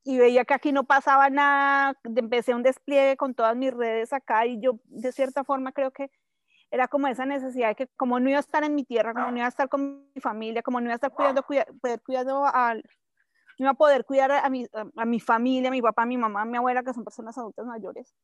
y 0.08 0.18
veía 0.18 0.46
que 0.46 0.54
aquí 0.54 0.72
no 0.72 0.86
pasaba 0.86 1.30
nada, 1.30 2.00
empecé 2.06 2.56
un 2.56 2.64
despliegue 2.64 3.18
con 3.18 3.34
todas 3.34 3.58
mis 3.58 3.74
redes 3.74 4.14
acá 4.14 4.46
y 4.46 4.58
yo 4.62 4.80
de 4.86 5.12
cierta 5.12 5.44
forma 5.44 5.74
creo 5.74 5.92
que 5.92 6.10
era 6.72 6.88
como 6.88 7.10
esa 7.10 7.26
necesidad 7.26 7.68
de 7.68 7.76
que 7.76 7.88
como 7.98 8.18
no 8.22 8.30
iba 8.30 8.38
a 8.38 8.40
estar 8.40 8.64
en 8.64 8.74
mi 8.74 8.86
tierra, 8.86 9.14
como 9.14 9.32
no 9.32 9.38
iba 9.38 9.46
a 9.46 9.50
estar 9.50 9.68
con 9.68 10.10
mi 10.16 10.22
familia, 10.22 10.64
como 10.64 10.80
no 10.80 10.86
iba 10.86 10.94
a 10.94 10.96
estar 10.96 11.12
cuidando, 11.12 11.44
poder 11.44 12.02
cuidando 12.06 12.46
a, 12.46 12.76
no 12.76 12.82
iba 13.58 13.72
a 13.72 13.74
poder 13.74 14.06
cuidar 14.06 14.32
a 14.32 14.50
mi, 14.50 14.66
a, 14.96 15.06
mi 15.06 15.20
familia, 15.20 15.68
a 15.68 15.72
mi 15.72 15.82
papá, 15.82 16.04
a 16.04 16.06
mi 16.06 16.18
mamá, 16.18 16.44
a 16.44 16.46
mi 16.46 16.56
abuela, 16.56 16.84
que 16.84 16.94
son 16.94 17.04
personas 17.04 17.38
adultas 17.38 17.66
mayores. 17.66 18.16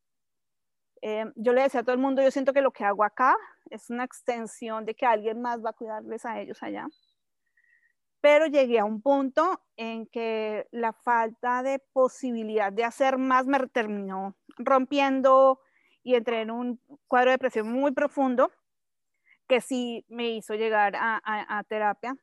Eh, 1.02 1.26
yo 1.36 1.52
le 1.52 1.64
decía 1.64 1.82
a 1.82 1.84
todo 1.84 1.96
el 1.96 2.02
mundo, 2.02 2.22
yo 2.22 2.32
siento 2.32 2.54
que 2.54 2.62
lo 2.62 2.72
que 2.72 2.86
hago 2.86 3.04
acá 3.04 3.36
es 3.70 3.90
una 3.90 4.06
extensión 4.06 4.86
de 4.86 4.96
que 4.96 5.06
alguien 5.06 5.42
más 5.42 5.62
va 5.62 5.72
a 5.72 5.74
cuidarles 5.74 6.26
a 6.26 6.40
ellos 6.40 6.64
allá 6.64 6.88
pero 8.24 8.46
llegué 8.46 8.80
a 8.80 8.86
un 8.86 9.02
punto 9.02 9.62
en 9.76 10.08
que 10.08 10.70
la 10.72 10.94
falta 10.94 11.62
de 11.62 11.80
posibilidad 11.92 12.72
de 12.72 12.86
hacer 12.86 13.18
más 13.18 13.48
me 13.48 13.68
terminó 13.68 14.38
rompiendo 14.58 15.60
y 16.04 16.16
entré 16.16 16.40
en 16.40 16.50
un 16.50 16.80
cuadro 17.10 17.32
de 17.32 17.34
depresión 17.34 17.70
muy 17.70 17.92
profundo 17.92 18.50
que 19.46 19.60
sí 19.60 20.06
me 20.08 20.30
hizo 20.30 20.56
llegar 20.56 20.94
a, 20.96 21.66
terapia. 21.68 22.16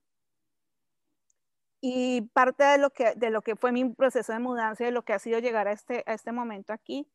Y 1.83 2.23
parte 2.33 2.65
de 2.65 2.79
lo, 2.79 2.89
que, 2.89 3.15
de 3.17 3.29
lo 3.29 3.43
que 3.43 3.55
fue 3.55 3.71
mi 3.71 3.93
proceso 3.93 4.33
de 4.33 4.39
mudanza 4.39 4.85
y 4.85 4.87
de 4.87 4.93
lo 4.93 5.03
que 5.03 5.13
ha 5.13 5.19
sido 5.19 5.39
llegar 5.39 5.69
a 5.69 5.73
este, 5.73 6.03
a 6.07 6.15
este 6.15 6.33
momento 6.33 6.73
aquí 6.73 7.07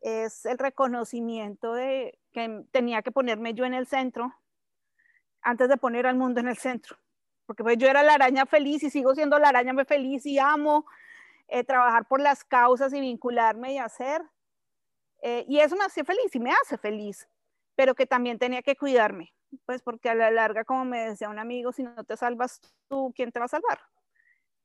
es 0.00 0.46
el 0.46 0.58
reconocimiento 0.58 1.72
de 1.72 2.20
que 2.30 2.66
tenía 2.70 3.02
que 3.02 3.10
ponerme 3.10 3.52
yo 3.52 3.64
en 3.64 3.74
el 3.74 3.88
centro 3.88 4.32
antes 5.42 5.68
de 5.68 5.76
poner 5.76 6.06
al 6.06 6.16
mundo 6.16 6.38
en 6.38 6.46
el 6.46 6.56
centro 6.56 6.96
porque 7.46 7.62
pues 7.62 7.78
yo 7.78 7.88
era 7.88 8.02
la 8.02 8.14
araña 8.14 8.44
feliz 8.44 8.82
y 8.82 8.90
sigo 8.90 9.14
siendo 9.14 9.38
la 9.38 9.48
araña 9.48 9.84
feliz 9.84 10.26
y 10.26 10.38
amo 10.38 10.84
eh, 11.48 11.64
trabajar 11.64 12.06
por 12.06 12.20
las 12.20 12.44
causas 12.44 12.92
y 12.92 13.00
vincularme 13.00 13.74
y 13.74 13.78
hacer. 13.78 14.22
Eh, 15.22 15.44
y 15.48 15.60
eso 15.60 15.76
me 15.76 15.84
hace 15.84 16.04
feliz 16.04 16.34
y 16.34 16.40
me 16.40 16.52
hace 16.52 16.76
feliz, 16.76 17.28
pero 17.74 17.94
que 17.94 18.06
también 18.06 18.38
tenía 18.38 18.62
que 18.62 18.76
cuidarme, 18.76 19.34
pues 19.64 19.80
porque 19.82 20.10
a 20.10 20.14
la 20.14 20.30
larga, 20.30 20.64
como 20.64 20.84
me 20.84 21.08
decía 21.08 21.28
un 21.28 21.38
amigo, 21.38 21.72
si 21.72 21.82
no 21.82 22.04
te 22.04 22.16
salvas 22.16 22.60
tú, 22.88 23.12
¿quién 23.14 23.32
te 23.32 23.38
va 23.38 23.46
a 23.46 23.48
salvar? 23.48 23.80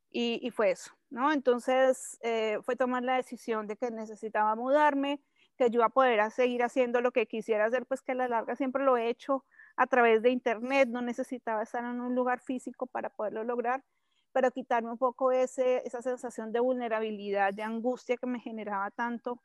Y, 0.09 0.39
y 0.43 0.51
fue 0.51 0.71
eso, 0.71 0.91
¿no? 1.09 1.31
Entonces 1.31 2.17
eh, 2.21 2.59
fue 2.63 2.75
tomar 2.75 3.03
la 3.03 3.15
decisión 3.15 3.65
de 3.65 3.77
que 3.77 3.91
necesitaba 3.91 4.55
mudarme, 4.55 5.21
que 5.57 5.69
yo 5.69 5.79
iba 5.79 5.85
a 5.85 5.89
poder 5.89 6.29
seguir 6.31 6.63
haciendo 6.63 6.99
lo 6.99 7.11
que 7.11 7.27
quisiera 7.27 7.65
hacer, 7.65 7.85
pues 7.85 8.01
que 8.01 8.11
a 8.11 8.15
la 8.15 8.27
larga 8.27 8.55
siempre 8.55 8.83
lo 8.83 8.97
he 8.97 9.07
hecho, 9.07 9.45
a 9.81 9.87
través 9.87 10.21
de 10.21 10.29
internet, 10.29 10.89
no 10.89 11.01
necesitaba 11.01 11.63
estar 11.63 11.83
en 11.83 12.01
un 12.01 12.13
lugar 12.13 12.39
físico 12.39 12.85
para 12.85 13.09
poderlo 13.09 13.43
lograr, 13.43 13.83
pero 14.31 14.51
quitarme 14.51 14.91
un 14.91 14.99
poco 14.99 15.31
ese, 15.31 15.81
esa 15.87 16.03
sensación 16.03 16.51
de 16.51 16.59
vulnerabilidad, 16.59 17.51
de 17.51 17.63
angustia 17.63 18.15
que 18.15 18.27
me 18.27 18.39
generaba 18.39 18.91
tanto 18.91 19.41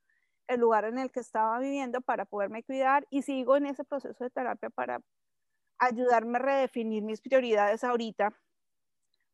el 0.46 0.60
lugar 0.60 0.84
en 0.84 0.98
el 0.98 1.10
que 1.10 1.20
estaba 1.20 1.58
viviendo 1.58 2.02
para 2.02 2.26
poderme 2.26 2.62
cuidar 2.62 3.06
y 3.08 3.22
sigo 3.22 3.56
en 3.56 3.64
ese 3.64 3.82
proceso 3.82 4.24
de 4.24 4.28
terapia 4.28 4.68
para 4.68 5.00
ayudarme 5.78 6.36
a 6.36 6.42
redefinir 6.42 7.02
mis 7.02 7.22
prioridades 7.22 7.82
ahorita, 7.82 8.34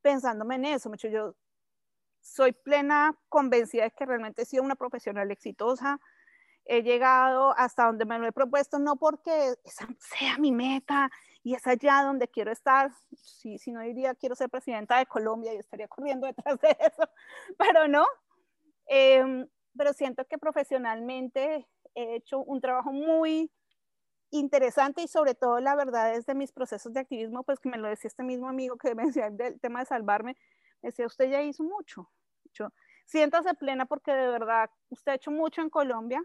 pensándome 0.02 0.54
en 0.54 0.66
eso. 0.66 0.88
Mucho 0.88 1.08
yo 1.08 1.34
soy 2.20 2.52
plena 2.52 3.18
convencida 3.28 3.82
de 3.82 3.90
que 3.90 4.06
realmente 4.06 4.42
he 4.42 4.44
sido 4.44 4.62
una 4.62 4.76
profesional 4.76 5.32
exitosa, 5.32 5.98
he 6.64 6.82
llegado 6.82 7.54
hasta 7.56 7.86
donde 7.86 8.04
me 8.04 8.18
lo 8.18 8.26
he 8.26 8.32
propuesto, 8.32 8.78
no 8.78 8.96
porque 8.96 9.54
esa 9.64 9.86
sea 9.98 10.38
mi 10.38 10.52
meta 10.52 11.10
y 11.42 11.54
es 11.54 11.66
allá 11.66 12.02
donde 12.02 12.28
quiero 12.28 12.52
estar, 12.52 12.92
si, 13.14 13.58
si 13.58 13.72
no 13.72 13.80
diría 13.80 14.14
quiero 14.14 14.34
ser 14.36 14.48
presidenta 14.48 14.98
de 14.98 15.06
Colombia 15.06 15.52
y 15.52 15.56
estaría 15.56 15.88
corriendo 15.88 16.26
detrás 16.28 16.58
de 16.60 16.76
eso, 16.80 17.08
pero 17.58 17.88
no. 17.88 18.06
Em, 18.86 19.48
pero 19.76 19.92
siento 19.92 20.24
que 20.26 20.38
profesionalmente 20.38 21.66
he 21.94 22.16
hecho 22.16 22.40
un 22.40 22.60
trabajo 22.60 22.92
muy 22.92 23.50
interesante 24.30 25.02
y 25.02 25.08
sobre 25.08 25.34
todo 25.34 25.60
la 25.60 25.74
verdad 25.74 26.14
es 26.14 26.26
de 26.26 26.34
mis 26.34 26.52
procesos 26.52 26.92
de 26.92 27.00
activismo, 27.00 27.42
pues 27.42 27.58
que 27.58 27.68
me 27.68 27.78
lo 27.78 27.88
decía 27.88 28.08
este 28.08 28.22
mismo 28.22 28.48
amigo 28.48 28.76
que 28.76 28.94
me 28.94 29.04
decía 29.06 29.30
del 29.30 29.60
tema 29.60 29.80
de 29.80 29.86
salvarme, 29.86 30.36
me 30.82 30.88
decía, 30.88 31.06
usted 31.06 31.30
ya 31.30 31.42
hizo 31.42 31.62
mucho, 31.64 32.10
mucho. 32.44 32.72
siéntase 33.06 33.54
plena 33.54 33.86
porque 33.86 34.12
de 34.12 34.28
verdad 34.28 34.70
usted 34.90 35.12
ha 35.12 35.14
hecho 35.16 35.30
mucho 35.30 35.60
en 35.60 35.70
Colombia 35.70 36.22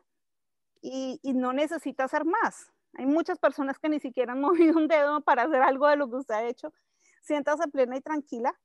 y, 0.82 1.20
no 1.34 1.54
necesita 1.54 2.06
hacer 2.06 2.26
más. 2.26 2.72
Hay 2.94 3.06
muchas 3.06 3.40
personas 3.40 3.80
que 3.80 3.90
ni 3.90 4.00
siquiera 4.00 4.34
han 4.34 4.42
movido 4.74 4.78
un 4.78 4.88
dedo 4.88 5.22
para 5.22 5.44
hacer 5.44 5.62
algo 5.62 5.88
de 5.88 5.98
lo 5.98 6.10
que 6.10 6.18
usted 6.18 6.36
ha 6.36 6.48
hecho. 6.48 6.74
Siéntase 7.22 7.68
plena 7.68 7.98
y 7.98 8.02
tranquila, 8.02 8.58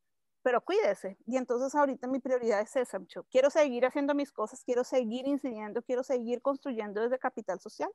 pero 0.43 0.61
cuídese. 0.61 1.19
Y 1.27 1.37
entonces 1.37 1.75
ahorita 1.75 2.07
mi 2.09 2.21
prioridad 2.21 2.61
es 2.61 2.75
esa. 2.77 2.99
Yo 3.09 3.25
quiero 3.25 3.51
seguir 3.51 3.87
haciendo 3.87 4.15
mis 4.15 4.33
cosas, 4.33 4.63
quiero 4.65 4.85
seguir 4.85 5.27
incidiendo, 5.27 5.83
quiero 5.83 6.03
seguir 6.03 6.43
construyendo 6.43 7.01
desde 7.03 7.19
capital 7.19 7.61
social 7.61 7.91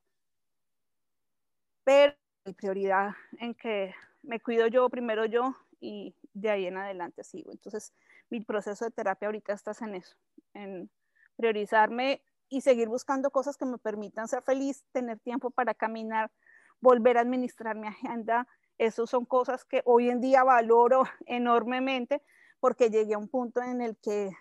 pero 1.88 2.14
mi 2.44 2.52
prioridad 2.52 3.12
en 3.40 3.56
que 3.56 3.96
me 4.22 4.42
cuido 4.42 4.68
yo, 4.68 4.90
primero 4.90 5.24
yo, 5.24 5.56
y 5.80 6.14
de 6.34 6.50
ahí 6.50 6.66
en 6.66 6.76
adelante 6.76 7.24
sigo. 7.24 7.54
Entonces, 7.54 7.94
mi 8.30 8.42
proceso 8.42 8.84
de 8.84 8.92
terapia 8.92 9.30
ahorita 9.30 9.54
está 9.54 9.72
en 9.80 9.96
eso, 9.96 10.18
en 10.54 10.90
priorizarme 11.38 12.22
y 12.50 12.62
seguir 12.62 12.88
buscando 12.88 13.32
cosas 13.32 13.58
que 13.58 13.66
me 13.66 13.78
permitan 13.78 14.28
ser 14.28 14.42
feliz, 14.44 14.84
tener 14.92 15.20
tiempo 15.20 15.52
para 15.52 15.74
caminar, 15.74 16.32
volver 16.80 17.18
a 17.18 17.22
administrar 17.22 17.76
mi 17.76 17.88
agenda. 17.88 18.48
Esas 18.78 19.10
son 19.10 19.26
cosas 19.26 19.66
que 19.66 19.82
hoy 19.86 20.10
en 20.10 20.22
día 20.22 20.44
valoro 20.44 21.04
enormemente 21.26 22.22
porque 22.60 22.90
llegué 22.90 23.14
a 23.14 23.18
un 23.18 23.28
punto 23.28 23.62
en 23.62 23.82
el 23.82 23.98
que 23.98 24.32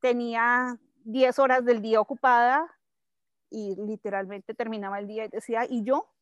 tenía 0.00 0.78
10 1.04 1.38
horas 1.38 1.64
del 1.64 1.82
día 1.82 2.00
ocupada 2.00 2.66
y 3.50 3.76
literalmente 3.76 4.54
terminaba 4.54 4.98
el 4.98 5.06
día 5.06 5.24
y 5.24 5.28
decía, 5.28 5.66
¿y 5.68 5.84
yo? 5.84 6.12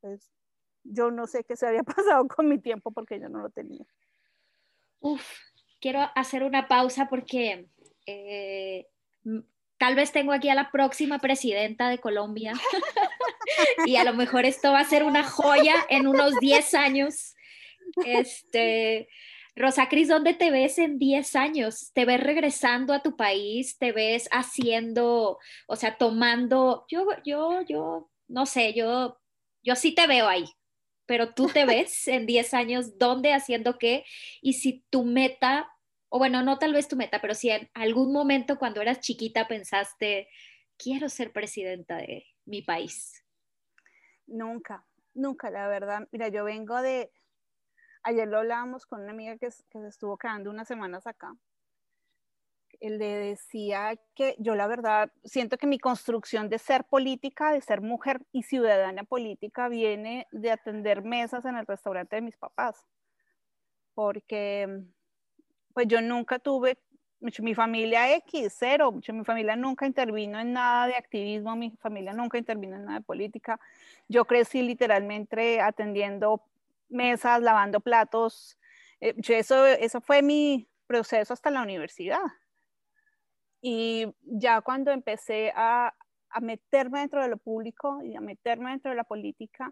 Pues 0.00 0.30
yo 0.84 1.10
no 1.10 1.26
sé 1.26 1.44
qué 1.44 1.56
se 1.56 1.66
había 1.66 1.82
pasado 1.84 2.26
con 2.28 2.48
mi 2.48 2.58
tiempo 2.58 2.92
porque 2.92 3.20
yo 3.20 3.28
no 3.28 3.40
lo 3.40 3.50
tenía. 3.50 3.84
Uf, 5.00 5.22
quiero 5.80 6.00
hacer 6.14 6.42
una 6.42 6.68
pausa 6.68 7.06
porque 7.08 7.68
eh, 8.06 8.86
tal 9.80 9.94
vez 9.94 10.12
tengo 10.12 10.32
aquí 10.32 10.50
a 10.50 10.54
la 10.54 10.70
próxima 10.70 11.18
presidenta 11.18 11.88
de 11.88 11.98
Colombia 11.98 12.52
y 13.86 13.96
a 13.96 14.04
lo 14.04 14.12
mejor 14.12 14.44
esto 14.44 14.72
va 14.72 14.80
a 14.80 14.84
ser 14.84 15.02
una 15.02 15.24
joya 15.24 15.74
en 15.88 16.06
unos 16.06 16.38
10 16.38 16.74
años. 16.74 17.34
Este, 18.04 19.08
Rosa 19.56 19.88
Cris, 19.88 20.08
¿dónde 20.08 20.34
te 20.34 20.50
ves 20.50 20.78
en 20.78 20.98
10 20.98 21.34
años? 21.34 21.92
¿Te 21.94 22.04
ves 22.04 22.20
regresando 22.20 22.92
a 22.92 23.02
tu 23.02 23.16
país? 23.16 23.78
¿Te 23.78 23.92
ves 23.92 24.28
haciendo, 24.30 25.38
o 25.66 25.76
sea, 25.76 25.96
tomando, 25.96 26.84
yo, 26.88 27.06
yo, 27.24 27.62
yo, 27.62 28.10
no 28.28 28.44
sé, 28.44 28.74
yo 28.74 29.16
yo 29.62 29.76
sí 29.76 29.92
te 29.92 30.06
veo 30.06 30.28
ahí, 30.28 30.44
pero 31.06 31.34
tú 31.34 31.48
te 31.48 31.64
ves 31.66 32.08
en 32.08 32.26
10 32.26 32.54
años 32.54 32.98
dónde, 32.98 33.32
haciendo 33.32 33.78
qué, 33.78 34.04
y 34.40 34.54
si 34.54 34.84
tu 34.90 35.04
meta, 35.04 35.70
o 36.10 36.18
bueno, 36.18 36.42
no 36.42 36.58
tal 36.58 36.74
vez 36.74 36.88
tu 36.88 36.96
meta, 36.96 37.20
pero 37.20 37.34
si 37.34 37.50
en 37.50 37.70
algún 37.72 38.12
momento 38.12 38.58
cuando 38.58 38.82
eras 38.82 39.00
chiquita 39.00 39.48
pensaste, 39.48 40.28
quiero 40.76 41.08
ser 41.08 41.32
presidenta 41.32 41.96
de 41.96 42.26
mi 42.44 42.62
país. 42.62 43.24
Nunca, 44.26 44.84
nunca, 45.14 45.50
la 45.50 45.66
verdad. 45.68 46.06
Mira, 46.12 46.28
yo 46.28 46.44
vengo 46.44 46.82
de, 46.82 47.10
ayer 48.02 48.28
lo 48.28 48.38
hablábamos 48.38 48.86
con 48.86 49.00
una 49.00 49.12
amiga 49.12 49.38
que, 49.38 49.48
que 49.48 49.78
se 49.80 49.88
estuvo 49.88 50.18
quedando 50.18 50.50
unas 50.50 50.68
semanas 50.68 51.06
acá 51.06 51.34
le 52.80 53.16
decía 53.16 53.98
que 54.14 54.34
yo 54.38 54.54
la 54.54 54.66
verdad 54.66 55.12
siento 55.24 55.58
que 55.58 55.66
mi 55.66 55.78
construcción 55.78 56.48
de 56.48 56.58
ser 56.58 56.84
política, 56.84 57.52
de 57.52 57.60
ser 57.60 57.82
mujer 57.82 58.22
y 58.32 58.44
ciudadana 58.44 59.04
política 59.04 59.68
viene 59.68 60.26
de 60.32 60.50
atender 60.50 61.02
mesas 61.02 61.44
en 61.44 61.56
el 61.56 61.66
restaurante 61.66 62.16
de 62.16 62.22
mis 62.22 62.38
papás. 62.38 62.86
Porque 63.94 64.82
pues 65.72 65.86
yo 65.88 66.00
nunca 66.00 66.38
tuve, 66.38 66.78
mi 67.20 67.54
familia 67.54 68.14
X, 68.16 68.54
cero, 68.58 68.92
mi 68.92 69.24
familia 69.24 69.54
nunca 69.54 69.86
intervino 69.86 70.40
en 70.40 70.54
nada 70.54 70.86
de 70.86 70.94
activismo, 70.94 71.54
mi 71.54 71.70
familia 71.76 72.14
nunca 72.14 72.38
intervino 72.38 72.76
en 72.76 72.86
nada 72.86 72.98
de 72.98 73.04
política. 73.04 73.60
Yo 74.08 74.24
crecí 74.24 74.62
literalmente 74.62 75.60
atendiendo 75.60 76.42
mesas, 76.88 77.42
lavando 77.42 77.80
platos. 77.80 78.58
Eh, 79.00 79.14
eso, 79.28 79.66
eso 79.66 80.00
fue 80.00 80.22
mi 80.22 80.66
proceso 80.86 81.34
hasta 81.34 81.50
la 81.50 81.62
universidad. 81.62 82.22
Y 83.60 84.06
ya 84.22 84.62
cuando 84.62 84.90
empecé 84.90 85.52
a, 85.54 85.94
a 86.30 86.40
meterme 86.40 87.00
dentro 87.00 87.22
de 87.22 87.28
lo 87.28 87.36
público 87.36 88.02
y 88.02 88.16
a 88.16 88.20
meterme 88.20 88.70
dentro 88.70 88.90
de 88.90 88.96
la 88.96 89.04
política, 89.04 89.70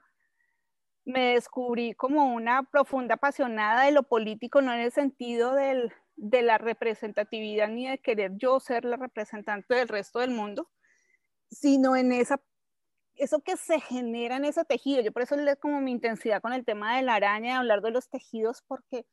me 1.08 1.32
descubrí 1.32 1.94
como 1.94 2.34
una 2.34 2.64
profunda 2.64 3.14
apasionada 3.14 3.84
de 3.84 3.92
lo 3.92 4.02
político, 4.02 4.60
no 4.60 4.74
en 4.74 4.80
el 4.80 4.92
sentido 4.92 5.54
del, 5.54 5.90
de 6.16 6.42
la 6.42 6.58
representatividad 6.58 7.68
ni 7.68 7.88
de 7.88 7.98
querer 7.98 8.32
yo 8.36 8.60
ser 8.60 8.84
la 8.84 8.96
representante 8.96 9.74
del 9.74 9.88
resto 9.88 10.18
del 10.18 10.32
mundo, 10.32 10.68
sino 11.50 11.96
en 11.96 12.12
esa, 12.12 12.42
eso 13.14 13.40
que 13.40 13.56
se 13.56 13.80
genera 13.80 14.36
en 14.36 14.44
ese 14.44 14.66
tejido. 14.66 15.00
Yo 15.00 15.10
por 15.10 15.22
eso 15.22 15.34
le 15.36 15.56
como 15.56 15.80
mi 15.80 15.92
intensidad 15.92 16.42
con 16.42 16.52
el 16.52 16.66
tema 16.66 16.96
de 16.96 17.02
la 17.02 17.14
araña, 17.14 17.52
de 17.52 17.58
hablar 17.58 17.80
de 17.80 17.90
los 17.90 18.10
tejidos, 18.10 18.62
porque 18.66 19.06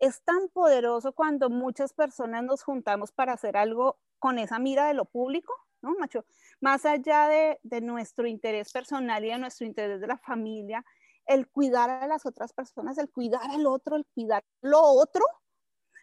es 0.00 0.24
tan 0.24 0.48
poderoso 0.48 1.12
cuando 1.12 1.48
muchas 1.48 1.92
personas 1.92 2.42
nos 2.42 2.64
juntamos 2.64 3.12
para 3.12 3.34
hacer 3.34 3.56
algo 3.56 4.00
con 4.18 4.40
esa 4.40 4.58
mira 4.58 4.88
de 4.88 4.94
lo 4.94 5.04
público, 5.04 5.54
¿no, 5.80 5.94
macho? 5.94 6.24
Más 6.60 6.84
allá 6.84 7.28
de, 7.28 7.80
nuestro 7.82 8.26
interés 8.26 8.72
personal 8.72 9.24
y 9.24 9.28
de 9.28 9.38
nuestro 9.38 9.64
interés 9.64 10.00
de 10.00 10.08
la 10.08 10.18
familia, 10.18 10.84
el 11.30 11.48
cuidar 11.48 11.90
a 11.90 12.08
las 12.08 12.26
otras 12.26 12.52
personas, 12.52 12.98
el 12.98 13.08
cuidar 13.08 13.48
al 13.50 13.64
otro, 13.66 13.94
el 13.94 14.04
cuidar 14.14 14.42
lo 14.62 14.82
otro, 14.82 15.24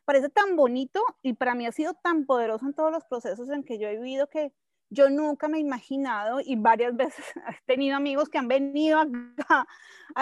parece 0.05 0.29
tan 0.29 0.55
bonito 0.55 1.03
y 1.21 1.33
para 1.33 1.53
mí 1.53 1.67
ha 1.67 1.73
sido 1.73 1.93
tan 1.95 2.25
poderoso 2.25 2.65
en 2.65 2.73
todos 2.73 2.91
los 2.93 3.03
procesos 3.03 3.49
en 3.49 3.65
que 3.65 3.77
yo 3.77 3.89
he 3.89 3.97
vivido 3.97 4.27
que 4.27 4.53
yo 4.89 5.09
nunca 5.09 5.49
me 5.49 5.57
he 5.57 5.61
imaginado 5.61 6.39
y 6.39 6.55
varias 6.55 6.95
veces 6.97 7.25
he 7.35 7.65
tenido 7.65 7.97
amigos 7.97 8.29
que 8.29 8.37
han 8.37 8.47
venido 8.47 9.01
a, 9.49 9.67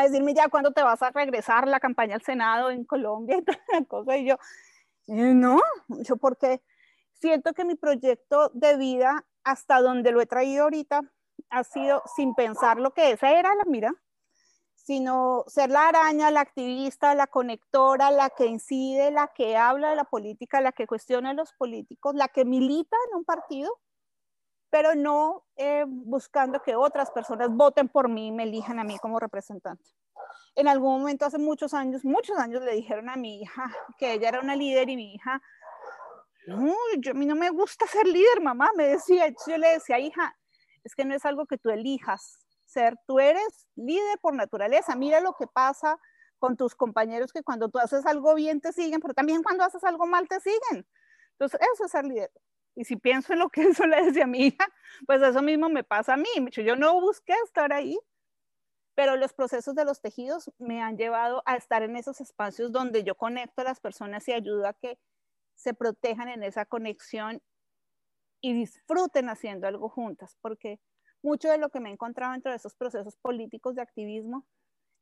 decirme 0.02 0.34
ya 0.34 0.50
cuándo 0.50 0.72
te 0.72 0.82
vas 0.82 1.04
a 1.04 1.12
regresar 1.12 1.68
la 1.68 1.80
campaña 1.80 2.16
al 2.16 2.24
Senado 2.24 2.72
en 2.72 2.84
Colombia 2.84 3.38
y 3.40 3.44
toda 3.44 3.60
la 3.72 3.86
cosa. 3.86 4.18
Y 4.18 4.26
yo, 4.26 4.38
eh, 5.06 5.36
no, 5.36 5.62
yo 5.88 6.18
porque 6.18 6.64
siento 7.14 7.54
que 7.54 7.64
mi 7.64 7.76
proyecto 7.76 8.50
de 8.56 8.76
vida, 8.76 9.24
hasta 9.44 9.82
donde 9.82 10.12
lo 10.12 10.20
he 10.20 10.26
traído 10.26 10.64
ahorita, 10.64 11.02
ha 11.52 11.64
sido 11.64 12.02
sin 12.16 12.34
pensar 12.34 12.80
lo 12.80 12.92
que 12.92 13.12
esa 13.12 13.38
era 13.38 13.54
la 13.54 13.66
mira, 13.66 13.94
sino 14.86 15.44
ser 15.48 15.72
la 15.72 15.88
araña, 15.88 16.32
la 16.32 16.42
activista, 16.42 17.16
la 17.16 17.28
conectora, 17.28 18.12
la 18.12 18.30
que 18.30 18.46
incide, 18.46 19.12
la 19.12 19.28
que 19.28 19.58
habla 19.58 19.90
de 19.90 19.96
la 19.96 20.04
política, 20.04 20.62
la 20.62 20.72
que 20.72 20.86
cuestiona 20.86 21.32
a 21.32 21.34
los 21.34 21.54
políticos, 21.54 22.14
la 22.16 22.28
que 22.28 22.46
milita 22.46 22.96
en 23.10 23.18
un 23.18 23.26
partido 23.26 23.80
pero 24.76 24.94
no 24.94 25.46
eh, 25.56 25.86
buscando 25.88 26.62
que 26.62 26.76
otras 26.76 27.10
personas 27.10 27.50
voten 27.50 27.88
por 27.88 28.10
mí 28.10 28.28
y 28.28 28.32
me 28.34 28.44
elijan 28.44 28.78
a 28.78 28.84
mí 28.84 28.98
como 29.00 29.22
representante. 29.22 29.90
En 30.54 30.68
algún 30.68 31.00
momento, 31.00 31.26
hace 31.26 31.38
muchos 31.38 31.74
años, 31.74 32.04
muchos 32.04 32.38
años 32.38 32.62
le 32.62 32.74
dijeron 32.74 33.08
a 33.08 33.16
mi 33.16 33.42
hija 33.42 33.72
que 33.98 34.12
ella 34.12 34.28
era 34.28 34.42
una 34.42 34.54
líder 34.54 34.90
y 34.90 34.98
mi 34.98 35.14
hija, 35.14 35.42
no, 36.48 36.76
yo, 37.00 37.12
a 37.12 37.14
mí 37.14 37.26
no 37.26 37.38
me 37.38 37.52
gusta 37.52 37.88
ser 37.88 38.06
líder, 38.06 38.42
mamá, 38.42 38.70
me 38.76 38.88
decía, 38.88 39.34
yo 39.48 39.58
le 39.58 39.70
decía, 39.70 39.98
hija, 39.98 40.36
es 40.84 40.94
que 40.94 41.06
no 41.06 41.16
es 41.16 41.24
algo 41.24 41.46
que 41.46 41.58
tú 41.58 41.70
elijas 41.70 42.45
ser, 42.76 42.98
tú 43.08 43.20
eres 43.20 43.68
líder 43.76 44.20
por 44.20 44.36
naturaleza, 44.36 44.96
mira 44.96 45.22
lo 45.22 45.34
que 45.34 45.48
pasa 45.48 45.98
con 46.40 46.58
tus 46.58 46.76
compañeros 46.76 47.32
que 47.32 47.42
cuando 47.42 47.70
tú 47.70 47.80
haces 47.80 48.06
algo 48.06 48.36
bien 48.36 48.60
te 48.60 48.74
siguen, 48.74 49.00
pero 49.00 49.14
también 49.14 49.42
cuando 49.44 49.64
haces 49.64 49.84
algo 49.86 50.06
mal 50.06 50.28
te 50.28 50.40
siguen. 50.42 50.86
Entonces, 51.32 51.60
eso 51.74 51.86
es 51.86 51.92
ser 51.92 52.06
líder. 52.06 52.32
Y 52.76 52.84
si 52.84 52.98
pienso 52.98 53.34
en 53.34 53.40
lo 53.40 53.50
que 53.50 53.62
eso 53.70 53.88
le 53.88 54.04
decía 54.04 54.26
a 54.26 54.28
mi 54.28 54.48
hija, 54.48 54.68
pues 55.08 55.22
eso 55.22 55.42
mismo 55.42 55.70
me 55.70 55.84
pasa 55.84 56.14
a 56.14 56.18
mí. 56.18 56.28
Yo 56.52 56.76
no 56.76 57.00
busqué 57.00 57.34
estar 57.46 57.72
ahí, 57.72 57.98
pero 58.94 59.16
los 59.16 59.34
procesos 59.34 59.74
de 59.74 59.86
los 59.86 60.02
tejidos 60.02 60.52
me 60.58 60.82
han 60.82 60.98
llevado 60.98 61.42
a 61.46 61.56
estar 61.56 61.82
en 61.84 61.96
esos 61.96 62.20
espacios 62.20 62.72
donde 62.72 63.04
yo 63.04 63.16
conecto 63.16 63.62
a 63.62 63.66
las 63.66 63.80
personas 63.80 64.28
y 64.28 64.34
ayudo 64.34 64.68
a 64.68 64.74
que 64.74 65.00
se 65.56 65.74
protejan 65.74 66.28
en 66.28 66.44
esa 66.44 66.66
conexión 66.66 67.42
y 68.42 68.54
disfruten 68.54 69.30
haciendo 69.30 69.68
algo 69.68 69.90
juntas, 69.90 70.38
porque 70.42 70.80
mucho 71.26 71.50
de 71.50 71.58
lo 71.58 71.70
que 71.70 71.80
me 71.80 71.90
he 71.90 71.92
encontrado 71.92 72.34
dentro 72.34 72.52
de 72.52 72.58
esos 72.58 72.76
procesos 72.76 73.18
políticos 73.18 73.76
de 73.76 73.82
activismo 73.82 74.46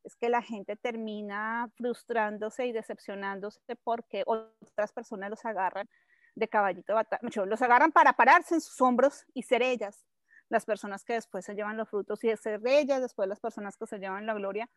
es 0.03 0.15
que 0.15 0.29
la 0.29 0.41
gente 0.41 0.75
termina 0.75 1.69
frustrándose 1.75 2.65
y 2.65 2.71
decepcionándose 2.71 3.59
porque 3.83 4.23
otras 4.25 4.91
personas 4.91 5.29
los 5.29 5.45
agarran 5.45 5.87
de 6.35 6.47
caballito 6.47 6.93
de 6.93 6.95
batalla. 6.95 7.45
Los 7.45 7.61
agarran 7.61 7.91
para 7.91 8.13
pararse 8.13 8.55
en 8.55 8.61
sus 8.61 8.79
hombros 8.81 9.25
y 9.33 9.43
ser 9.43 9.61
ellas 9.61 10.05
las 10.49 10.65
personas 10.65 11.03
que 11.03 11.13
después 11.13 11.45
se 11.45 11.55
llevan 11.55 11.77
los 11.77 11.89
frutos 11.89 12.23
y 12.23 12.35
ser 12.37 12.61
ellas 12.65 13.01
después 13.01 13.27
las 13.27 13.39
personas 13.39 13.77
que 13.77 13.87
se 13.87 13.99
llevan 13.99 14.25
la 14.25 14.33
gloria. 14.33 14.69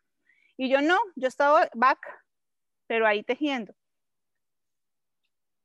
Y 0.57 0.69
yo 0.69 0.81
no, 0.81 0.99
yo 1.17 1.29
estaba 1.29 1.69
back, 1.75 1.99
pero 2.87 3.07
ahí 3.07 3.23
tejiendo. 3.23 3.75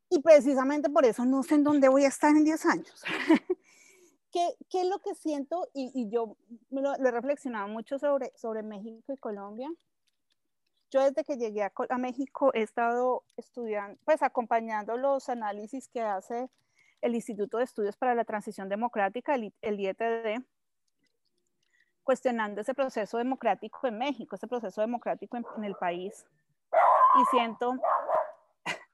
Y 0.10 0.22
precisamente 0.22 0.90
por 0.90 1.06
eso 1.06 1.24
no 1.26 1.44
sé 1.44 1.56
en 1.56 1.64
dónde 1.64 1.88
voy 1.88 2.04
a 2.04 2.10
estar 2.10 2.36
en 2.36 2.44
10 2.44 2.66
años. 2.66 3.04
¿qué, 4.32 4.56
¿qué, 4.70 4.82
es 4.82 4.88
lo 4.88 5.00
que 5.00 5.14
siento? 5.16 5.70
Y, 5.74 5.92
y 5.94 6.10
yo 6.10 6.38
lo, 6.70 6.96
lo, 6.98 7.08
he 7.08 7.12
reflexionado 7.12 7.68
mucho 7.68 8.00
sobre, 8.00 8.32
sobre 8.36 8.64
México 8.64 9.14
y 9.14 9.18
Colombia. 9.18 9.70
Yo 10.90 11.04
desde 11.04 11.24
que 11.24 11.38
llegué 11.38 11.64
a, 11.64 11.72
a, 11.90 11.98
México 11.98 12.52
he 12.54 12.62
estado 12.62 13.24
estudiando, 13.38 13.98
pues 14.04 14.22
acompañando 14.22 14.98
los 14.98 15.30
análisis 15.30 15.88
que 15.88 16.02
hace 16.02 16.50
el 17.02 17.16
Instituto 17.16 17.58
de 17.58 17.64
Estudios 17.64 17.98
para 17.98 18.16
la 18.16 18.26
Transición 18.26 18.70
Democrática, 18.70 19.36
el, 19.36 19.54
el 19.62 19.80
IETD, 19.80 20.44
cuestionando 22.04 22.62
ese 22.62 22.74
proceso 22.74 23.18
democrático 23.18 23.88
en 23.88 23.98
México, 23.98 24.36
ese 24.36 24.48
proceso 24.48 24.82
democrático 24.82 25.38
en, 25.38 25.46
en 25.58 25.64
el 25.64 25.76
país. 25.76 26.26
Y 27.20 27.26
siento, 27.32 27.74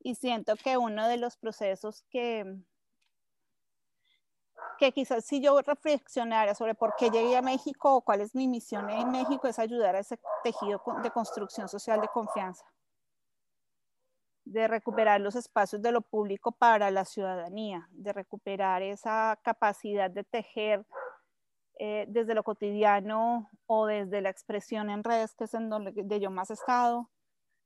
y 0.00 0.14
siento 0.14 0.54
que 0.56 0.76
uno 0.76 1.08
de 1.08 1.16
los 1.16 1.36
procesos 1.36 2.02
que, 2.10 2.60
que 4.78 4.92
quizás 4.92 5.24
si 5.24 5.40
yo 5.40 5.60
reflexionara 5.60 6.54
sobre 6.54 6.74
por 6.74 6.94
qué 6.96 7.10
llegué 7.10 7.36
a 7.36 7.42
México 7.42 7.94
o 7.94 8.00
cuál 8.02 8.20
es 8.20 8.34
mi 8.34 8.48
misión 8.48 8.88
en 8.90 9.10
México 9.10 9.48
es 9.48 9.58
ayudar 9.58 9.96
a 9.96 10.00
ese 10.00 10.18
tejido 10.42 10.82
de 11.02 11.10
construcción 11.10 11.68
social 11.68 12.00
de 12.00 12.08
confianza, 12.08 12.64
de 14.44 14.68
recuperar 14.68 15.20
los 15.20 15.34
espacios 15.34 15.82
de 15.82 15.92
lo 15.92 16.02
público 16.02 16.52
para 16.52 16.90
la 16.90 17.04
ciudadanía, 17.04 17.88
de 17.90 18.12
recuperar 18.12 18.82
esa 18.82 19.38
capacidad 19.42 20.10
de 20.10 20.24
tejer 20.24 20.86
eh, 21.78 22.06
desde 22.08 22.34
lo 22.34 22.42
cotidiano 22.42 23.50
o 23.66 23.86
desde 23.86 24.20
la 24.20 24.30
expresión 24.30 24.90
en 24.90 25.04
redes, 25.04 25.34
que 25.34 25.44
es 25.44 25.54
en 25.54 25.68
donde 25.68 26.20
yo 26.20 26.30
más 26.30 26.50
he 26.50 26.54
estado, 26.54 27.10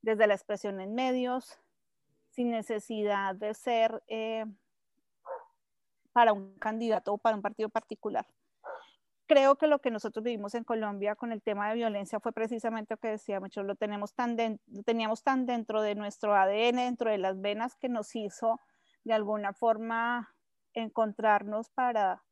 desde 0.03 0.27
la 0.27 0.35
expresión 0.35 0.81
en 0.81 0.95
medios, 0.95 1.59
sin 2.31 2.51
necesidad 2.51 3.35
de 3.35 3.55
ser... 3.55 4.03
Eh, 4.09 4.47
para 6.13 6.33
un 6.33 6.59
candidato 6.59 7.13
o 7.13 7.19
para 7.19 7.37
un 7.37 7.43
partido 7.43 7.69
particular. 7.69 8.27
Creo 9.27 9.57
que 9.57 9.69
lo 9.69 9.79
que 9.79 9.93
nosotros 9.93 10.25
vivimos 10.25 10.55
en 10.57 10.65
Colombia 10.65 11.15
con 11.15 11.31
el 11.31 11.41
tema 11.41 11.69
de 11.69 11.77
violencia 11.77 12.19
fue 12.19 12.33
precisamente 12.33 12.95
lo 12.95 12.99
que 12.99 13.09
decía 13.11 13.39
mucho, 13.39 13.63
lo, 13.63 13.77
tenemos 13.77 14.13
tan 14.13 14.37
teníamos 14.85 15.23
tan 15.23 15.47
dentro 15.47 15.83
de 15.83 15.95
nuestro 15.95 16.35
ADN, 16.35 16.77
dentro 16.77 17.11
de 17.11 17.19
las 17.19 17.41
venas, 17.41 17.77
que 17.77 17.89
nos 17.89 18.17
hizo 18.17 18.59
de 19.05 19.13
alguna 19.13 19.53
forma 19.53 20.35
encontrarnos 20.75 21.71
para 21.71 22.25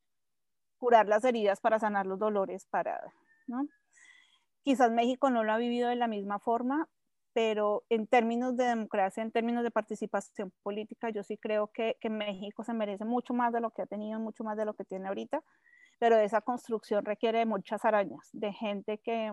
curar 0.78 1.06
las 1.06 1.24
heridas, 1.24 1.60
para 1.60 1.78
sanar 1.78 2.06
los 2.06 2.18
dolores, 2.18 2.66
para, 2.66 3.12
¿no? 3.46 3.68
Quizás 4.64 4.90
México 4.90 5.30
no 5.30 5.44
lo 5.44 5.52
ha 5.52 5.58
vivido 5.58 5.88
de 5.88 5.96
la 5.96 6.08
misma 6.08 6.38
forma, 6.38 6.88
pero 7.38 7.84
en 7.88 8.08
términos 8.08 8.56
de 8.56 8.64
democracia, 8.64 9.22
en 9.22 9.30
términos 9.30 9.62
de 9.62 9.70
participación 9.70 10.52
política, 10.64 11.10
yo 11.10 11.22
sí 11.22 11.38
creo 11.38 11.68
que, 11.68 11.96
que, 12.00 12.10
México 12.10 12.64
se 12.64 12.72
merece 12.72 13.04
mucho 13.04 13.32
más 13.32 13.52
de 13.52 13.60
lo 13.60 13.70
que 13.70 13.82
ha 13.82 13.86
tenido, 13.86 14.18
mucho 14.18 14.42
más 14.42 14.56
de 14.56 14.64
lo 14.64 14.74
que 14.74 14.84
tiene 14.84 15.06
ahorita, 15.06 15.44
pero 16.00 16.16
esa 16.16 16.40
construcción 16.40 17.04
requiere 17.04 17.38
de 17.38 17.46
muchas 17.46 17.84
arañas, 17.84 18.28
de 18.32 18.52
gente 18.52 18.98
que, 18.98 19.32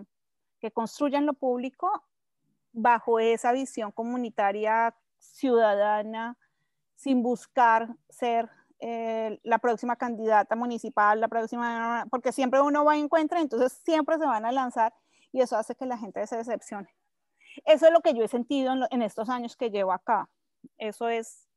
que 0.60 0.70
construya 0.70 1.18
en 1.18 1.26
lo 1.26 1.34
público 1.34 1.90
bajo 2.74 3.20
esa 3.20 3.52
visión 3.54 3.92
comunitaria 3.92 4.96
ciudadana, 5.18 6.38
sin 6.94 7.24
buscar 7.24 7.88
ser 8.08 8.52
eh, 8.82 9.40
la 9.42 9.58
próxima 9.58 9.96
candidata 9.96 10.56
municipal, 10.56 11.20
la 11.20 11.28
próxima, 11.28 12.06
porque 12.12 12.32
siempre 12.32 12.62
uno 12.62 12.86
va 12.86 12.98
y 12.98 13.00
encuentra, 13.00 13.42
entonces 13.42 13.74
siempre 13.84 14.20
se 14.20 14.28
van 14.28 14.46
a 14.46 14.52
lanzar 14.52 14.94
y 15.32 15.42
eso 15.42 15.58
hace 15.58 15.74
que 15.74 15.88
la 15.88 15.98
gente 15.98 16.28
se 16.28 16.38
decepcione. 16.38 16.94
Eso 17.64 17.86
es 17.86 17.92
lo 17.92 18.02
que 18.02 18.14
yo 18.14 18.24
he 18.24 18.28
sentido 18.28 18.74
en, 18.90 19.02
estos 19.02 19.30
años 19.30 19.56
que 19.56 19.70
llevo 19.70 19.94
acá. 19.94 20.30
Eso 20.78 21.08
es 21.08 21.48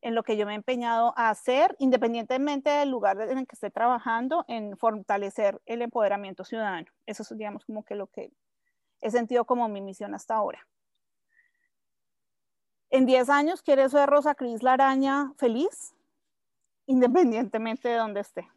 en 0.00 0.14
lo 0.14 0.22
que 0.22 0.36
yo 0.36 0.46
me 0.46 0.52
he 0.52 0.56
empeñado 0.56 1.12
a 1.16 1.30
hacer, 1.30 1.74
independientemente 1.78 2.70
del 2.70 2.90
lugar 2.90 3.20
en 3.20 3.38
el 3.38 3.46
que 3.46 3.54
esté 3.54 3.70
trabajando, 3.70 4.44
en 4.46 4.76
fortalecer 4.76 5.60
el 5.66 5.82
empoderamiento 5.82 6.44
ciudadano. 6.44 6.86
Eso 7.06 7.22
es, 7.22 7.36
digamos, 7.36 7.64
como 7.64 7.84
que 7.84 7.94
lo 7.94 8.06
que 8.08 8.30
he 9.00 9.10
sentido 9.10 9.44
como 9.44 9.68
mi 9.68 9.80
misión 9.80 10.14
hasta 10.14 10.34
ahora. 10.34 10.66
En 12.90 13.06
10 13.06 13.28
años, 13.28 13.62
¿quieres 13.62 13.92
ver 13.92 14.08
Rosa 14.08 14.34
Cris 14.34 14.62
la 14.62 14.74
araña 14.74 15.32
feliz? 15.36 15.94
Independientemente 16.86 17.88
de 17.88 17.96
donde 17.96 18.20
esté. 18.20 18.48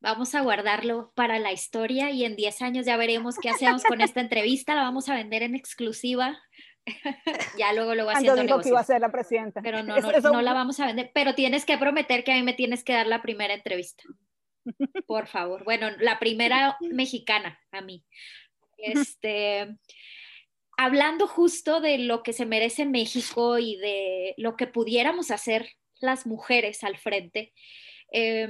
Vamos 0.00 0.34
a 0.34 0.42
guardarlo 0.42 1.12
para 1.14 1.38
la 1.38 1.52
historia 1.52 2.10
y 2.10 2.24
en 2.24 2.36
10 2.36 2.62
años 2.62 2.86
ya 2.86 2.96
veremos 2.96 3.36
qué 3.40 3.48
hacemos 3.48 3.82
con 3.82 4.00
esta 4.00 4.20
entrevista. 4.20 4.74
La 4.74 4.82
vamos 4.82 5.08
a 5.08 5.14
vender 5.14 5.42
en 5.42 5.54
exclusiva. 5.54 6.38
ya 7.58 7.72
luego 7.72 7.94
lo 7.94 8.06
va 8.06 8.12
haciendo 8.12 8.42
dijo 8.42 8.60
que 8.60 8.68
iba 8.68 8.80
a 8.80 8.84
ser 8.84 9.00
la 9.00 9.10
presidenta. 9.10 9.62
Pero 9.62 9.82
no, 9.82 9.98
no, 9.98 10.20
no 10.20 10.42
la 10.42 10.52
vamos 10.52 10.78
a 10.80 10.86
vender. 10.86 11.10
Pero 11.14 11.34
tienes 11.34 11.64
que 11.64 11.78
prometer 11.78 12.24
que 12.24 12.32
a 12.32 12.36
mí 12.36 12.42
me 12.42 12.52
tienes 12.52 12.84
que 12.84 12.92
dar 12.92 13.06
la 13.06 13.22
primera 13.22 13.54
entrevista. 13.54 14.04
Por 15.06 15.26
favor. 15.26 15.64
Bueno, 15.64 15.90
la 15.98 16.18
primera 16.18 16.76
mexicana 16.80 17.58
a 17.72 17.80
mí. 17.80 18.04
Este, 18.76 19.76
hablando 20.76 21.26
justo 21.26 21.80
de 21.80 21.98
lo 21.98 22.22
que 22.22 22.32
se 22.32 22.46
merece 22.46 22.84
México 22.84 23.58
y 23.58 23.76
de 23.76 24.34
lo 24.36 24.56
que 24.56 24.66
pudiéramos 24.66 25.30
hacer 25.30 25.70
las 26.00 26.26
mujeres 26.26 26.84
al 26.84 26.98
frente. 26.98 27.52
Eh, 28.12 28.48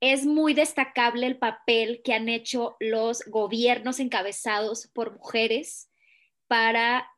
es 0.00 0.26
muy 0.26 0.54
destacable 0.54 1.26
el 1.26 1.38
papel 1.38 2.02
que 2.04 2.14
han 2.14 2.28
hecho 2.28 2.76
los 2.78 3.22
gobiernos 3.26 3.98
encabezados 4.00 4.86
por 4.88 5.14
mujeres 5.14 5.90
para 6.46 7.10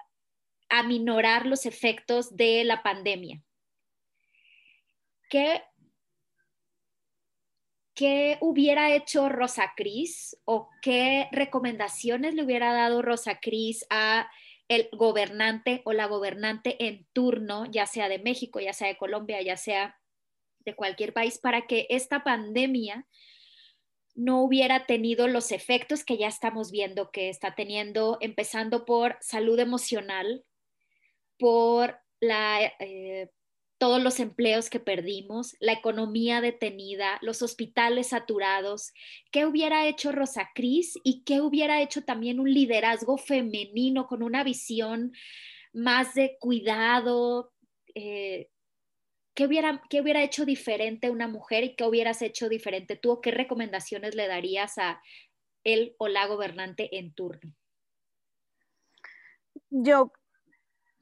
aminorar 0.69 1.47
los 1.47 1.67
efectos 1.67 2.37
de 2.37 2.65
la 2.65 2.83
pandemia. 2.83 3.43
¿Qué, 5.29 5.63
qué 7.95 8.39
hubiera 8.41 8.95
hecho 8.95 9.29
Rosa 9.29 9.75
Cris 9.77 10.37
o 10.45 10.71
qué 10.81 11.29
recomendaciones 11.33 12.35
le 12.35 12.45
hubiera 12.45 12.73
dado 12.73 13.03
Rosa 13.03 13.41
Cris 13.41 13.85
a 13.91 14.31
el 14.69 14.89
gobernante 14.93 15.83
o 15.85 15.93
la 15.93 16.07
gobernante 16.07 16.87
en 16.87 17.07
turno, 17.13 17.67
ya 17.67 17.87
sea 17.87 18.09
de 18.09 18.21
México, 18.21 18.61
ya 18.61 18.73
sea 18.73 18.89
de 18.89 18.97
Colombia, 18.97 19.43
ya 19.43 19.57
sea 19.57 20.00
de 20.65 20.75
cualquier 20.75 21.13
país 21.13 21.39
para 21.39 21.67
que 21.67 21.87
esta 21.91 22.23
pandemia 22.25 23.07
no 24.15 24.43
hubiera 24.43 24.87
tenido 24.87 25.29
los 25.29 25.53
efectos 25.53 26.05
que 26.05 26.19
ya 26.19 26.29
estamos 26.29 26.71
viendo 26.71 27.11
que 27.11 27.29
está 27.29 27.55
teniendo, 27.55 28.19
empezando 28.21 28.85
por 28.85 29.17
salud 29.21 29.59
emocional, 29.59 30.45
por 31.39 31.99
la, 32.21 32.73
eh, 32.81 33.31
todos 33.81 34.03
los 34.03 34.21
empleos 34.21 34.69
que 34.69 34.79
perdimos, 34.79 35.57
la 35.59 35.73
economía 35.73 36.43
detenida, 36.43 37.19
los 37.23 37.41
hospitales 37.41 38.09
saturados. 38.09 38.93
¿Qué 39.33 39.47
hubiera 39.47 39.87
hecho 39.87 40.13
Rosa 40.13 40.51
Cris 40.55 40.99
y 41.03 41.23
qué 41.25 41.41
hubiera 41.41 41.81
hecho 41.81 42.05
también 42.05 42.41
un 42.41 42.53
liderazgo 42.53 43.17
femenino 43.17 44.07
con 44.07 44.23
una 44.23 44.45
visión 44.45 45.13
más 45.73 46.13
de 46.13 46.37
cuidado? 46.39 47.55
Eh, 47.95 48.51
¿qué 49.35 49.47
hubiera, 49.47 49.83
¿qué 49.89 50.01
hubiera 50.01 50.23
hecho 50.23 50.45
diferente 50.45 51.11
una 51.11 51.29
mujer 51.29 51.65
y 51.65 51.77
qué 51.77 51.85
hubieras 51.85 52.23
hecho 52.23 52.49
diferente 52.49 52.97
tú 52.97 53.21
qué 53.21 53.31
recomendaciones 53.31 54.15
le 54.15 54.29
darías 54.29 54.79
a 54.79 55.01
él 55.65 55.95
o 55.99 56.09
la 56.09 56.27
gobernante 56.27 56.99
en 56.99 57.15
turno? 57.15 57.55
Yo 59.71 60.13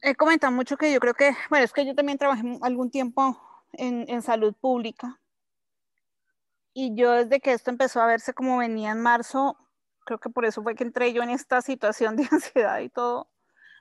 he 0.03 0.15
comentado 0.15 0.53
mucho 0.53 0.77
que 0.77 0.93
yo 0.93 1.01
creo 1.01 1.15
que, 1.15 1.33
bueno, 1.51 1.65
es 1.65 1.73
que 1.73 1.87
yo 1.87 1.95
también 1.95 2.19
trabajé 2.19 2.43
algún 2.63 2.91
tiempo 2.91 3.41
en, 3.73 4.05
en 4.09 4.23
salud 4.23 4.55
pública. 4.55 5.21
Y 6.73 6.95
yo 6.95 7.13
desde 7.13 7.41
que 7.41 7.53
esto 7.53 7.71
empezó 7.71 8.01
a 8.01 8.07
verse 8.07 8.35
como 8.35 8.59
venía 8.59 8.93
en 8.93 9.01
marzo, 9.01 9.57
creo 10.05 10.19
que 10.19 10.31
por 10.31 10.45
eso 10.45 10.63
fue 10.63 10.75
que 10.75 10.85
entré 10.85 11.13
yo 11.13 11.23
en 11.23 11.31
esta 11.31 11.61
situación 11.61 12.17
de 12.17 12.27
ansiedad 12.31 12.79
y 12.81 12.89
todo, 12.89 13.29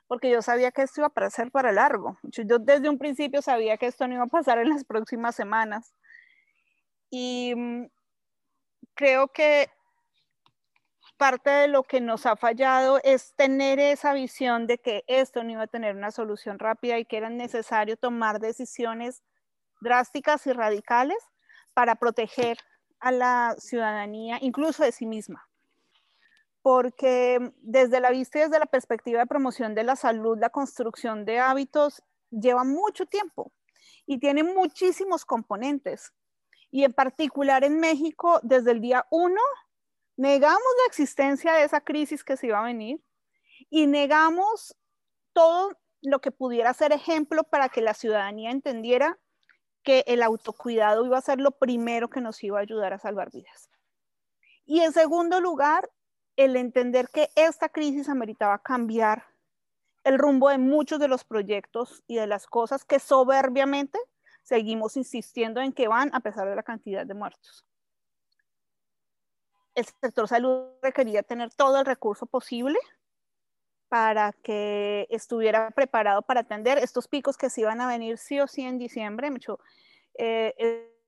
porque 0.08 0.30
yo 0.30 0.42
sabía 0.42 0.72
que 0.72 0.82
esto 0.82 1.02
iba 1.02 1.12
a 1.14 1.30
ser 1.30 1.50
para 1.52 1.70
largo. 1.70 2.18
Yo 2.22 2.58
desde 2.58 2.88
un 2.88 2.98
principio 2.98 3.42
sabía 3.42 3.76
que 3.76 3.86
esto 3.86 4.08
no 4.08 4.14
iba 4.14 4.24
a 4.24 4.26
pasar 4.26 4.58
en 4.58 4.70
las 4.70 4.84
próximas 4.84 5.36
semanas. 5.36 5.94
Y 7.10 7.54
mm, 7.54 7.86
creo 8.94 9.28
que 9.28 9.70
parte 11.18 11.50
de 11.50 11.68
lo 11.68 11.82
que 11.82 12.00
nos 12.00 12.26
ha 12.26 12.36
fallado 12.36 13.00
es 13.04 13.34
tener 13.34 13.78
esa 13.80 14.14
visión 14.14 14.66
de 14.66 14.78
que 14.78 15.04
esto 15.08 15.44
no 15.44 15.50
iba 15.52 15.64
a 15.64 15.66
tener 15.66 15.94
una 15.94 16.10
solución 16.10 16.58
rápida 16.58 16.98
y 16.98 17.04
que 17.04 17.18
era 17.18 17.28
necesario 17.28 17.96
tomar 17.96 18.40
decisiones 18.40 19.22
drásticas 19.80 20.46
y 20.46 20.52
radicales 20.52 21.18
para 21.74 21.96
proteger 21.96 22.58
a 23.00 23.12
la 23.12 23.56
ciudadanía, 23.58 24.38
incluso 24.40 24.84
de 24.84 24.92
sí 24.92 25.06
misma 25.06 25.47
porque 26.68 27.50
desde 27.62 27.98
la 27.98 28.10
vista 28.10 28.38
y 28.38 28.42
desde 28.42 28.58
la 28.58 28.66
perspectiva 28.66 29.20
de 29.20 29.26
promoción 29.26 29.74
de 29.74 29.84
la 29.84 29.96
salud, 29.96 30.36
la 30.38 30.50
construcción 30.50 31.24
de 31.24 31.38
hábitos 31.38 32.02
lleva 32.28 32.62
mucho 32.62 33.06
tiempo 33.06 33.54
y 34.04 34.18
tiene 34.18 34.42
muchísimos 34.42 35.24
componentes. 35.24 36.12
Y 36.70 36.84
en 36.84 36.92
particular 36.92 37.64
en 37.64 37.80
México, 37.80 38.38
desde 38.42 38.72
el 38.72 38.82
día 38.82 39.06
uno, 39.10 39.40
negamos 40.18 40.58
la 40.58 40.88
existencia 40.88 41.54
de 41.54 41.64
esa 41.64 41.80
crisis 41.80 42.22
que 42.22 42.36
se 42.36 42.48
iba 42.48 42.58
a 42.58 42.64
venir 42.64 43.02
y 43.70 43.86
negamos 43.86 44.76
todo 45.32 45.70
lo 46.02 46.20
que 46.20 46.32
pudiera 46.32 46.74
ser 46.74 46.92
ejemplo 46.92 47.44
para 47.44 47.70
que 47.70 47.80
la 47.80 47.94
ciudadanía 47.94 48.50
entendiera 48.50 49.18
que 49.82 50.04
el 50.06 50.22
autocuidado 50.22 51.06
iba 51.06 51.16
a 51.16 51.22
ser 51.22 51.40
lo 51.40 51.52
primero 51.52 52.10
que 52.10 52.20
nos 52.20 52.44
iba 52.44 52.58
a 52.58 52.62
ayudar 52.62 52.92
a 52.92 52.98
salvar 52.98 53.30
vidas. 53.32 53.70
Y 54.66 54.80
en 54.80 54.92
segundo 54.92 55.40
lugar, 55.40 55.88
el 56.38 56.54
entender 56.54 57.08
que 57.08 57.30
esta 57.34 57.68
crisis 57.68 58.08
ameritaba 58.08 58.60
cambiar 58.60 59.26
el 60.04 60.18
rumbo 60.18 60.48
de 60.48 60.58
muchos 60.58 61.00
de 61.00 61.08
los 61.08 61.24
proyectos 61.24 62.04
y 62.06 62.14
de 62.14 62.28
las 62.28 62.46
cosas 62.46 62.84
que 62.84 63.00
soberbiamente 63.00 63.98
seguimos 64.44 64.96
insistiendo 64.96 65.60
en 65.60 65.72
que 65.72 65.88
van 65.88 66.14
a 66.14 66.20
pesar 66.20 66.48
de 66.48 66.54
la 66.54 66.62
cantidad 66.62 67.04
de 67.04 67.12
muertos. 67.12 67.66
El 69.74 69.84
sector 69.84 70.28
salud 70.28 70.68
requería 70.80 71.24
tener 71.24 71.52
todo 71.52 71.80
el 71.80 71.86
recurso 71.86 72.24
posible 72.24 72.78
para 73.88 74.32
que 74.32 75.08
estuviera 75.10 75.72
preparado 75.72 76.22
para 76.22 76.40
atender 76.40 76.78
estos 76.78 77.08
picos 77.08 77.36
que 77.36 77.50
se 77.50 77.62
iban 77.62 77.80
a 77.80 77.88
venir 77.88 78.16
sí 78.16 78.38
o 78.38 78.46
sí 78.46 78.62
en 78.62 78.78
diciembre. 78.78 79.30
Mucho, 79.32 79.58
eh, 80.16 80.54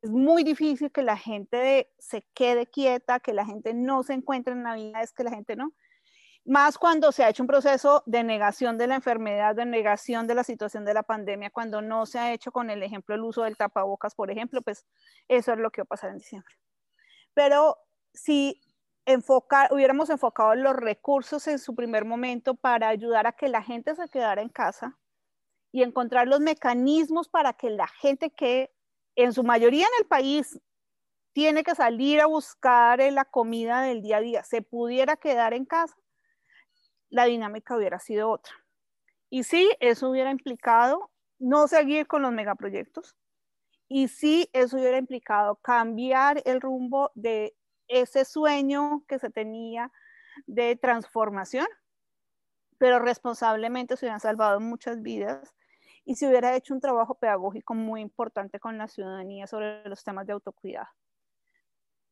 es 0.03 0.11
muy 0.11 0.45
difícil 0.45 0.91
que 0.91 1.03
la 1.03 1.17
gente 1.17 1.93
se 1.99 2.23
quede 2.35 2.67
quieta, 2.67 3.21
que 3.21 3.33
la 3.33 3.45
gente 3.45 3.75
no 3.75 4.03
se 4.03 4.15
encuentre 4.15 4.55
en 4.55 4.63
Navidades, 4.63 5.13
que 5.13 5.25
la 5.25 5.31
gente 5.31 5.57
no. 5.57 5.73
Más 6.47 6.79
cuando 6.79 7.13
se 7.13 7.23
ha 7.23 7.29
hecho 7.29 7.43
un 7.43 7.47
proceso 7.47 8.03
de 8.07 8.25
negación 8.25 8.79
de 8.79 8.87
la 8.87 8.95
enfermedad, 8.95 9.55
de 9.55 9.67
negación 9.67 10.27
de 10.27 10.35
la 10.35 10.43
situación 10.43 10.87
de 10.87 10.95
la 10.95 11.03
pandemia, 11.03 11.51
cuando 11.51 11.83
no 11.83 12.07
se 12.07 12.19
ha 12.19 12.33
hecho 12.33 12.51
con 12.51 12.71
el 12.71 12.83
ejemplo 12.83 13.15
el 13.15 13.21
uso 13.21 13.43
del 13.43 13.59
tapabocas, 13.59 14.15
por 14.15 14.31
ejemplo, 14.31 14.63
pues 14.63 14.87
eso 15.29 15.53
es 15.53 15.59
lo 15.59 15.71
que 15.71 15.83
va 15.83 15.85
a 15.85 15.87
pasar 15.87 16.11
en 16.11 16.19
diciembre. 16.19 16.55
Pero 17.35 17.77
si 18.15 18.59
enfocar, 19.05 19.73
hubiéramos 19.73 20.09
enfocado 20.09 20.55
los 20.55 20.75
recursos 20.75 21.47
en 21.47 21.59
su 21.59 21.75
primer 21.75 22.07
momento 22.07 22.55
para 22.55 22.89
ayudar 22.89 23.27
a 23.27 23.33
que 23.33 23.49
la 23.49 23.63
gente 23.63 23.95
se 23.95 24.09
quedara 24.09 24.41
en 24.41 24.49
casa 24.49 24.99
y 25.73 25.83
encontrar 25.83 26.27
los 26.27 26.41
mecanismos 26.41 27.29
para 27.29 27.53
que 27.53 27.71
la 27.71 27.87
gente 27.87 28.31
que 28.31 28.73
en 29.23 29.33
su 29.33 29.43
mayoría 29.43 29.87
en 29.87 30.03
el 30.03 30.07
país 30.07 30.61
tiene 31.33 31.63
que 31.63 31.75
salir 31.75 32.21
a 32.21 32.27
buscar 32.27 33.01
la 33.13 33.25
comida 33.25 33.83
del 33.83 34.03
día 34.03 34.19
a 34.19 34.21
día, 34.21 34.45
se 34.45 34.63
pudiera 34.63 35.17
quedar 35.17 35.55
en 35.55 35.65
casa, 35.65 35.97
la 37.09 37.25
dinámica 37.25 37.77
hubiera 37.77 37.99
sido 37.99 38.31
otra. 38.31 38.53
Y 39.31 39.45
sí, 39.45 39.71
eso 39.81 40.11
hubiera 40.11 40.31
implicado 40.31 41.11
no 41.39 41.69
seguir 41.69 42.07
con 42.07 42.23
los 42.23 42.33
megaproyectos. 42.33 43.17
Y 43.89 44.09
sí, 44.09 44.49
eso 44.53 44.77
hubiera 44.77 44.99
implicado 44.99 45.57
cambiar 45.57 46.43
el 46.45 46.61
rumbo 46.61 47.11
de 47.15 47.57
ese 47.89 48.25
sueño 48.25 49.05
que 49.09 49.19
se 49.19 49.31
tenía 49.31 49.91
de 50.47 50.77
transformación, 50.77 51.67
pero 52.79 52.99
responsablemente 52.99 53.97
se 53.97 54.07
hubieran 54.07 54.21
salvado 54.21 54.61
muchas 54.61 55.03
vidas 55.03 55.53
y 56.05 56.17
se 56.17 56.29
hubiera 56.29 56.57
hecho 56.57 56.75
un 56.75 56.81
trabajo 56.81 57.15
pedagógico 57.15 57.75
muy 57.75 58.01
importante 58.01 58.59
con 58.59 58.79
la 58.79 58.89
ciudadanía 58.89 59.47
sobre 59.47 59.89
los 59.89 60.03
temas 60.03 60.27
de 60.27 60.33
autocuidado 60.33 60.89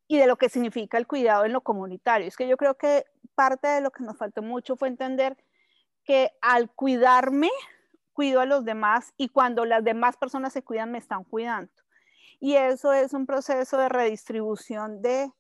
y 0.09 0.17
de 0.17 0.27
lo 0.27 0.37
que 0.37 0.49
significa 0.49 0.97
el 0.97 1.07
cuidado 1.07 1.45
en 1.45 1.53
lo 1.53 1.61
comunitario. 1.61 2.27
Es 2.27 2.37
que 2.37 2.49
yo 2.49 2.57
creo 2.57 2.77
que 2.77 3.05
parte 3.35 3.69
de 3.69 3.83
lo 3.83 3.91
que 3.91 4.03
nos 4.03 4.17
faltó 4.17 4.43
mucho 4.43 4.77
fue 4.77 4.89
entender 4.89 5.37
que 6.03 6.31
al 6.41 6.71
cuidarme, 6.71 7.51
cuido 8.15 8.41
a 8.41 8.47
los 8.47 8.65
demás 8.65 9.13
y 9.19 9.29
cuando 9.29 9.67
las 9.67 9.85
demás 9.85 10.17
personas 10.17 10.55
se 10.55 10.65
cuidan, 10.65 10.91
me 10.91 10.99
están 10.99 11.25
cuidando. 11.25 11.71
Y 12.41 12.55
eso 12.55 12.93
es 12.93 13.13
un 13.13 13.27
proceso 13.27 13.77
de 13.77 13.91
redistribución 13.91 15.03
de 15.03 15.31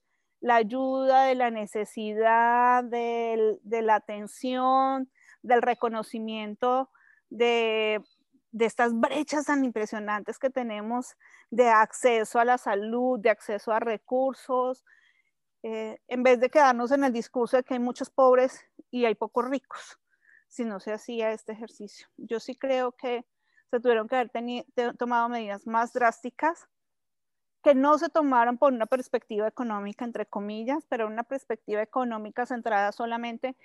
la 0.40 0.56
ayuda, 0.56 1.24
de 1.24 1.34
la 1.34 1.50
necesidad, 1.50 2.84
de, 2.84 3.58
la 3.64 3.94
atención, 3.94 5.10
del 5.42 5.62
reconocimiento 5.62 6.90
de, 7.30 8.02
estas 8.58 8.98
brechas 8.98 9.46
tan 9.46 9.64
impresionantes 9.64 10.38
que 10.38 10.50
tenemos 10.50 11.16
de 11.50 11.68
acceso 11.68 12.38
a 12.38 12.44
la 12.44 12.58
salud, 12.58 13.18
de 13.20 13.30
acceso 13.30 13.72
a 13.72 13.80
recursos, 13.80 14.84
eh, 15.62 15.98
en 16.08 16.22
vez 16.22 16.40
de 16.40 16.50
quedarnos 16.50 16.92
en 16.92 17.04
el 17.04 17.12
discurso 17.12 17.56
de 17.56 17.64
que 17.64 17.74
hay 17.74 17.80
muchos 17.80 18.10
pobres 18.10 18.64
y 18.90 19.04
hay 19.04 19.14
pocos 19.14 19.48
ricos, 19.48 19.98
si 20.48 20.64
no 20.64 20.80
se 20.80 20.92
hacía 20.92 21.32
este 21.32 21.52
ejercicio. 21.52 22.08
Yo 22.16 22.40
sí 22.40 22.56
creo 22.56 22.92
que 22.92 23.26
se 23.70 23.80
tuvieron 23.80 24.08
que 24.08 24.16
haber 24.16 24.30
tomado 24.96 25.28
medidas 25.28 25.66
más 25.66 25.92
drásticas 25.92 26.68
que 27.62 27.74
no 27.74 27.98
se 27.98 28.08
tomaron 28.08 28.56
por 28.56 28.72
una 28.72 28.86
perspectiva 28.86 29.48
económica, 29.48 30.04
entre 30.04 30.26
comillas, 30.26 30.86
pero 30.88 31.06
una 31.06 31.24
perspectiva 31.24 31.82
económica 31.82 32.46
centrada 32.46 32.92
solamente 32.92 33.56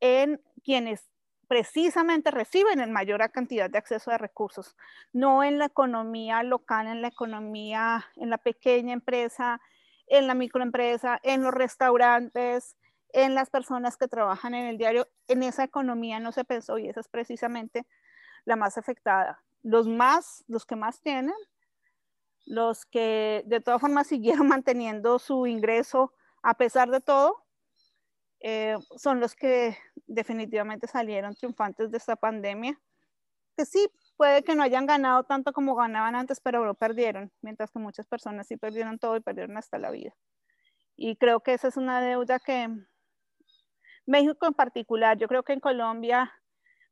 en 0.00 0.40
quienes 0.64 1.11
precisamente 1.52 2.30
reciben 2.30 2.80
en 2.80 2.92
mayor 2.92 3.30
cantidad 3.30 3.68
de 3.68 3.76
acceso 3.76 4.10
a 4.10 4.16
recursos, 4.16 4.74
no 5.12 5.44
en 5.44 5.58
la 5.58 5.66
economía 5.66 6.42
local, 6.42 6.86
en 6.86 7.02
la 7.02 7.08
economía, 7.08 8.06
en 8.16 8.30
la 8.30 8.38
pequeña 8.38 8.94
empresa, 8.94 9.60
en 10.06 10.26
la 10.26 10.32
microempresa, 10.32 11.20
en 11.22 11.42
los 11.42 11.52
restaurantes, 11.52 12.78
en 13.12 13.34
las 13.34 13.50
personas 13.50 13.98
que 13.98 14.08
trabajan 14.08 14.54
en 14.54 14.64
el 14.64 14.78
diario. 14.78 15.08
En 15.28 15.42
esa 15.42 15.62
economía 15.62 16.20
no 16.20 16.32
se 16.32 16.44
pensó 16.44 16.78
y 16.78 16.88
esa 16.88 17.00
es 17.00 17.08
precisamente 17.08 17.86
la 18.46 18.56
más 18.56 18.78
afectada. 18.78 19.42
Los 19.62 19.86
más, 19.86 20.44
los 20.48 20.64
que 20.64 20.76
más 20.76 21.02
tienen 21.02 21.34
los 22.46 22.86
que 22.86 23.42
de 23.46 23.60
todas 23.60 23.82
formas 23.82 24.06
siguieron 24.06 24.46
manteniendo 24.48 25.18
su 25.18 25.46
ingreso 25.46 26.14
a 26.42 26.54
pesar 26.54 26.90
de 26.90 27.02
todo, 27.02 27.41
eh, 28.42 28.76
son 28.96 29.20
los 29.20 29.34
que 29.34 29.76
definitivamente 30.06 30.86
salieron 30.86 31.34
triunfantes 31.34 31.90
de 31.90 31.98
esta 31.98 32.16
pandemia, 32.16 32.78
que 33.56 33.64
sí, 33.64 33.88
puede 34.16 34.42
que 34.42 34.54
no 34.54 34.62
hayan 34.62 34.86
ganado 34.86 35.24
tanto 35.24 35.52
como 35.52 35.74
ganaban 35.74 36.14
antes, 36.14 36.40
pero 36.40 36.64
lo 36.64 36.74
perdieron, 36.74 37.30
mientras 37.42 37.70
que 37.70 37.78
muchas 37.78 38.06
personas 38.06 38.46
sí 38.46 38.56
perdieron 38.56 38.98
todo 38.98 39.16
y 39.16 39.20
perdieron 39.20 39.56
hasta 39.56 39.78
la 39.78 39.90
vida. 39.90 40.14
Y 40.96 41.16
creo 41.16 41.40
que 41.40 41.54
esa 41.54 41.68
es 41.68 41.76
una 41.76 42.00
deuda 42.00 42.38
que 42.38 42.68
México 44.06 44.46
en 44.46 44.54
particular, 44.54 45.18
yo 45.18 45.28
creo 45.28 45.42
que 45.42 45.52
en 45.52 45.60
Colombia 45.60 46.32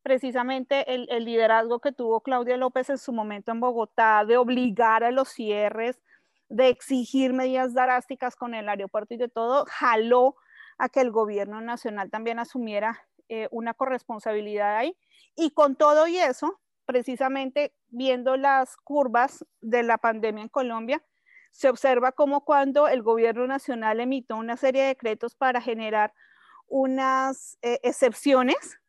precisamente 0.03 0.95
el, 0.95 1.25
liderazgo 1.25 1.81
que 1.81 1.93
tuvo 1.93 2.21
Claudia 2.23 2.57
López 2.57 2.91
en 2.91 2.99
su 2.99 3.13
momento 3.13 3.53
en 3.53 3.61
Bogotá 3.61 4.25
de 4.25 4.37
obligar 4.37 5.05
a 5.05 5.11
los 5.11 5.29
cierres, 5.29 6.01
de 6.49 6.69
exigir 6.69 7.33
medidas 7.33 7.75
drásticas 7.75 8.35
con 8.35 8.55
el 8.55 8.69
aeropuerto 8.69 9.15
y 9.15 9.19
de 9.19 9.29
todo, 9.29 9.67
jaló 9.69 10.37
a 10.81 10.89
que 10.89 11.01
el 11.01 11.11
gobierno 11.11 11.61
nacional 11.61 12.11
también 12.11 12.39
asumiera 12.39 13.07
eh, 13.29 13.49
una 13.51 13.75
corresponsabilidad 13.75 14.77
ahí. 14.77 14.97
Y 15.37 15.51
con 15.51 15.77
todo 15.77 16.07
y 16.07 16.19
eso, 16.19 16.59
precisamente 16.87 17.75
viendo 17.89 18.37
las 18.37 18.77
curvas 18.79 19.45
de 19.61 19.83
la 19.83 19.99
pandemia 19.99 20.43
en 20.43 20.49
Colombia, 20.49 21.05
se 21.51 21.69
observa 21.69 22.13
como 22.13 22.45
cuando 22.45 22.89
el 22.89 23.03
gobierno 23.03 23.47
nacional 23.47 24.01
emitió 24.01 24.37
una 24.37 24.57
serie 24.57 24.83
de 24.83 24.89
decretos 24.89 25.35
para 25.35 25.61
generar 25.61 26.15
unas 26.67 27.59
eh, 27.61 27.79
excepciones 27.83 28.81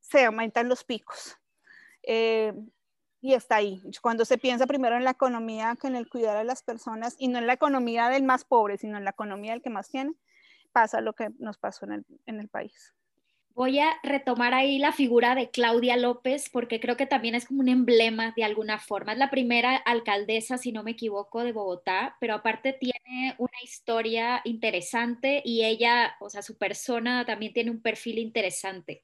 se 0.00 0.24
aumentan 0.24 0.68
los 0.68 0.82
picos. 0.82 1.36
Eh, 2.02 2.52
y 3.20 3.34
está 3.34 3.56
ahí. 3.56 3.82
Cuando 4.00 4.24
se 4.24 4.38
piensa 4.38 4.66
primero 4.66 4.96
en 4.96 5.04
la 5.04 5.10
economía 5.10 5.76
que 5.80 5.86
en 5.86 5.96
el 5.96 6.08
cuidar 6.08 6.36
a 6.36 6.44
las 6.44 6.62
personas 6.62 7.14
y 7.18 7.28
no 7.28 7.38
en 7.38 7.46
la 7.46 7.52
economía 7.52 8.08
del 8.08 8.22
más 8.22 8.44
pobre, 8.44 8.78
sino 8.78 8.96
en 8.96 9.04
la 9.04 9.10
economía 9.10 9.52
del 9.52 9.62
que 9.62 9.70
más 9.70 9.88
tiene, 9.88 10.14
pasa 10.78 11.00
lo 11.00 11.12
que 11.14 11.30
nos 11.38 11.58
pasó 11.58 11.86
en 11.86 11.92
el, 11.92 12.06
en 12.26 12.38
el 12.38 12.48
país. 12.48 12.94
Voy 13.54 13.80
a 13.80 13.90
retomar 14.04 14.54
ahí 14.54 14.78
la 14.78 14.92
figura 14.92 15.34
de 15.34 15.50
Claudia 15.50 15.96
López 15.96 16.48
porque 16.48 16.78
creo 16.78 16.96
que 16.96 17.06
también 17.06 17.34
es 17.34 17.46
como 17.46 17.60
un 17.60 17.68
emblema 17.68 18.32
de 18.36 18.44
alguna 18.44 18.78
forma. 18.78 19.12
Es 19.12 19.18
la 19.18 19.30
primera 19.30 19.74
alcaldesa, 19.74 20.56
si 20.56 20.70
no 20.70 20.84
me 20.84 20.92
equivoco, 20.92 21.42
de 21.42 21.50
Bogotá, 21.50 22.16
pero 22.20 22.34
aparte 22.34 22.72
tiene 22.72 23.34
una 23.38 23.60
historia 23.64 24.40
interesante 24.44 25.42
y 25.44 25.64
ella, 25.64 26.14
o 26.20 26.30
sea, 26.30 26.42
su 26.42 26.56
persona 26.56 27.24
también 27.26 27.52
tiene 27.52 27.72
un 27.72 27.82
perfil 27.82 28.18
interesante 28.18 29.02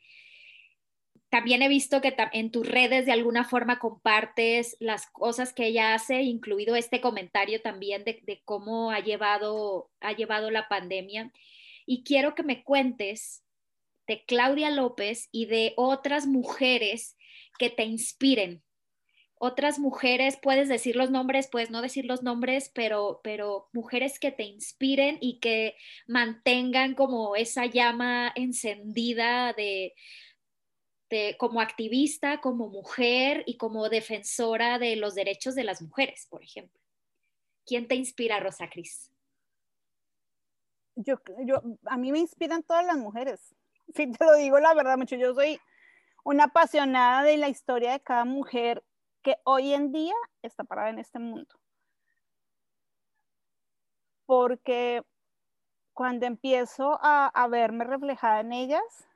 también 1.35 1.63
he 1.63 1.69
visto 1.69 2.01
que 2.01 2.15
en 2.33 2.53
tus 2.53 2.65
redes 2.65 3.07
de 3.07 3.13
alguna 3.13 3.43
forma 3.43 3.81
compartes 3.81 4.77
las 4.79 5.11
cosas 5.11 5.53
que 5.53 5.67
ella 5.67 5.93
hace, 5.93 6.23
incluido 6.23 6.77
este 6.77 7.01
comentario 7.01 7.61
también 7.61 8.05
de, 8.05 8.41
cómo 8.45 8.93
ha 8.93 9.01
llevado, 9.01 9.91
ha 9.99 10.13
llevado 10.13 10.53
la 10.53 10.69
pandemia. 10.69 11.33
Y 11.87 12.05
quiero 12.05 12.35
que 12.35 12.43
me 12.43 12.65
cuentes 12.65 13.45
de 14.07 14.25
Claudia 14.25 14.71
López 14.71 15.29
y 15.33 15.47
de 15.47 15.73
otras 15.77 16.27
mujeres 16.27 17.17
que 17.59 17.71
te 17.71 17.85
inspiren. 17.85 18.63
Otras 19.37 19.79
mujeres, 19.79 20.39
puedes 20.41 20.69
decir 20.69 20.97
los 20.97 21.11
nombres, 21.11 21.49
puedes 21.51 21.71
no 21.71 21.83
decir 21.83 22.07
los 22.07 22.23
nombres, 22.23 22.71
pero, 22.75 23.21
pero 23.23 23.69
mujeres 23.73 24.19
que 24.19 24.31
te 24.31 24.45
inspiren 24.45 25.19
y 25.21 25.39
que 25.41 25.77
mantengan 26.07 26.95
como 26.95 27.37
esa 27.37 27.67
llama 27.67 28.33
encendida 28.37 29.53
de, 29.53 29.95
como 31.37 31.61
activista, 31.61 32.41
como 32.41 32.69
mujer 32.69 33.43
y 33.47 33.57
como 33.57 33.89
defensora 33.89 34.79
de 34.79 34.97
los 34.97 35.15
derechos 35.15 35.55
de 35.55 35.65
las 35.65 35.83
mujeres, 35.83 36.27
por 36.31 36.43
ejemplo. 36.43 36.81
¿Quién 37.67 37.89
te 37.89 37.95
inspira, 37.95 38.41
Rosa 38.41 38.69
Cris? 38.69 39.14
Yo, 40.97 41.17
yo, 41.45 41.63
a 41.87 41.97
mí 41.97 42.13
me 42.13 42.19
inspiran 42.19 42.63
todas 42.63 42.85
las 42.87 42.97
mujeres. 42.97 43.55
Si 43.95 44.11
te 44.11 44.25
lo 44.25 44.35
digo 44.35 44.59
la 44.61 44.73
verdad, 44.75 44.97
mucho. 44.97 45.15
Yo 45.17 45.35
soy 45.35 45.61
una 46.25 46.45
apasionada 46.45 47.23
de 47.23 47.37
la 47.37 47.49
historia 47.49 47.93
de 47.93 48.01
cada 48.01 48.25
mujer 48.25 48.83
que 49.23 49.37
hoy 49.45 49.75
en 49.75 49.93
día 49.93 50.15
está 50.43 50.65
parada 50.65 50.89
en 50.91 50.99
este 50.99 51.19
mundo. 51.19 51.55
porque 54.27 55.03
cuando 55.93 56.27
empiezo 56.27 56.99
a, 57.03 57.27
a 57.27 57.49
verme 57.49 57.85
reflejada 57.85 58.41
en 58.41 58.53
ellas, 58.53 59.09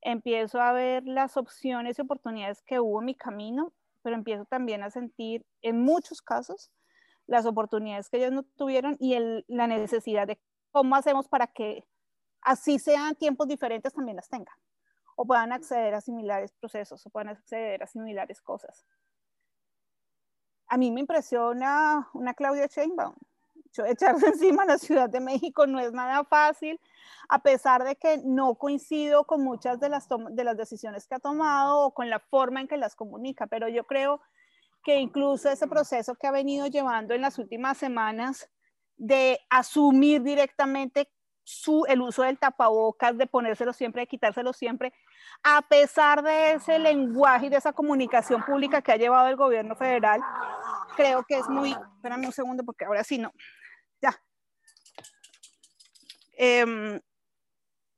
empiezo 0.00 0.60
a 0.60 0.72
ver 0.72 1.04
las 1.06 1.36
opciones 1.36 1.98
y 1.98 2.02
oportunidades 2.02 2.62
que 2.62 2.80
hubo 2.80 3.00
en 3.00 3.06
mi 3.06 3.14
camino, 3.14 3.72
pero 4.02 4.16
empiezo 4.16 4.44
también 4.46 4.82
a 4.82 4.90
sentir 4.90 5.46
en 5.62 5.80
muchos 5.80 6.22
casos 6.22 6.72
las 7.26 7.46
oportunidades 7.46 8.10
que 8.10 8.16
ellas 8.16 8.32
no 8.32 8.42
tuvieron 8.42 8.96
y 8.98 9.14
el, 9.14 9.44
la 9.46 9.68
necesidad 9.68 10.26
de 10.26 10.40
cómo 10.72 10.96
hacemos 10.96 11.28
para 11.28 11.46
que 11.46 11.86
así 12.40 12.78
sean 12.78 13.14
tiempos 13.14 13.46
diferentes 13.46 13.92
también 13.92 14.16
las 14.16 14.28
tengan 14.28 14.56
o 15.14 15.26
puedan 15.26 15.52
acceder 15.52 15.94
a 15.94 16.00
similares 16.00 16.52
procesos 16.52 17.06
o 17.06 17.10
puedan 17.10 17.28
acceder 17.28 17.82
a 17.82 17.86
similares 17.86 18.40
cosas. 18.40 18.84
A 20.66 20.78
mí 20.78 20.90
me 20.90 21.00
impresiona 21.00 22.08
una 22.14 22.34
Claudia 22.34 22.66
Sheinbaum. 22.66 23.14
Echarse 23.86 24.26
encima 24.28 24.62
a 24.62 24.66
la 24.66 24.78
Ciudad 24.78 25.08
de 25.08 25.20
México 25.20 25.66
no 25.66 25.78
es 25.80 25.92
nada 25.92 26.24
fácil, 26.24 26.80
a 27.28 27.42
pesar 27.42 27.84
de 27.84 27.96
que 27.96 28.18
no 28.24 28.54
coincido 28.54 29.24
con 29.24 29.42
muchas 29.42 29.80
de 29.80 29.88
las, 29.88 30.08
de 30.30 30.44
las 30.44 30.56
decisiones 30.56 31.06
que 31.06 31.14
ha 31.14 31.20
tomado 31.20 31.80
o 31.80 31.94
con 31.94 32.10
la 32.10 32.18
forma 32.18 32.60
en 32.60 32.68
que 32.68 32.76
las 32.76 32.94
comunica, 32.94 33.46
pero 33.46 33.68
yo 33.68 33.84
creo 33.84 34.20
que 34.82 34.96
incluso 34.96 35.48
ese 35.48 35.68
proceso 35.68 36.14
que 36.16 36.26
ha 36.26 36.32
venido 36.32 36.66
llevando 36.66 37.14
en 37.14 37.22
las 37.22 37.38
últimas 37.38 37.78
semanas 37.78 38.50
de 38.96 39.40
asumir 39.50 40.22
directamente 40.22 41.08
su, 41.44 41.84
el 41.88 42.00
uso 42.00 42.22
del 42.22 42.38
tapabocas, 42.38 43.18
de 43.18 43.26
ponérselo 43.26 43.72
siempre, 43.72 44.02
de 44.02 44.06
quitárselo 44.06 44.52
siempre, 44.52 44.92
a 45.42 45.62
pesar 45.62 46.22
de 46.22 46.52
ese 46.52 46.78
lenguaje 46.78 47.46
y 47.46 47.48
de 47.48 47.56
esa 47.56 47.72
comunicación 47.72 48.44
pública 48.44 48.80
que 48.80 48.92
ha 48.92 48.96
llevado 48.96 49.28
el 49.28 49.36
gobierno 49.36 49.74
federal, 49.74 50.20
creo 50.96 51.24
que 51.24 51.38
es 51.38 51.48
muy, 51.48 51.72
espérame 51.96 52.26
un 52.26 52.32
segundo 52.32 52.64
porque 52.64 52.84
ahora 52.84 53.02
sí 53.02 53.18
no, 53.18 53.32
ya. 54.00 54.14
Eh, 56.38 57.00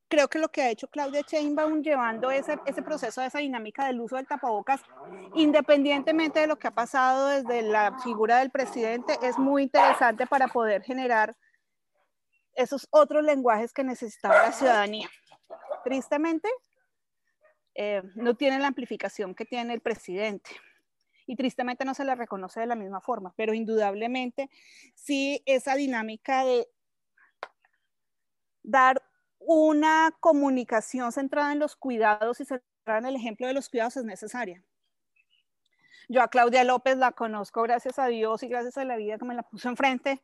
creo 0.09 0.29
que 0.29 0.39
lo 0.39 0.49
que 0.49 0.63
ha 0.63 0.71
hecho 0.71 0.89
Claudia 0.89 1.23
Sheinbaum 1.27 1.83
llevando 1.83 2.31
ese, 2.31 2.59
ese 2.67 2.83
proceso, 2.83 3.23
esa 3.23 3.39
dinámica 3.39 3.87
del 3.87 4.01
uso 4.01 4.17
del 4.17 4.27
tapabocas, 4.27 4.83
independientemente 5.35 6.41
de 6.41 6.47
lo 6.47 6.59
que 6.59 6.69
ha 6.69 6.75
pasado 6.75 7.29
desde 7.29 7.63
la 7.63 7.99
figura 8.01 8.39
del 8.39 8.51
presidente, 8.51 9.19
es 9.23 9.39
muy 9.39 9.65
interesante 9.65 10.27
para 10.27 10.49
poder 10.49 10.83
generar 10.83 11.37
esos 12.55 12.87
otros 12.91 13.25
lenguajes 13.25 13.73
que 13.73 13.85
necesitaba 13.85 14.43
la 14.43 14.53
ciudadanía. 14.53 15.09
Tristemente, 15.83 16.49
eh, 17.75 18.03
no 18.15 18.37
tiene 18.37 18.59
la 18.61 18.69
amplificación 18.69 19.35
que 19.35 19.45
tiene 19.45 19.75
el 19.75 19.81
presidente 19.81 20.51
y 21.27 21.37
tristemente 21.37 21.85
no 21.85 21.95
se 21.95 22.05
le 22.05 22.15
reconoce 22.15 22.61
de 22.61 22.67
la 22.67 22.77
misma 22.77 23.01
forma, 23.01 23.33
pero 23.37 23.55
indudablemente 23.55 24.49
sí 24.95 25.43
esa 25.47 25.75
dinámica 25.75 26.45
de 26.45 26.69
dar 28.63 29.03
una 29.47 30.15
comunicación 30.21 31.13
centrada 31.13 31.53
en 31.53 31.59
los 31.59 31.77
cuidados 31.77 32.41
y 32.41 32.45
centrada 32.45 32.99
en 32.99 33.07
el 33.07 33.17
ejemplo 33.17 33.47
de 33.47 33.55
los 33.55 33.69
cuidados 33.69 33.97
es 33.97 34.05
necesaria. 34.05 34.63
Yo 36.09 36.23
a 36.23 36.29
Claudia 36.29 36.65
López 36.65 36.97
la 36.97 37.13
conozco 37.13 37.63
gracias 37.63 37.99
a 37.99 38.07
Dios 38.07 38.43
y 38.43 38.49
gracias 38.49 38.77
a 38.77 38.85
la 38.85 38.97
vida 38.97 39.19
que 39.19 39.25
me 39.25 39.35
la 39.35 39.43
puso 39.43 39.69
enfrente 39.69 40.23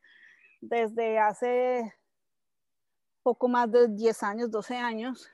desde 0.61 1.19
hace 1.19 1.95
poco 3.23 3.49
más 3.49 3.71
de 3.71 3.89
10 3.89 4.23
años, 4.23 4.51
12 4.51 4.77
años. 4.77 5.31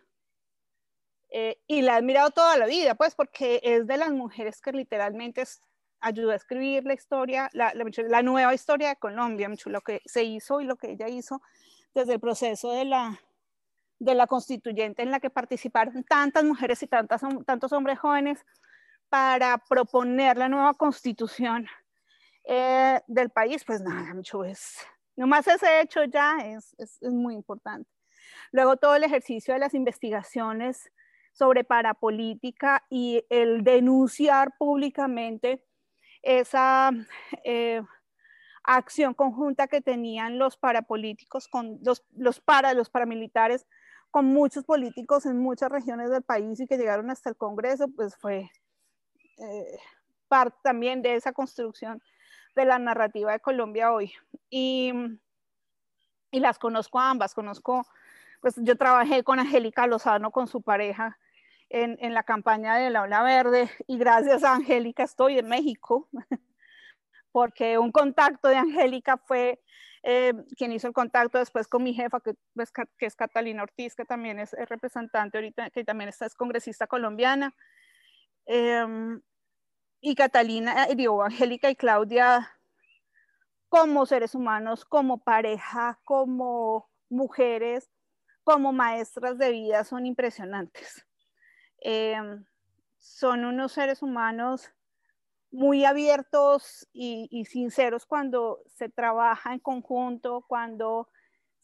Eh, 1.31 1.61
y 1.67 1.83
la 1.83 1.95
he 1.95 1.97
admirado 1.97 2.31
toda 2.31 2.57
la 2.57 2.67
vida, 2.67 2.95
pues 2.95 3.15
porque 3.15 3.61
es 3.63 3.87
de 3.87 3.97
las 3.97 4.11
mujeres 4.11 4.61
que 4.61 4.73
literalmente 4.73 5.43
ayudó 6.01 6.31
a 6.31 6.37
escribir 6.37 6.85
la 6.85 6.95
historia, 6.95 7.51
la, 7.53 7.73
la, 7.75 8.23
nueva 8.23 8.55
historia 8.55 8.91
de 8.91 8.97
Colombia, 8.97 9.51
lo 9.67 9.81
que 9.81 10.03
se 10.05 10.23
hizo 10.23 10.61
y 10.61 10.65
lo 10.65 10.77
que 10.77 10.93
ella 10.93 11.09
hizo 11.09 11.43
desde 11.95 12.15
el 12.15 12.21
proceso 12.21 12.71
de 12.71 12.85
la, 12.85 13.21
de 13.99 14.15
la 14.15 14.27
constituyente 14.27 15.03
en 15.03 15.11
la 15.11 15.21
que 15.21 15.31
participaron 15.31 16.05
tantas 16.05 16.45
mujeres 16.45 16.83
y 16.83 16.87
tantas, 16.87 17.23
tantos 17.47 17.73
hombres 17.73 17.99
jóvenes 17.99 18.45
para 19.09 19.59
proponer 19.59 20.37
la 20.37 20.49
nueva 20.49 20.75
constitución 20.75 21.67
eh, 22.45 23.01
del 23.07 23.31
país, 23.31 23.65
pues 23.65 23.81
nada, 23.81 24.15
mucho 24.15 24.45
es, 24.45 24.77
nomás 25.17 25.47
ese 25.49 25.81
hecho 25.81 26.05
ya 26.05 26.39
es, 26.45 26.75
es, 26.79 26.99
es, 27.01 27.13
muy 27.13 27.35
importante. 27.35 27.91
Luego 28.53 28.77
todo 28.77 28.95
el 28.95 29.05
ejercicio 29.05 29.55
de 29.55 29.61
las 29.61 29.75
investigaciones 29.75 30.91
sobre 31.33 31.65
parapolítica 31.65 32.85
y 32.89 33.25
el 33.29 33.63
denunciar 33.65 34.57
públicamente 34.59 35.63
esa 36.23 36.91
eh, 37.45 37.83
acción 38.65 39.15
conjunta 39.15 39.69
que 39.69 39.81
tenían 39.81 40.39
los 40.39 40.57
parapolíticos 40.57 41.47
con 41.49 41.79
los, 41.83 42.05
los 42.17 42.41
para, 42.41 42.75
los 42.75 42.91
paramilitares 42.91 43.67
con 44.11 44.27
muchos 44.27 44.65
políticos 44.65 45.27
en 45.27 45.39
muchas 45.39 45.71
regiones 45.71 46.11
del 46.11 46.23
país 46.23 46.59
y 46.61 46.67
que 46.67 46.79
llegaron 46.79 47.11
hasta 47.11 47.31
el 47.31 47.37
Congreso, 47.37 47.89
pues 47.95 48.17
fue 48.17 48.51
eh, 49.39 49.79
parte 50.29 50.59
también 50.63 51.03
de 51.03 51.15
esa 51.15 51.33
construcción 51.33 52.03
de 52.55 52.65
la 52.65 52.79
narrativa 52.79 53.33
de 53.33 53.41
Colombia 53.41 53.93
hoy. 53.93 54.13
Y, 54.51 54.93
y 56.31 56.41
las 56.41 56.59
conozco 56.59 56.99
ambas, 56.99 57.35
conozco, 57.35 57.87
pues 58.41 58.55
yo 58.57 58.77
trabajé 58.77 59.23
con 59.23 59.39
Angélica 59.39 59.87
Lozano, 59.87 60.31
con 60.31 60.47
su 60.47 60.63
pareja, 60.63 61.19
en, 61.69 61.99
en, 62.01 62.15
la 62.15 62.23
campaña 62.23 62.77
de 62.77 62.91
la 62.91 63.03
Ola 63.03 63.23
Verde 63.23 63.69
y 63.89 63.99
gracias 63.99 64.45
a 64.45 64.55
Angélica 64.55 65.03
estoy 65.03 65.39
en 65.39 65.49
México, 65.49 66.09
porque 67.33 67.77
un 67.77 67.91
contacto 67.91 68.49
de 68.49 68.57
Angélica 68.57 69.17
fue 69.17 69.61
eh, 70.09 70.33
quien 70.57 70.71
hizo 70.71 70.87
el 70.87 70.95
contacto 70.95 71.37
después 71.39 71.67
con 71.67 71.83
mi 71.83 71.93
jefa, 71.93 72.21
que, 72.21 72.35
pues, 72.55 72.71
es 73.01 73.17
Catalina 73.17 73.65
Ortiz, 73.65 73.97
que 73.97 74.05
también 74.05 74.39
es, 74.39 74.53
representante 74.53 75.37
ahorita, 75.37 75.71
que 75.71 75.85
también 75.85 76.09
está, 76.09 76.27
es 76.27 76.37
congresista 76.37 76.87
colombiana. 76.87 77.53
Em, 78.47 79.21
y 80.01 80.15
Catalina, 80.15 80.85
eh, 80.87 80.95
digo, 80.95 81.25
Angélica 81.25 81.71
y 81.71 81.75
Claudia, 81.75 82.53
como 83.69 84.07
seres 84.07 84.37
humanos, 84.37 84.85
como 84.85 85.19
pareja, 85.19 85.99
como 86.05 86.89
mujeres, 87.09 87.91
como 88.45 88.73
maestras 88.73 89.39
de 89.39 89.51
vida, 89.51 89.83
son 89.83 90.07
impresionantes. 90.07 91.05
Em, 91.81 92.45
son 92.99 93.45
unos 93.45 93.73
seres 93.73 94.03
humanos 94.03 94.73
muy 95.57 95.87
abiertos 95.87 96.87
y, 96.93 97.47
sinceros 97.47 98.05
cuando 98.05 98.61
se 98.75 98.91
trabaja 98.91 99.55
en 99.55 99.59
conjunto, 99.59 100.45
cuando 100.47 101.09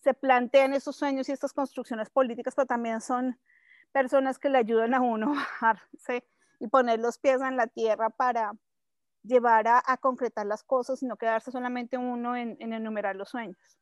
se 0.00 0.14
plantean 0.14 0.72
esos 0.72 0.96
sueños 0.96 1.28
y 1.28 1.32
estas 1.32 1.52
construcciones 1.52 2.08
políticas, 2.08 2.54
pero 2.54 2.64
también 2.64 3.02
son 3.02 3.38
personas 3.92 4.38
que 4.38 4.48
le 4.48 4.56
ayudan 4.56 4.94
a 4.94 5.02
uno 5.02 5.32
a 5.32 5.36
bajarse 5.36 6.26
y 6.58 6.68
poner 6.68 7.00
los 7.00 7.18
pies 7.18 7.42
en 7.42 7.58
la 7.58 7.66
tierra 7.66 8.08
para 8.08 8.52
llevar 9.24 9.68
a, 9.68 9.82
concretar 9.98 10.46
las 10.46 10.64
cosas 10.64 11.02
y 11.02 11.06
no 11.06 11.16
quedarse 11.16 11.52
solamente 11.52 11.98
uno 11.98 12.34
en, 12.34 12.56
enumerar 12.60 13.14
los 13.14 13.28
sueños. 13.28 13.78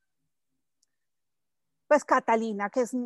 Pues 1.86 2.04
Catalina, 2.04 2.68
que 2.68 2.80
es, 2.80 2.96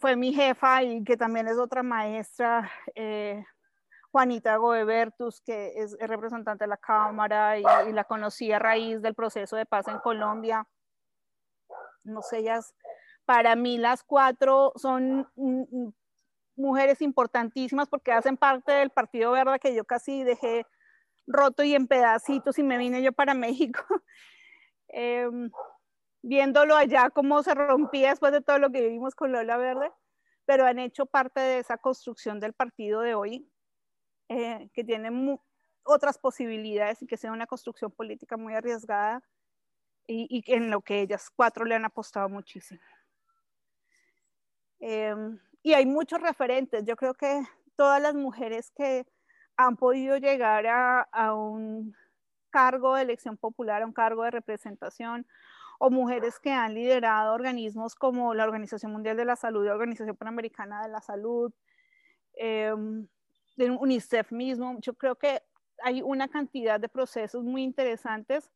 fue 0.00 0.16
mi 0.16 0.34
jefa 0.34 0.82
y 0.82 1.04
que 1.04 1.16
también 1.16 1.46
es 1.46 1.56
otra 1.56 1.84
maestra, 1.84 2.68
eh, 2.96 3.44
Juanita 4.10 4.56
Goebertus, 4.56 5.40
que 5.42 5.72
es, 5.76 5.96
representante 6.00 6.64
de 6.64 6.68
la 6.68 6.76
Cámara 6.76 7.58
y, 7.58 7.92
la 7.92 8.04
conocí 8.04 8.50
a 8.52 8.58
raíz 8.58 9.02
del 9.02 9.14
proceso 9.14 9.56
de 9.56 9.66
paz 9.66 9.86
en 9.88 9.98
Colombia. 9.98 10.66
No 12.04 12.22
sé, 12.22 12.38
ellas, 12.38 12.74
para 13.24 13.54
mí 13.54 13.76
las 13.76 14.02
cuatro 14.02 14.72
son 14.76 15.28
mujeres 16.56 17.02
importantísimas 17.02 17.88
porque 17.88 18.12
hacen 18.12 18.36
parte 18.36 18.72
del 18.72 18.90
Partido 18.90 19.32
Verde 19.32 19.58
que 19.58 19.74
yo 19.74 19.84
casi 19.84 20.24
dejé 20.24 20.66
roto 21.26 21.62
y 21.62 21.74
en 21.74 21.86
pedacitos 21.86 22.58
y 22.58 22.62
me 22.62 22.78
vine 22.78 23.02
yo 23.02 23.12
para 23.12 23.34
México. 23.34 23.84
Em, 24.88 25.50
viéndolo 26.22 26.74
allá 26.74 27.10
cómo 27.10 27.42
se 27.42 27.54
rompía 27.54 28.10
después 28.10 28.32
de 28.32 28.40
todo 28.40 28.58
lo 28.58 28.70
que 28.70 28.80
vivimos 28.80 29.14
con 29.14 29.32
Lola 29.32 29.58
Verde, 29.58 29.92
pero 30.46 30.64
han 30.64 30.78
hecho 30.78 31.04
parte 31.04 31.40
de 31.40 31.58
esa 31.58 31.76
construcción 31.76 32.40
del 32.40 32.54
partido 32.54 33.02
de 33.02 33.14
hoy 33.14 33.52
eh, 34.28 34.68
que 34.72 34.84
tiene 34.84 35.10
otras 35.84 36.18
posibilidades 36.18 37.02
y 37.02 37.06
que 37.06 37.16
sea 37.16 37.32
una 37.32 37.46
construcción 37.46 37.90
política 37.90 38.36
muy 38.36 38.54
arriesgada 38.54 39.22
y, 40.06 40.26
y, 40.30 40.52
en 40.52 40.70
lo 40.70 40.80
que 40.80 41.00
ellas 41.00 41.30
cuatro 41.34 41.64
le 41.64 41.74
han 41.74 41.84
apostado 41.84 42.28
muchísimo. 42.28 42.80
Eh, 44.80 45.14
y 45.62 45.72
hay 45.72 45.86
muchos 45.86 46.20
referentes. 46.20 46.84
Yo 46.84 46.96
creo 46.96 47.14
que 47.14 47.42
todas 47.76 48.00
las 48.00 48.14
mujeres 48.14 48.70
que 48.70 49.06
han 49.56 49.76
podido 49.76 50.16
llegar 50.18 50.66
a, 50.66 51.00
a 51.02 51.34
un 51.34 51.94
cargo 52.50 52.94
de 52.94 53.02
elección 53.02 53.36
popular, 53.36 53.82
a 53.82 53.86
un 53.86 53.92
cargo 53.92 54.24
de 54.24 54.30
representación, 54.30 55.26
o 55.78 55.90
mujeres 55.90 56.38
que 56.40 56.50
han 56.50 56.74
liderado 56.74 57.34
organismos 57.34 57.94
como 57.94 58.34
la 58.34 58.44
Organización 58.44 58.92
Mundial 58.92 59.16
de 59.16 59.24
la 59.24 59.36
Salud 59.36 59.64
la 59.64 59.74
Organización 59.74 60.16
Panamericana 60.16 60.82
de 60.82 60.88
la 60.88 61.00
Salud, 61.00 61.52
eh, 62.34 62.74
de 63.58 63.70
UNICEF 63.70 64.32
mismo. 64.32 64.78
Yo 64.80 64.94
creo 64.94 65.16
que 65.16 65.42
hay 65.82 66.00
una 66.00 66.28
cantidad 66.28 66.80
de 66.80 66.88
procesos 66.88 67.44
muy 67.44 67.62
interesantes 67.62 68.50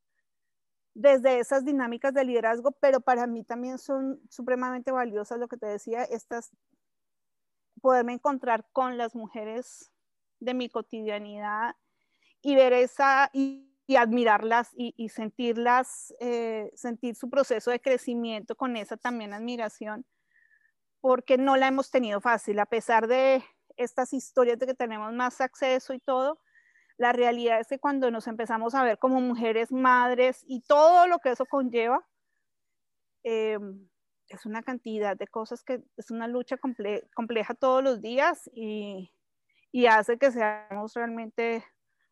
desde 0.94 1.38
esas 1.38 1.64
dinámicas 1.64 2.14
de 2.14 2.24
liderazgo, 2.24 2.72
pero 2.72 3.00
para 3.00 3.26
mí 3.26 3.44
también 3.44 3.78
son 3.78 4.20
supremamente 4.30 4.92
valiosas 4.92 5.38
lo 5.38 5.48
que 5.48 5.56
te 5.56 5.66
decía, 5.66 6.04
estas, 6.04 6.50
poderme 7.80 8.12
encontrar 8.12 8.66
con 8.72 8.96
las 8.96 9.14
mujeres 9.14 9.90
de 10.38 10.54
mi 10.54 10.68
cotidianidad 10.68 11.74
y 12.40 12.54
ver 12.54 12.72
esa 12.72 13.30
y, 13.32 13.68
admirarlas 13.98 14.70
y, 14.74 15.08
sentirlas, 15.10 16.14
eh, 16.18 16.70
sentir 16.74 17.14
su 17.14 17.28
proceso 17.28 17.70
de 17.70 17.80
crecimiento 17.80 18.56
con 18.56 18.76
esa 18.76 18.96
también 18.96 19.34
admiración, 19.34 20.06
porque 21.00 21.36
no 21.36 21.56
la 21.56 21.68
hemos 21.68 21.90
tenido 21.90 22.20
fácil, 22.20 22.58
a 22.60 22.66
pesar 22.66 23.06
de 23.06 23.44
estas 23.76 24.12
historias 24.12 24.58
de 24.58 24.66
que 24.66 24.74
tenemos 24.74 25.12
más 25.12 25.40
acceso 25.40 25.94
y 25.94 26.00
todo, 26.00 26.38
la 26.96 27.12
realidad 27.12 27.60
es 27.60 27.68
que 27.68 27.78
cuando 27.78 28.10
nos 28.10 28.26
empezamos 28.26 28.74
a 28.74 28.84
ver 28.84 28.98
como 28.98 29.20
mujeres 29.20 29.72
madres 29.72 30.44
y 30.46 30.60
todo 30.62 31.06
lo 31.06 31.18
que 31.18 31.30
eso 31.30 31.46
conlleva, 31.46 32.06
eh, 33.24 33.58
es 34.28 34.46
una 34.46 34.62
cantidad 34.62 35.16
de 35.16 35.26
cosas 35.26 35.62
que 35.62 35.82
es 35.96 36.10
una 36.10 36.26
lucha 36.26 36.56
compleja 37.14 37.54
todos 37.54 37.82
los 37.82 38.00
días 38.00 38.50
y, 38.54 39.12
y 39.70 39.86
hace 39.86 40.18
que 40.18 40.30
seamos 40.30 40.94
realmente 40.94 41.64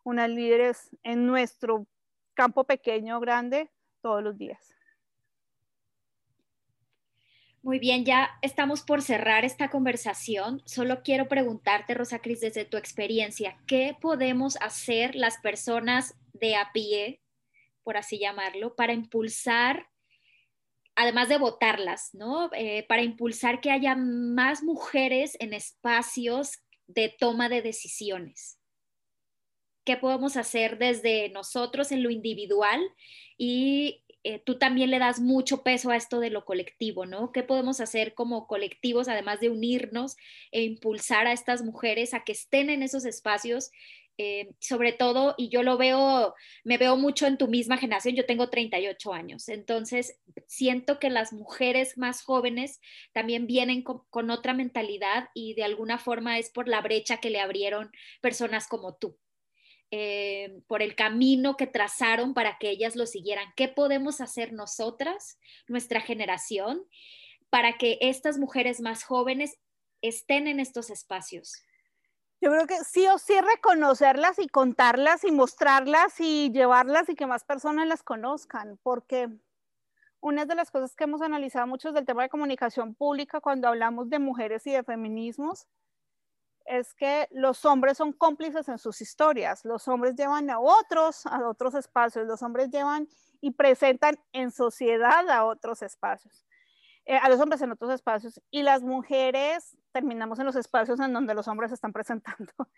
unas 0.04 0.28
líderes 0.28 0.90
en 1.02 1.26
nuestro 1.26 1.86
campo 2.34 2.64
pequeño 2.64 3.18
o 3.18 3.20
grande 3.20 3.70
todos 4.00 4.22
los 4.22 4.36
días. 4.38 4.74
Muy 7.62 7.78
bien, 7.78 8.06
ya 8.06 8.30
estamos 8.40 8.80
por 8.80 9.02
cerrar 9.02 9.44
esta 9.44 9.68
conversación. 9.68 10.62
Solo 10.64 11.02
quiero 11.02 11.28
preguntarte, 11.28 11.92
Rosa 11.92 12.20
Cris, 12.20 12.40
desde 12.40 12.64
tu 12.64 12.78
experiencia, 12.78 13.58
¿qué 13.66 13.94
podemos 14.00 14.56
hacer 14.62 15.14
las 15.14 15.36
personas 15.38 16.14
de 16.32 16.56
a 16.56 16.72
pie, 16.72 17.20
por 17.82 17.98
así 17.98 18.18
llamarlo, 18.18 18.74
para 18.76 18.94
impulsar, 18.94 19.90
además 20.96 21.28
de 21.28 21.36
votarlas, 21.36 22.14
¿no? 22.14 22.48
Eh, 22.54 22.86
para 22.88 23.02
impulsar 23.02 23.60
que 23.60 23.70
haya 23.70 23.94
más 23.94 24.62
mujeres 24.62 25.36
en 25.38 25.52
espacios 25.52 26.62
de 26.86 27.14
toma 27.18 27.50
de 27.50 27.60
decisiones. 27.60 28.58
¿Qué 29.84 29.98
podemos 29.98 30.38
hacer 30.38 30.78
desde 30.78 31.28
nosotros 31.28 31.92
en 31.92 32.02
lo 32.02 32.08
individual 32.08 32.80
y 33.36 34.02
eh, 34.22 34.38
tú 34.44 34.58
también 34.58 34.90
le 34.90 34.98
das 34.98 35.20
mucho 35.20 35.62
peso 35.62 35.90
a 35.90 35.96
esto 35.96 36.20
de 36.20 36.30
lo 36.30 36.44
colectivo, 36.44 37.06
¿no? 37.06 37.32
¿Qué 37.32 37.42
podemos 37.42 37.80
hacer 37.80 38.14
como 38.14 38.46
colectivos, 38.46 39.08
además 39.08 39.40
de 39.40 39.48
unirnos 39.50 40.16
e 40.50 40.62
impulsar 40.62 41.26
a 41.26 41.32
estas 41.32 41.62
mujeres 41.62 42.12
a 42.12 42.24
que 42.24 42.32
estén 42.32 42.70
en 42.70 42.82
esos 42.82 43.04
espacios? 43.06 43.70
Eh, 44.22 44.50
sobre 44.58 44.92
todo, 44.92 45.34
y 45.38 45.48
yo 45.48 45.62
lo 45.62 45.78
veo, 45.78 46.34
me 46.62 46.76
veo 46.76 46.98
mucho 46.98 47.26
en 47.26 47.38
tu 47.38 47.48
misma 47.48 47.78
generación, 47.78 48.14
yo 48.14 48.26
tengo 48.26 48.50
38 48.50 49.14
años, 49.14 49.48
entonces 49.48 50.20
siento 50.46 50.98
que 50.98 51.08
las 51.08 51.32
mujeres 51.32 51.96
más 51.96 52.22
jóvenes 52.22 52.80
también 53.14 53.46
vienen 53.46 53.82
con, 53.82 54.02
con 54.10 54.30
otra 54.30 54.52
mentalidad 54.52 55.30
y 55.32 55.54
de 55.54 55.64
alguna 55.64 55.96
forma 55.96 56.38
es 56.38 56.50
por 56.50 56.68
la 56.68 56.82
brecha 56.82 57.16
que 57.16 57.30
le 57.30 57.40
abrieron 57.40 57.92
personas 58.20 58.68
como 58.68 58.94
tú. 58.94 59.16
Eh, 59.92 60.62
por 60.68 60.82
el 60.82 60.94
camino 60.94 61.56
que 61.56 61.66
trazaron 61.66 62.32
para 62.32 62.58
que 62.58 62.70
ellas 62.70 62.94
lo 62.94 63.06
siguieran. 63.06 63.52
¿Qué 63.56 63.66
podemos 63.66 64.20
hacer 64.20 64.52
nosotras, 64.52 65.36
nuestra 65.66 66.00
generación, 66.00 66.84
para 67.48 67.76
que 67.76 67.98
estas 68.00 68.38
mujeres 68.38 68.80
más 68.80 69.02
jóvenes 69.02 69.58
estén 70.00 70.46
en 70.46 70.60
estos 70.60 70.90
espacios? 70.90 71.64
Yo 72.40 72.52
creo 72.52 72.68
que 72.68 72.84
sí 72.84 73.04
o 73.08 73.18
sí 73.18 73.34
reconocerlas 73.40 74.38
y 74.38 74.46
contarlas 74.46 75.24
y 75.24 75.32
mostrarlas 75.32 76.20
y 76.20 76.52
llevarlas 76.52 77.08
y 77.08 77.16
que 77.16 77.26
más 77.26 77.42
personas 77.42 77.88
las 77.88 78.04
conozcan, 78.04 78.78
porque 78.84 79.28
una 80.20 80.46
de 80.46 80.54
las 80.54 80.70
cosas 80.70 80.94
que 80.94 81.04
hemos 81.04 81.20
analizado 81.20 81.66
mucho 81.66 81.90
del 81.90 82.06
tema 82.06 82.22
de 82.22 82.28
comunicación 82.28 82.94
pública 82.94 83.40
cuando 83.40 83.66
hablamos 83.66 84.08
de 84.08 84.20
mujeres 84.20 84.66
y 84.68 84.70
de 84.70 84.84
feminismos 84.84 85.66
es 86.70 86.94
que 86.94 87.26
los 87.32 87.64
hombres 87.64 87.98
son 87.98 88.12
cómplices 88.12 88.68
en 88.68 88.78
sus 88.78 89.00
historias, 89.00 89.64
los 89.64 89.88
hombres 89.88 90.14
llevan 90.14 90.48
a 90.50 90.60
otros 90.60 91.26
a 91.26 91.48
otros 91.48 91.74
espacios, 91.74 92.26
los 92.28 92.42
hombres 92.42 92.70
llevan 92.70 93.08
y 93.40 93.50
presentan 93.50 94.20
en 94.32 94.52
sociedad 94.52 95.28
a 95.28 95.44
otros 95.44 95.82
espacios, 95.82 96.46
eh, 97.06 97.16
a 97.16 97.28
los 97.28 97.40
hombres 97.40 97.60
en 97.62 97.72
otros 97.72 97.90
espacios. 97.90 98.40
Y 98.52 98.62
las 98.62 98.82
mujeres 98.82 99.76
terminamos 99.90 100.38
en 100.38 100.46
los 100.46 100.54
espacios 100.54 101.00
en 101.00 101.12
donde 101.12 101.34
los 101.34 101.48
hombres 101.48 101.72
están 101.72 101.92
presentando. 101.92 102.52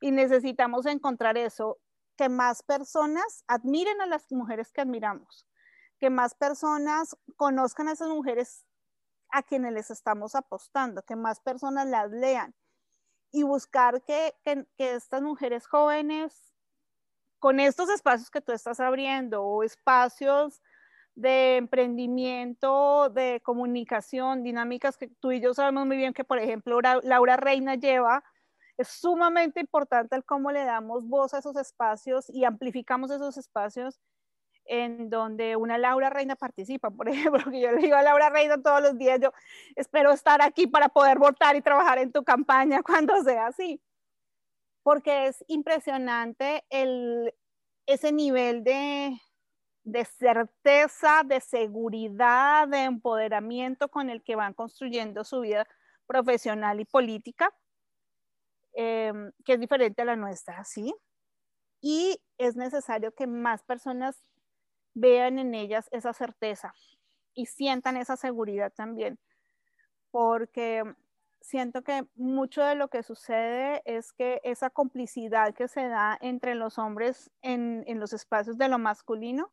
Y 0.00 0.12
necesitamos 0.12 0.86
encontrar 0.86 1.36
eso, 1.36 1.78
que 2.16 2.28
más 2.28 2.62
personas 2.62 3.42
admiren 3.48 4.00
a 4.00 4.06
las 4.06 4.30
mujeres 4.30 4.70
que 4.70 4.80
admiramos, 4.80 5.44
que 5.98 6.08
más 6.08 6.34
personas 6.34 7.16
conozcan 7.34 7.88
a 7.88 7.92
esas 7.92 8.08
mujeres 8.08 8.64
a 9.30 9.42
quienes 9.42 9.72
les 9.72 9.90
estamos 9.90 10.36
apostando, 10.36 11.02
que 11.02 11.16
más 11.16 11.40
personas 11.40 11.88
las 11.88 12.12
lean 12.12 12.54
y 13.32 13.42
buscar 13.42 14.02
que, 14.02 14.34
estas 14.78 15.22
mujeres 15.22 15.66
jóvenes, 15.66 16.54
con 17.38 17.60
estos 17.60 17.88
espacios 17.90 18.30
que 18.30 18.40
tú 18.40 18.52
estás 18.52 18.80
abriendo 18.80 19.42
o 19.44 19.62
espacios 19.62 20.60
de 21.14 21.56
emprendimiento, 21.56 23.10
de 23.10 23.40
comunicación, 23.44 24.42
dinámicas 24.42 24.96
que 24.96 25.08
tú 25.20 25.32
y 25.32 25.40
yo 25.40 25.52
sabemos 25.54 25.86
muy 25.86 25.96
bien 25.96 26.14
que, 26.14 26.24
por 26.24 26.38
ejemplo, 26.38 26.80
Laura 26.80 27.36
Reina 27.36 27.74
lleva, 27.74 28.24
es 28.76 28.88
sumamente 28.88 29.60
importante 29.60 30.14
el 30.14 30.24
cómo 30.24 30.52
le 30.52 30.64
damos 30.64 31.06
voz 31.06 31.34
a 31.34 31.38
esos 31.38 31.56
espacios 31.56 32.30
y 32.30 32.44
amplificamos 32.44 33.10
esos 33.10 33.36
espacios 33.36 34.00
en 34.68 35.08
donde 35.08 35.56
una 35.56 35.78
Laura 35.78 36.10
Reina 36.10 36.36
participa, 36.36 36.90
por 36.90 37.08
ejemplo, 37.08 37.50
que 37.50 37.60
yo 37.60 37.72
le 37.72 37.78
digo 37.78 37.96
a 37.96 38.02
Laura 38.02 38.30
Reina 38.30 38.62
todos 38.62 38.82
los 38.82 38.96
días, 38.96 39.18
yo 39.20 39.32
espero 39.74 40.12
estar 40.12 40.42
aquí 40.42 40.66
para 40.66 40.88
poder 40.88 41.18
votar 41.18 41.56
y 41.56 41.62
trabajar 41.62 41.98
en 41.98 42.12
tu 42.12 42.22
campaña 42.22 42.82
cuando 42.84 43.20
sea 43.22 43.48
así, 43.48 43.82
porque 44.82 45.26
es 45.26 45.44
impresionante 45.48 46.64
el, 46.70 47.34
ese 47.86 48.12
nivel 48.12 48.62
de, 48.62 49.18
de 49.84 50.04
certeza, 50.04 51.22
de 51.24 51.40
seguridad, 51.40 52.68
de 52.68 52.84
empoderamiento 52.84 53.88
con 53.88 54.10
el 54.10 54.22
que 54.22 54.36
van 54.36 54.54
construyendo 54.54 55.24
su 55.24 55.40
vida 55.40 55.66
profesional 56.06 56.80
y 56.80 56.84
política, 56.84 57.54
em, 58.72 59.32
que 59.44 59.54
es 59.54 59.60
diferente 59.60 60.02
a 60.02 60.04
la 60.04 60.16
nuestra, 60.16 60.64
¿sí? 60.64 60.94
Y 61.80 62.20
es 62.38 62.56
necesario 62.56 63.14
que 63.14 63.26
más 63.26 63.62
personas 63.62 64.20
vean 64.98 65.38
en 65.38 65.54
ellas 65.54 65.88
esa 65.92 66.12
certeza 66.12 66.74
y 67.34 67.46
sientan 67.46 67.96
esa 67.96 68.16
seguridad 68.16 68.72
también, 68.74 69.18
porque 70.10 70.82
siento 71.40 71.82
que 71.82 72.06
mucho 72.16 72.62
de 72.62 72.74
lo 72.74 72.88
que 72.88 73.02
sucede 73.02 73.82
es 73.84 74.12
que 74.12 74.40
esa 74.44 74.70
complicidad 74.70 75.54
que 75.54 75.68
se 75.68 75.88
da 75.88 76.18
entre 76.20 76.54
los 76.54 76.78
hombres 76.78 77.30
en, 77.42 77.84
los 78.00 78.12
espacios 78.12 78.58
de 78.58 78.68
lo 78.68 78.78
masculino, 78.78 79.52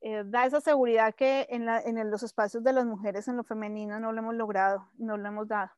eh, 0.00 0.22
da 0.24 0.46
esa 0.46 0.62
seguridad 0.62 1.14
que 1.14 1.46
en, 1.50 1.68
en 1.68 2.10
los 2.10 2.22
espacios 2.22 2.64
de 2.64 2.72
las 2.72 2.86
mujeres 2.86 3.28
en 3.28 3.36
lo 3.36 3.44
femenino 3.44 4.00
no 4.00 4.12
lo 4.12 4.18
hemos 4.20 4.34
logrado, 4.34 4.90
no 4.96 5.18
lo 5.18 5.28
hemos 5.28 5.48
dado. 5.48 5.70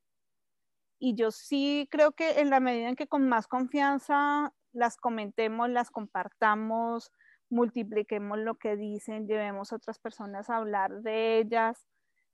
Y 1.00 1.16
yo 1.16 1.32
sí 1.32 1.88
creo 1.90 2.12
que 2.12 2.40
en 2.40 2.48
la 2.48 2.60
medida 2.60 2.88
en 2.88 2.94
que 2.94 3.08
con 3.08 3.28
más 3.28 3.48
confianza 3.48 4.54
las 4.72 4.96
comentemos, 4.96 5.68
las 5.68 5.90
compartamos, 5.90 7.10
multipliquemos 7.52 8.38
lo 8.38 8.54
que 8.54 8.76
dicen, 8.76 9.26
llevemos 9.26 9.72
a 9.72 9.76
otras 9.76 9.98
personas 9.98 10.48
a 10.48 10.56
hablar 10.56 11.02
de 11.02 11.38
ellas 11.38 11.86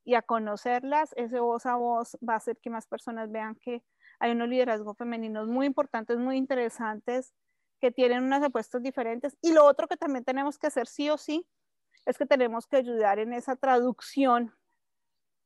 y 0.05 0.15
a 0.15 0.23
conocerlas, 0.23 1.13
ese 1.17 1.41
voz 1.41 1.67
a 1.67 1.75
voz 1.75 2.17
va 2.27 2.35
a 2.35 2.37
hacer 2.37 2.57
que 2.63 2.71
más 2.71 2.87
personas 2.87 3.31
vean 3.31 3.57
que 3.57 3.83
hay 4.21 4.31
unos 4.31 4.49
liderazgos 4.49 4.97
femeninos 4.97 5.49
muy 5.49 5.67
importantes, 5.67 6.19
muy 6.19 6.37
interesantes, 6.37 7.35
que 7.81 7.91
tienen 7.91 8.23
unas 8.25 8.43
apuestas 8.43 8.83
diferentes. 8.83 9.37
Y 9.43 9.53
lo 9.53 9.65
otro 9.65 9.87
que 9.87 9.97
también 9.97 10.25
tenemos 10.25 10.57
que 10.57 10.69
hacer 10.69 10.87
sí 10.87 11.11
o 11.11 11.19
sí 11.19 11.47
es 12.07 12.17
que 12.17 12.27
tenemos 12.27 12.67
que 12.67 12.77
ayudar 12.77 13.19
en 13.19 13.33
esa 13.33 13.57
traducción 13.57 14.55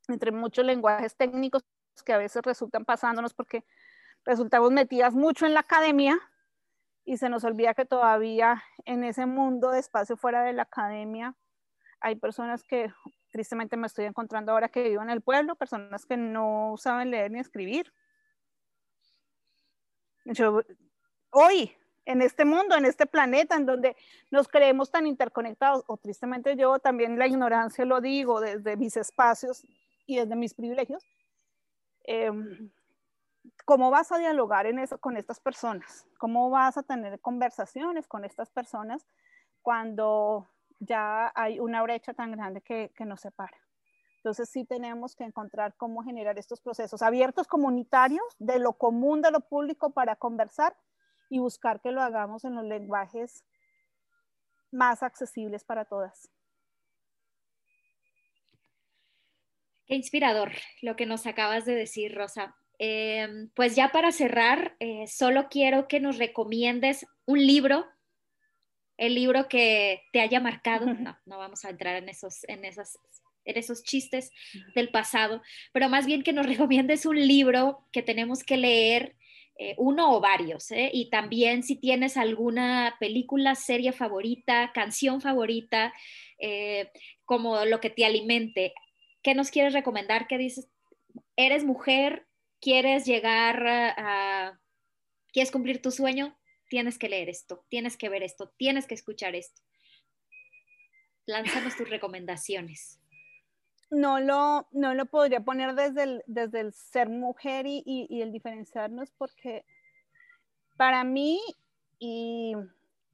entre 0.08 0.32
muchos 0.32 0.64
lenguajes 0.64 1.16
técnicos 1.16 1.64
que 2.04 2.12
a 2.12 2.18
veces 2.18 2.42
resultan 2.42 2.84
pasándonos 2.84 3.34
porque 3.34 3.64
resultamos 4.24 4.70
metidas 4.70 5.14
mucho 5.14 5.46
en 5.46 5.54
la 5.54 5.60
academia 5.60 6.18
y 7.04 7.16
se 7.16 7.28
nos 7.28 7.44
olvida 7.44 7.74
que 7.74 7.84
todavía 7.84 8.62
en 8.84 9.04
ese 9.04 9.26
mundo 9.26 9.70
de 9.70 9.80
espacio 9.80 10.16
fuera 10.16 10.42
de 10.42 10.52
la 10.52 10.62
academia 10.62 11.34
hay 12.02 12.16
personas 12.16 12.64
que 12.64 12.92
tristemente 13.30 13.76
me 13.76 13.86
estoy 13.86 14.04
encontrando 14.04 14.52
ahora 14.52 14.68
que 14.68 14.82
vivo 14.82 15.02
en 15.02 15.10
el 15.10 15.22
pueblo, 15.22 15.56
personas 15.56 16.04
que 16.04 16.16
no 16.16 16.74
saben 16.76 17.10
leer 17.10 17.30
ni 17.30 17.38
escribir. 17.38 17.92
hoy, 21.30 21.72
en 22.04 22.20
este 22.20 22.44
mundo, 22.44 22.76
en 22.76 22.84
este 22.84 23.06
planeta, 23.06 23.56
en 23.56 23.66
donde 23.66 23.96
nos 24.30 24.48
creemos 24.48 24.90
tan 24.90 25.06
interconectados, 25.06 25.84
o 25.86 25.96
tristemente 25.96 26.56
yo 26.56 26.80
también 26.80 27.18
la 27.18 27.28
ignorancia 27.28 27.84
lo 27.84 28.00
digo 28.00 28.40
desde 28.40 28.76
mis 28.76 28.96
espacios 28.96 29.64
y 30.04 30.16
desde 30.16 30.34
mis 30.34 30.54
privilegios, 30.54 31.04
eh, 32.04 32.30
¿Cómo 33.64 33.90
vas 33.90 34.12
a 34.12 34.18
dialogar 34.18 34.66
en 34.66 34.78
eso 34.78 34.98
con 34.98 35.16
estas 35.16 35.40
personas? 35.40 36.06
¿Cómo 36.18 36.50
vas 36.50 36.76
a 36.76 36.82
tener 36.82 37.20
conversaciones 37.20 38.06
con 38.08 38.24
estas 38.24 38.50
personas 38.50 39.06
cuando 39.62 40.48
ya 40.84 41.32
hay 41.34 41.60
una 41.60 41.82
brecha 41.82 42.12
tan 42.12 42.32
grande 42.32 42.60
que, 42.60 42.92
que 42.96 43.04
nos 43.04 43.20
separa. 43.20 43.56
Entonces 44.16 44.50
sí 44.50 44.64
tenemos 44.64 45.16
que 45.16 45.24
encontrar 45.24 45.74
cómo 45.76 46.02
generar 46.02 46.38
estos 46.38 46.60
procesos 46.60 47.02
abiertos 47.02 47.46
comunitarios 47.46 48.24
de 48.38 48.58
lo 48.58 48.74
común, 48.74 49.22
de 49.22 49.30
lo 49.30 49.40
público 49.40 49.92
para 49.92 50.16
conversar 50.16 50.76
y 51.28 51.38
buscar 51.38 51.80
que 51.80 51.92
lo 51.92 52.02
hagamos 52.02 52.44
en 52.44 52.54
los 52.54 52.64
lenguajes 52.64 53.44
más 54.70 55.02
accesibles 55.02 55.64
para 55.64 55.84
todas. 55.84 56.30
Qué 59.86 59.94
inspirador 59.96 60.52
lo 60.82 60.94
que 60.94 61.06
nos 61.06 61.26
acabas 61.26 61.64
de 61.64 61.74
decir, 61.74 62.14
Rosa. 62.14 62.56
Em, 62.84 63.48
pues 63.54 63.76
ya 63.76 63.92
para 63.92 64.10
cerrar, 64.10 64.74
eh, 64.80 65.06
solo 65.06 65.46
quiero 65.48 65.86
que 65.86 66.00
nos 66.00 66.18
recomiendes 66.18 67.06
un 67.26 67.46
libro, 67.46 67.86
el 68.96 69.14
libro 69.14 69.46
que 69.48 70.02
te 70.12 70.20
haya 70.20 70.40
marcado. 70.40 70.86
No, 70.92 71.16
no 71.24 71.38
vamos 71.38 71.64
a 71.64 71.70
entrar 71.70 71.94
en 71.94 72.08
esos, 72.08 72.42
en 72.48 72.64
esas 72.64 72.98
en 73.44 73.56
esos 73.56 73.84
chistes 73.84 74.30
del 74.74 74.90
pasado, 74.90 75.42
pero 75.72 75.88
más 75.88 76.06
bien 76.06 76.24
que 76.24 76.32
nos 76.32 76.46
recomiendes 76.58 77.06
un 77.06 77.20
libro 77.24 77.86
que 77.92 78.02
tenemos 78.02 78.42
que 78.42 78.56
leer, 78.56 79.14
eh, 79.58 79.76
uno 79.78 80.16
o 80.16 80.20
varios, 80.20 80.72
¿eh? 80.72 80.90
y 80.92 81.08
también 81.08 81.62
si 81.62 81.76
tienes 81.76 82.16
alguna 82.16 82.96
película, 82.98 83.54
serie 83.54 83.92
favorita, 83.92 84.72
canción 84.74 85.20
favorita, 85.20 85.92
eh, 86.40 86.90
como 87.24 87.64
lo 87.64 87.78
que 87.78 87.90
te 87.90 88.04
alimente. 88.04 88.74
¿Qué 89.22 89.36
nos 89.36 89.52
quieres 89.52 89.72
recomendar? 89.72 90.26
¿Qué 90.26 90.36
dices? 90.36 90.68
¿Eres 91.36 91.64
mujer? 91.64 92.26
¿Quieres 92.62 93.04
llegar 93.04 93.66
a... 93.66 94.58
¿Quieres 95.30 95.50
cumplir 95.50 95.82
tu 95.82 95.90
sueño? 95.90 96.38
Tienes 96.70 96.96
que 96.96 97.10
leer 97.10 97.28
esto, 97.28 97.66
tienes 97.68 97.98
que 97.98 98.08
ver 98.08 98.22
esto, 98.22 98.48
tienes 98.56 98.86
que 98.86 98.94
escuchar 98.94 99.34
esto. 99.34 99.60
Lánzanos 101.26 101.76
tus 101.76 101.90
recomendaciones 101.90 103.02
no 103.92 104.20
lo, 104.20 104.66
no 104.72 104.94
lo 104.94 105.06
podría 105.06 105.40
poner 105.40 105.74
desde 105.74 106.02
el, 106.02 106.22
desde 106.26 106.60
el 106.60 106.72
ser 106.72 107.10
mujer 107.10 107.66
y, 107.66 107.82
y, 107.84 108.22
el 108.22 108.32
diferenciarnos 108.32 109.10
porque 109.12 109.66
para 110.78 111.04
mí, 111.04 111.38
y 111.98 112.54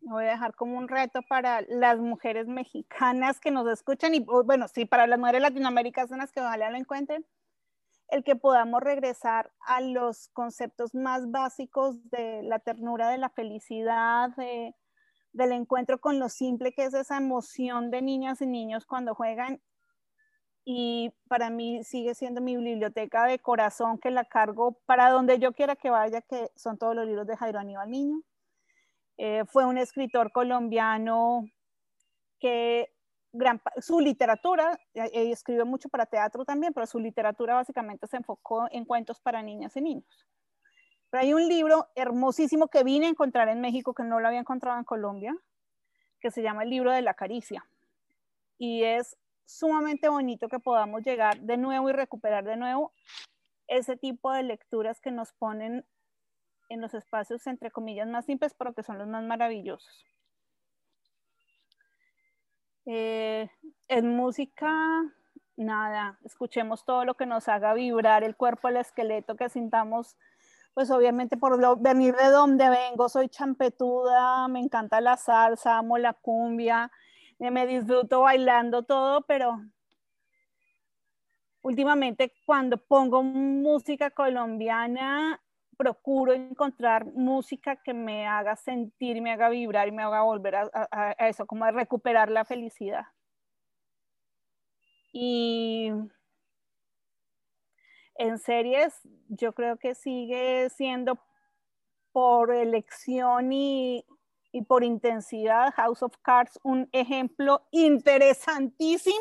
voy 0.01 0.25
a 0.25 0.31
dejar 0.31 0.55
como 0.55 0.79
un 0.79 0.89
reto 0.89 1.21
para 1.23 1.63
las 1.63 1.99
mujeres 1.99 2.47
mexicanas 2.47 3.41
que 3.41 3.51
nos 3.51 3.67
escuchan 3.69 4.15
y 4.15 4.21
bueno, 4.21 4.69
sí, 4.69 4.85
para 4.85 5.09
las 5.09 5.19
mujeres 5.19 5.43
latinoamericanas 5.43 6.33
que 6.33 6.41
ojalá 6.41 6.71
lo 6.71 6.77
encuentren, 6.77 7.27
el 8.09 8.25
que 8.25 8.37
podamos 8.37 8.83
regresar 8.83 9.53
a 9.61 9.81
los 9.81 10.29
conceptos 10.29 10.95
más 10.95 11.31
básicos 11.31 11.97
de 12.11 12.43
la 12.43 12.59
ternura, 12.59 13.09
de 13.09 13.19
la 13.19 13.29
felicidad, 13.29 14.31
del 15.33 15.53
encuentro 15.53 16.01
con 16.01 16.19
lo 16.19 16.29
simple 16.29 16.73
que 16.73 16.85
es 16.85 16.95
esa 16.95 17.19
emoción 17.19 17.91
de 17.91 18.03
niñas 18.03 18.41
y 18.41 18.47
niños 18.47 18.87
cuando 18.87 19.15
juegan 19.15 19.61
y 20.71 21.15
para 21.29 21.49
mí 21.49 21.83
sigue 21.83 22.15
siendo 22.15 22.43
mi 22.43 22.55
biblioteca 22.55 23.25
de 23.25 23.39
corazón 23.39 23.97
que 23.97 24.11
la 24.11 24.27
cargo 24.27 24.79
para 24.85 25.09
donde 25.09 25.39
yo 25.39 25.55
quiera 25.55 25.77
que 25.77 25.89
vaya, 25.89 26.21
que 26.21 26.51
son 26.57 26.77
todos 26.77 26.95
los 26.95 27.07
libros 27.07 27.27
de 27.27 27.39
Jairo 27.39 27.59
Aníbal 27.59 27.91
Niño. 27.91 28.21
Eh, 29.17 29.45
fue 29.47 29.65
un 29.65 29.79
escritor 29.79 30.31
colombiano 30.31 31.47
que 32.39 32.93
gran, 33.33 33.61
su 33.81 34.01
literatura, 34.01 34.79
eh, 34.95 35.31
escribió 35.31 35.67
mucho 35.67 35.89
para 35.89 36.07
teatro 36.07 36.45
también, 36.45 36.73
pero 36.73 36.87
su 36.87 36.99
literatura 36.99 37.55
básicamente 37.55 38.07
se 38.07 38.17
enfocó 38.17 38.67
en 38.71 38.85
cuentos 38.85 39.21
para 39.21 39.43
niñas 39.43 39.77
y 39.77 39.83
niños. 39.83 40.27
Pero 41.11 41.23
hay 41.23 41.35
un 41.35 41.49
libro 41.49 41.89
hermosísimo 41.95 42.69
que 42.69 42.85
vine 42.85 43.07
a 43.07 43.11
encontrar 43.11 43.49
en 43.49 43.61
México, 43.61 43.95
que 43.95 44.03
no 44.03 44.21
lo 44.21 44.29
había 44.29 44.41
encontrado 44.41 44.79
en 44.79 44.85
Colombia, 44.85 45.37
que 46.21 46.31
se 46.31 46.43
llama 46.43 46.65
El 46.65 46.71
libro 46.71 46.93
de 46.93 47.03
la 47.03 47.15
caricia. 47.15 47.65
Y 48.59 48.85
es 48.85 49.17
sumamente 49.47 50.09
bonito 50.09 50.49
que 50.49 50.59
podamos 50.59 51.03
llegar 51.03 51.41
de 51.41 51.57
nuevo 51.57 51.89
y 51.89 51.93
recuperar 51.93 52.45
de 52.45 52.57
nuevo 52.57 52.93
ese 53.67 53.97
tipo 53.97 54.33
de 54.33 54.43
lecturas 54.43 55.01
que 55.01 55.11
nos 55.11 55.33
ponen 55.33 55.87
en 56.69 56.81
los 56.81 56.93
espacios, 56.95 57.47
entre 57.47 57.71
comillas, 57.71 58.09
más 58.09 58.27
simples, 58.27 58.55
pero 58.55 58.75
que 58.75 58.83
son 58.83 58.99
los 58.99 59.09
más 59.09 59.25
maravillosos. 59.25 60.05
Eh, 62.91 63.51
en 63.89 64.17
música, 64.17 64.73
nada, 65.57 66.19
escuchemos 66.25 66.87
todo 66.87 67.05
lo 67.05 67.19
que 67.19 67.27
nos 67.27 67.47
haga 67.47 67.75
vibrar 67.75 68.25
el 68.25 68.35
cuerpo, 68.35 68.69
el 68.69 68.79
esqueleto, 68.79 69.37
que 69.37 69.51
sintamos, 69.51 70.17
pues 70.73 70.91
obviamente 70.91 71.37
por 71.37 71.79
venir 71.83 72.17
de 72.17 72.31
donde 72.31 72.71
vengo, 72.71 73.11
soy 73.11 73.29
champetuda, 73.29 74.49
me 74.49 74.61
encanta 74.61 75.03
la 75.03 75.19
salsa, 75.19 75.77
amo 75.77 75.99
la 75.99 76.15
cumbia, 76.15 76.91
me 77.39 77.67
disfruto 77.67 78.23
bailando 78.23 78.83
todo, 78.85 79.21
pero 79.27 79.61
últimamente 81.61 82.33
cuando 82.47 82.79
pongo 82.79 83.23
música 83.23 84.09
colombiana, 84.11 85.43
procuro 85.79 86.33
encontrar 86.35 87.07
música 87.07 87.77
que 87.77 87.95
me 87.95 88.27
haga 88.27 88.57
sentir, 88.57 89.23
me 89.23 89.31
haga 89.31 89.49
vibrar 89.49 89.87
y 89.87 89.93
me 89.93 90.03
haga 90.03 90.23
volver 90.23 90.57
a, 90.57 91.13
eso, 91.21 91.47
como 91.47 91.65
a 91.65 91.71
recuperar 91.71 92.31
la 92.31 92.45
felicidad. 92.45 93.07
Y 95.13 95.91
en 98.17 98.39
series, 98.39 99.01
yo 99.29 99.55
creo 99.55 99.79
que 99.79 99.95
sigue 99.95 100.69
siendo 100.71 101.19
por 102.11 102.53
elección 102.53 103.53
y, 103.53 104.05
y 104.51 104.63
por 104.63 104.83
intensidad, 104.83 105.73
House 105.77 106.03
of 106.03 106.17
Cards, 106.23 106.59
un 106.65 106.89
ejemplo 106.91 107.65
interesantísimo, 107.71 109.15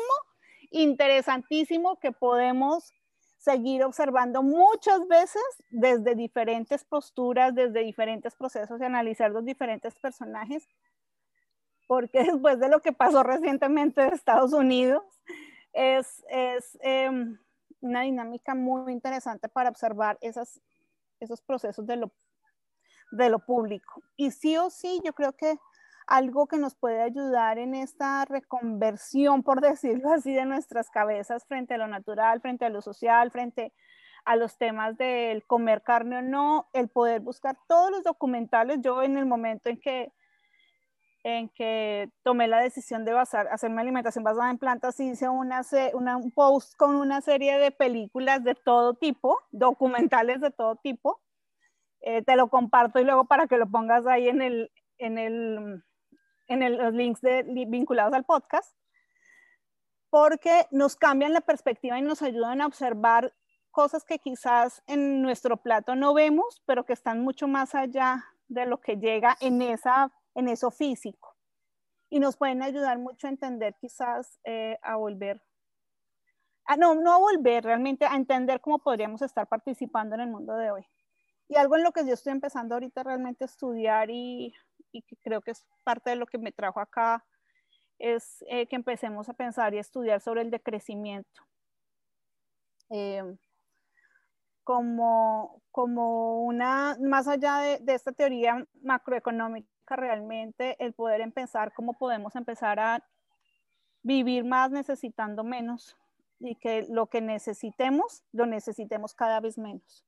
interesantísimo 0.72 2.00
que 2.00 2.10
podemos 2.10 2.92
seguir 3.38 3.84
observando 3.84 4.42
muchas 4.42 5.06
veces 5.08 5.42
desde 5.70 6.14
diferentes 6.14 6.84
posturas, 6.84 7.54
desde 7.54 7.80
diferentes 7.80 8.34
procesos 8.34 8.80
y 8.80 8.84
analizar 8.84 9.30
los 9.30 9.44
diferentes 9.44 9.94
personajes, 9.98 10.68
porque 11.86 12.22
después 12.24 12.58
de 12.58 12.68
lo 12.68 12.80
que 12.80 12.92
pasó 12.92 13.22
recientemente 13.22 14.02
en 14.02 14.12
Estados 14.12 14.52
Unidos, 14.52 15.02
es, 15.72 16.24
es 16.28 16.78
em, 16.80 17.38
una 17.80 18.02
dinámica 18.02 18.54
muy 18.54 18.92
interesante 18.92 19.48
para 19.48 19.70
observar 19.70 20.18
esas, 20.20 20.60
esos 21.20 21.40
procesos 21.40 21.86
de 21.86 21.96
lo 21.96 22.12
de 23.10 23.30
lo 23.30 23.38
público. 23.38 24.02
Y 24.16 24.30
sí 24.30 24.56
o 24.56 24.70
sí, 24.70 25.00
yo 25.04 25.12
creo 25.12 25.32
que 25.32 25.58
algo 26.08 26.46
que 26.46 26.56
nos 26.58 26.74
puede 26.74 27.02
ayudar 27.02 27.58
en 27.58 27.74
esta 27.74 28.24
reconversión, 28.24 29.42
por 29.42 29.60
decirlo 29.60 30.12
así, 30.12 30.32
de 30.32 30.44
nuestras 30.44 30.90
cabezas 30.90 31.46
frente 31.46 31.74
a 31.74 31.78
lo 31.78 31.86
natural, 31.86 32.40
frente 32.40 32.64
a 32.64 32.70
lo 32.70 32.82
social, 32.82 33.30
frente 33.30 33.72
a 34.24 34.36
los 34.36 34.58
temas 34.58 34.96
del 34.98 35.46
comer 35.46 35.82
carne 35.82 36.18
o 36.18 36.22
no, 36.22 36.68
el 36.72 36.88
poder 36.88 37.20
buscar 37.20 37.56
todos 37.68 37.90
los 37.90 38.02
documentales. 38.02 38.80
Yo 38.82 39.02
en 39.02 39.16
el 39.16 39.26
momento 39.26 39.70
en 39.70 39.80
que 39.80 40.12
en 41.24 41.48
que 41.50 42.10
tomé 42.22 42.48
la 42.48 42.60
decisión 42.60 43.04
de 43.04 43.12
basar, 43.12 43.48
hacerme 43.48 43.80
alimentación 43.80 44.24
basada 44.24 44.50
en 44.50 44.58
plantas, 44.58 44.98
hice 45.00 45.28
un 45.28 46.32
post 46.34 46.74
con 46.76 46.96
una 46.96 47.20
serie 47.20 47.58
de 47.58 47.70
películas 47.70 48.44
de 48.44 48.54
todo 48.54 48.94
tipo, 48.94 49.38
documentales 49.50 50.40
de 50.40 50.50
todo 50.50 50.76
tipo, 50.76 51.20
eh, 52.00 52.22
te 52.22 52.36
lo 52.36 52.48
comparto 52.48 53.00
y 53.00 53.04
luego 53.04 53.24
para 53.24 53.46
que 53.46 53.58
lo 53.58 53.68
pongas 53.68 54.06
ahí 54.06 54.28
en, 54.28 54.40
el, 54.40 54.70
en, 54.98 55.18
el, 55.18 55.84
en 56.48 56.76
los 56.76 56.92
links 56.94 57.20
de, 57.20 57.44
vinculados 57.68 58.12
al 58.14 58.24
podcast, 58.24 58.74
porque 60.10 60.66
nos 60.70 60.96
cambian 60.96 61.32
la 61.32 61.42
perspectiva 61.42 61.98
y 61.98 62.02
nos 62.02 62.22
ayudan 62.22 62.60
a 62.60 62.66
observar 62.66 63.34
cosas 63.70 64.04
que 64.04 64.18
quizás 64.18 64.82
en 64.86 65.22
nuestro 65.22 65.58
plato 65.58 65.94
no 65.94 66.14
vemos, 66.14 66.62
pero 66.66 66.84
que 66.84 66.94
están 66.94 67.20
mucho 67.20 67.46
más 67.46 67.74
allá 67.74 68.24
de 68.48 68.66
lo 68.66 68.80
que 68.80 68.96
llega 68.96 69.36
en, 69.40 69.60
esa, 69.62 70.10
en 70.34 70.48
eso 70.48 70.70
físico. 70.70 71.36
Y 72.10 72.20
nos 72.20 72.36
pueden 72.36 72.62
ayudar 72.62 72.98
mucho 72.98 73.26
a 73.26 73.30
entender 73.30 73.76
quizás 73.78 74.40
eh, 74.44 74.78
a 74.82 74.96
volver, 74.96 75.42
a, 76.64 76.76
no, 76.76 76.94
no 76.94 77.12
a 77.12 77.18
volver, 77.18 77.64
realmente 77.64 78.06
a 78.06 78.16
entender 78.16 78.62
cómo 78.62 78.78
podríamos 78.78 79.20
estar 79.20 79.46
participando 79.46 80.14
en 80.14 80.22
el 80.22 80.28
mundo 80.28 80.56
de 80.56 80.70
hoy. 80.70 80.86
Y 81.48 81.56
algo 81.56 81.76
en 81.76 81.82
lo 81.82 81.92
que 81.92 82.06
yo 82.06 82.14
estoy 82.14 82.32
empezando 82.32 82.74
ahorita 82.74 83.02
realmente 83.02 83.44
a 83.44 83.46
estudiar 83.46 84.10
y, 84.10 84.54
y 84.92 85.02
que 85.02 85.16
creo 85.16 85.40
que 85.40 85.52
es 85.52 85.66
parte 85.84 86.10
de 86.10 86.16
lo 86.16 86.26
que 86.26 86.38
me 86.38 86.52
trajo 86.52 86.80
acá, 86.80 87.24
es 87.98 88.44
eh, 88.48 88.66
que 88.66 88.76
empecemos 88.76 89.28
a 89.28 89.34
pensar 89.34 89.74
y 89.74 89.78
estudiar 89.78 90.20
sobre 90.20 90.42
el 90.42 90.50
decrecimiento. 90.50 91.42
Eh, 92.90 93.36
como, 94.64 95.62
como 95.70 96.44
una, 96.44 96.96
más 97.00 97.26
allá 97.26 97.58
de, 97.58 97.78
de, 97.78 97.94
esta 97.94 98.12
teoría 98.12 98.66
macroeconómica, 98.82 99.68
realmente 99.96 100.76
el 100.84 100.92
poder 100.92 101.22
empezar 101.22 101.72
cómo 101.72 101.96
podemos 101.98 102.36
empezar 102.36 102.78
a 102.78 103.02
vivir 104.02 104.44
más 104.44 104.70
necesitando 104.70 105.42
menos 105.42 105.96
y 106.40 106.54
que 106.56 106.86
lo 106.88 107.06
que 107.06 107.20
necesitemos, 107.20 108.22
lo 108.32 108.46
necesitemos 108.46 109.14
cada 109.14 109.40
vez 109.40 109.58
menos 109.58 110.04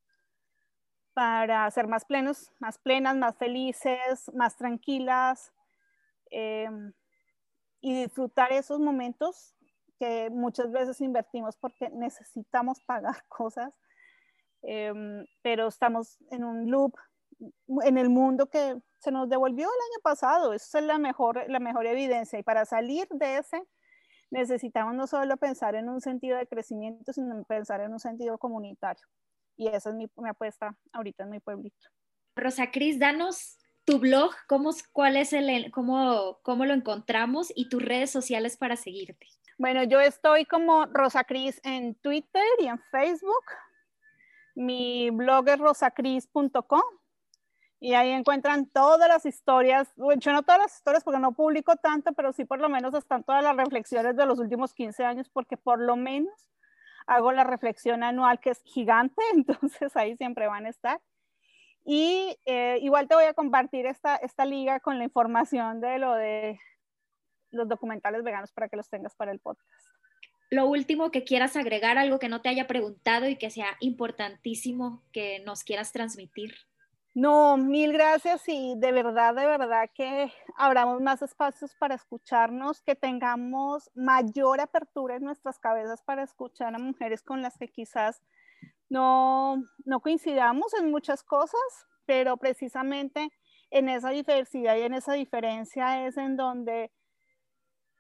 para 1.20 1.70
ser 1.70 1.86
más 1.86 2.06
plenos, 2.06 2.51
más 2.60 2.78
plenas, 2.78 3.14
más 3.14 3.36
felices, 3.36 4.30
más 4.32 4.56
tranquilas. 4.56 5.52
Em, 6.30 6.94
y 7.82 7.94
disfrutar 8.05 8.52
esos 8.52 8.80
momentos 8.80 9.55
que 9.98 10.30
muchas 10.30 10.72
veces 10.72 10.98
invertimos 11.02 11.59
porque 11.59 11.90
necesitamos 11.90 12.80
pagar 12.86 13.22
cosas, 13.28 13.70
em, 14.62 15.26
pero 15.42 15.68
estamos 15.68 16.16
en 16.30 16.42
un 16.42 16.70
loop 16.70 16.94
en 17.84 17.98
el 17.98 18.09
mundo 18.09 18.47
que 18.48 18.80
se 19.01 19.10
nos 19.10 19.28
devolvió 19.28 19.66
el 19.66 19.82
año 19.92 20.02
pasado. 20.02 20.55
Esa 20.55 20.78
es 20.78 20.86
la 20.86 20.98
mejor, 20.98 21.44
la 21.51 21.60
mejor 21.60 21.86
evidencia. 21.86 22.38
Y 22.38 22.42
para 22.42 22.64
salir 22.64 23.06
de 23.10 23.36
ese, 23.36 23.62
necesitamos 24.30 24.94
no 24.94 25.06
solo 25.06 25.36
pensar 25.36 25.74
en 25.74 25.90
un 25.90 26.01
sentido 26.01 26.38
de 26.38 26.47
crecimiento, 26.47 27.12
sino 27.12 27.44
pensar 27.44 27.82
en 27.82 27.92
un 27.92 28.01
sentido 28.01 28.38
comunitario. 28.38 29.06
Y 29.60 29.68
esa 29.68 29.90
es 29.90 29.94
mi, 29.94 30.08
apuesta 30.26 30.74
ahorita 30.90 31.24
en 31.24 31.30
mi 31.30 31.38
pueblito. 31.38 31.86
Rosa 32.34 32.70
Cris, 32.70 32.98
danos 32.98 33.58
tu 33.84 33.98
blog, 33.98 34.30
cómo, 34.48 34.70
cuál 34.90 35.18
es 35.18 35.34
el, 35.34 35.70
cómo, 35.70 36.40
cómo 36.42 36.64
lo 36.64 36.72
encontramos 36.72 37.52
y 37.54 37.68
tus 37.68 37.82
redes 37.82 38.10
sociales 38.10 38.56
para 38.56 38.76
seguirte. 38.76 39.26
Bueno, 39.58 39.84
yo 39.84 40.00
estoy 40.00 40.46
como 40.46 40.86
Rosa 40.86 41.24
Cris 41.24 41.60
en 41.62 41.94
Twitter 41.96 42.42
y 42.60 42.68
en 42.68 42.78
Facebook. 42.90 43.44
Mi 44.54 45.10
blog 45.10 45.46
es 45.50 45.58
rosacris.com 45.58 46.80
y 47.80 47.92
ahí 47.92 48.12
encuentran 48.12 48.64
todas 48.64 49.08
las 49.10 49.26
historias, 49.26 49.92
bueno, 49.94 50.22
yo 50.22 50.32
no 50.32 50.42
todas 50.42 50.62
las 50.62 50.74
historias 50.74 51.04
porque 51.04 51.20
no 51.20 51.32
publico 51.32 51.76
tanto, 51.76 52.14
pero 52.14 52.32
sí 52.32 52.46
por 52.46 52.60
lo 52.60 52.70
menos 52.70 52.94
están 52.94 53.24
todas 53.24 53.44
las 53.44 53.54
reflexiones 53.58 54.16
de 54.16 54.24
los 54.24 54.38
últimos 54.38 54.72
15 54.72 55.04
años, 55.04 55.28
porque 55.28 55.58
por 55.58 55.78
lo 55.78 55.96
menos 55.96 56.49
hago 57.10 57.32
la 57.32 57.42
reflexión 57.42 58.04
anual 58.04 58.38
que 58.38 58.50
es 58.50 58.62
gigante, 58.64 59.20
entonces 59.34 59.96
ahí 59.96 60.16
siempre 60.16 60.46
van 60.46 60.66
a 60.66 60.70
estar. 60.70 61.00
Y 61.84 62.38
eh, 62.46 62.78
igual 62.82 63.08
te 63.08 63.14
voy 63.14 63.24
a 63.24 63.34
compartir 63.34 63.86
esta, 63.86 64.16
esta 64.16 64.44
liga 64.44 64.80
con 64.80 64.98
la 64.98 65.04
información 65.04 65.80
de 65.80 65.98
lo 65.98 66.14
de 66.14 66.58
los 67.50 67.68
documentales 67.68 68.22
veganos 68.22 68.52
para 68.52 68.68
que 68.68 68.76
los 68.76 68.88
tengas 68.88 69.16
para 69.16 69.32
el 69.32 69.40
podcast. 69.40 69.68
Lo 70.50 70.66
último 70.66 71.10
que 71.10 71.24
quieras 71.24 71.56
agregar, 71.56 71.98
algo 71.98 72.18
que 72.18 72.28
no 72.28 72.42
te 72.42 72.48
haya 72.48 72.66
preguntado 72.66 73.28
y 73.28 73.36
que 73.36 73.50
sea 73.50 73.76
importantísimo 73.80 75.02
que 75.12 75.40
nos 75.40 75.64
quieras 75.64 75.92
transmitir. 75.92 76.54
No, 77.14 77.56
mil 77.56 77.92
gracias 77.92 78.44
y 78.46 78.74
de 78.76 78.92
verdad, 78.92 79.34
de 79.34 79.44
verdad 79.46 79.90
que 79.92 80.32
abramos 80.56 81.00
más 81.00 81.22
espacios 81.22 81.74
para 81.74 81.96
escucharnos, 81.96 82.82
que 82.82 82.94
tengamos 82.94 83.90
mayor 83.96 84.60
apertura 84.60 85.16
en 85.16 85.24
nuestras 85.24 85.58
cabezas 85.58 86.02
para 86.02 86.22
escuchar 86.22 86.72
a 86.72 86.78
mujeres 86.78 87.22
con 87.22 87.42
las 87.42 87.58
que 87.58 87.66
quizás 87.68 88.22
no, 88.88 89.56
no 89.84 90.00
coincidamos 90.00 90.72
en 90.74 90.92
muchas 90.92 91.24
cosas, 91.24 91.60
pero 92.06 92.36
precisamente 92.36 93.30
en 93.70 93.88
esa 93.88 94.10
diversidad 94.10 94.76
y 94.76 94.82
en 94.82 94.94
esa 94.94 95.14
diferencia 95.14 96.06
es 96.06 96.16
en 96.16 96.36
donde 96.36 96.92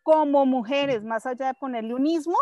como 0.04 0.46
mujeres, 0.46 1.02
más 1.04 1.26
allá 1.26 1.48
de 1.48 1.54
ponerle 1.54 1.94
unismo, 1.94 2.36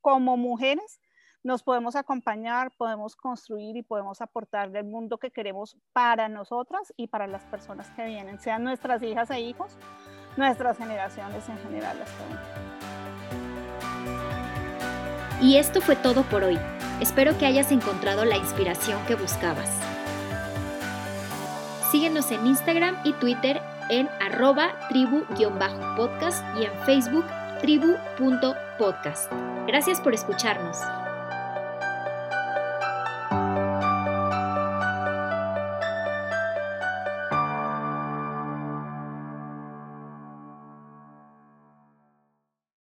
como 0.00 0.36
mujeres 0.36 1.00
nos 1.44 1.62
podemos 1.62 1.96
acompañar, 1.96 2.70
podemos 2.76 3.16
construir 3.16 3.76
y 3.76 3.82
podemos 3.82 4.20
aportar 4.20 4.70
del 4.70 4.84
mundo 4.84 5.18
que 5.18 5.30
queremos 5.30 5.76
para 5.92 6.28
nosotras 6.28 6.92
y 6.96 7.08
para 7.08 7.26
las 7.26 7.42
personas 7.44 7.90
que 7.90 8.04
vienen, 8.04 8.38
sean 8.38 8.62
nuestras 8.64 9.02
hijas 9.02 9.30
e 9.30 9.40
hijos, 9.40 9.76
nuestras 10.36 10.78
generaciones 10.78 11.48
en 11.48 11.58
general. 11.58 11.98
Y 15.40 15.56
esto 15.56 15.80
fue 15.80 15.96
todo 15.96 16.22
por 16.22 16.44
hoy. 16.44 16.58
Espero 17.00 17.36
que 17.36 17.46
hayas 17.46 17.72
encontrado 17.72 18.24
la 18.24 18.36
inspiración 18.36 19.04
que 19.06 19.16
buscabas. 19.16 19.68
Síguenos 21.90 22.30
en 22.30 22.46
Instagram 22.46 22.96
y 23.04 23.12
Twitter 23.14 23.60
en 23.90 24.08
arroba 24.20 24.72
tribu-podcast 24.88 26.42
y 26.56 26.64
en 26.64 26.72
Facebook 26.86 27.24
tribu.podcast. 27.60 29.30
Gracias 29.66 30.00
por 30.00 30.14
escucharnos. 30.14 30.78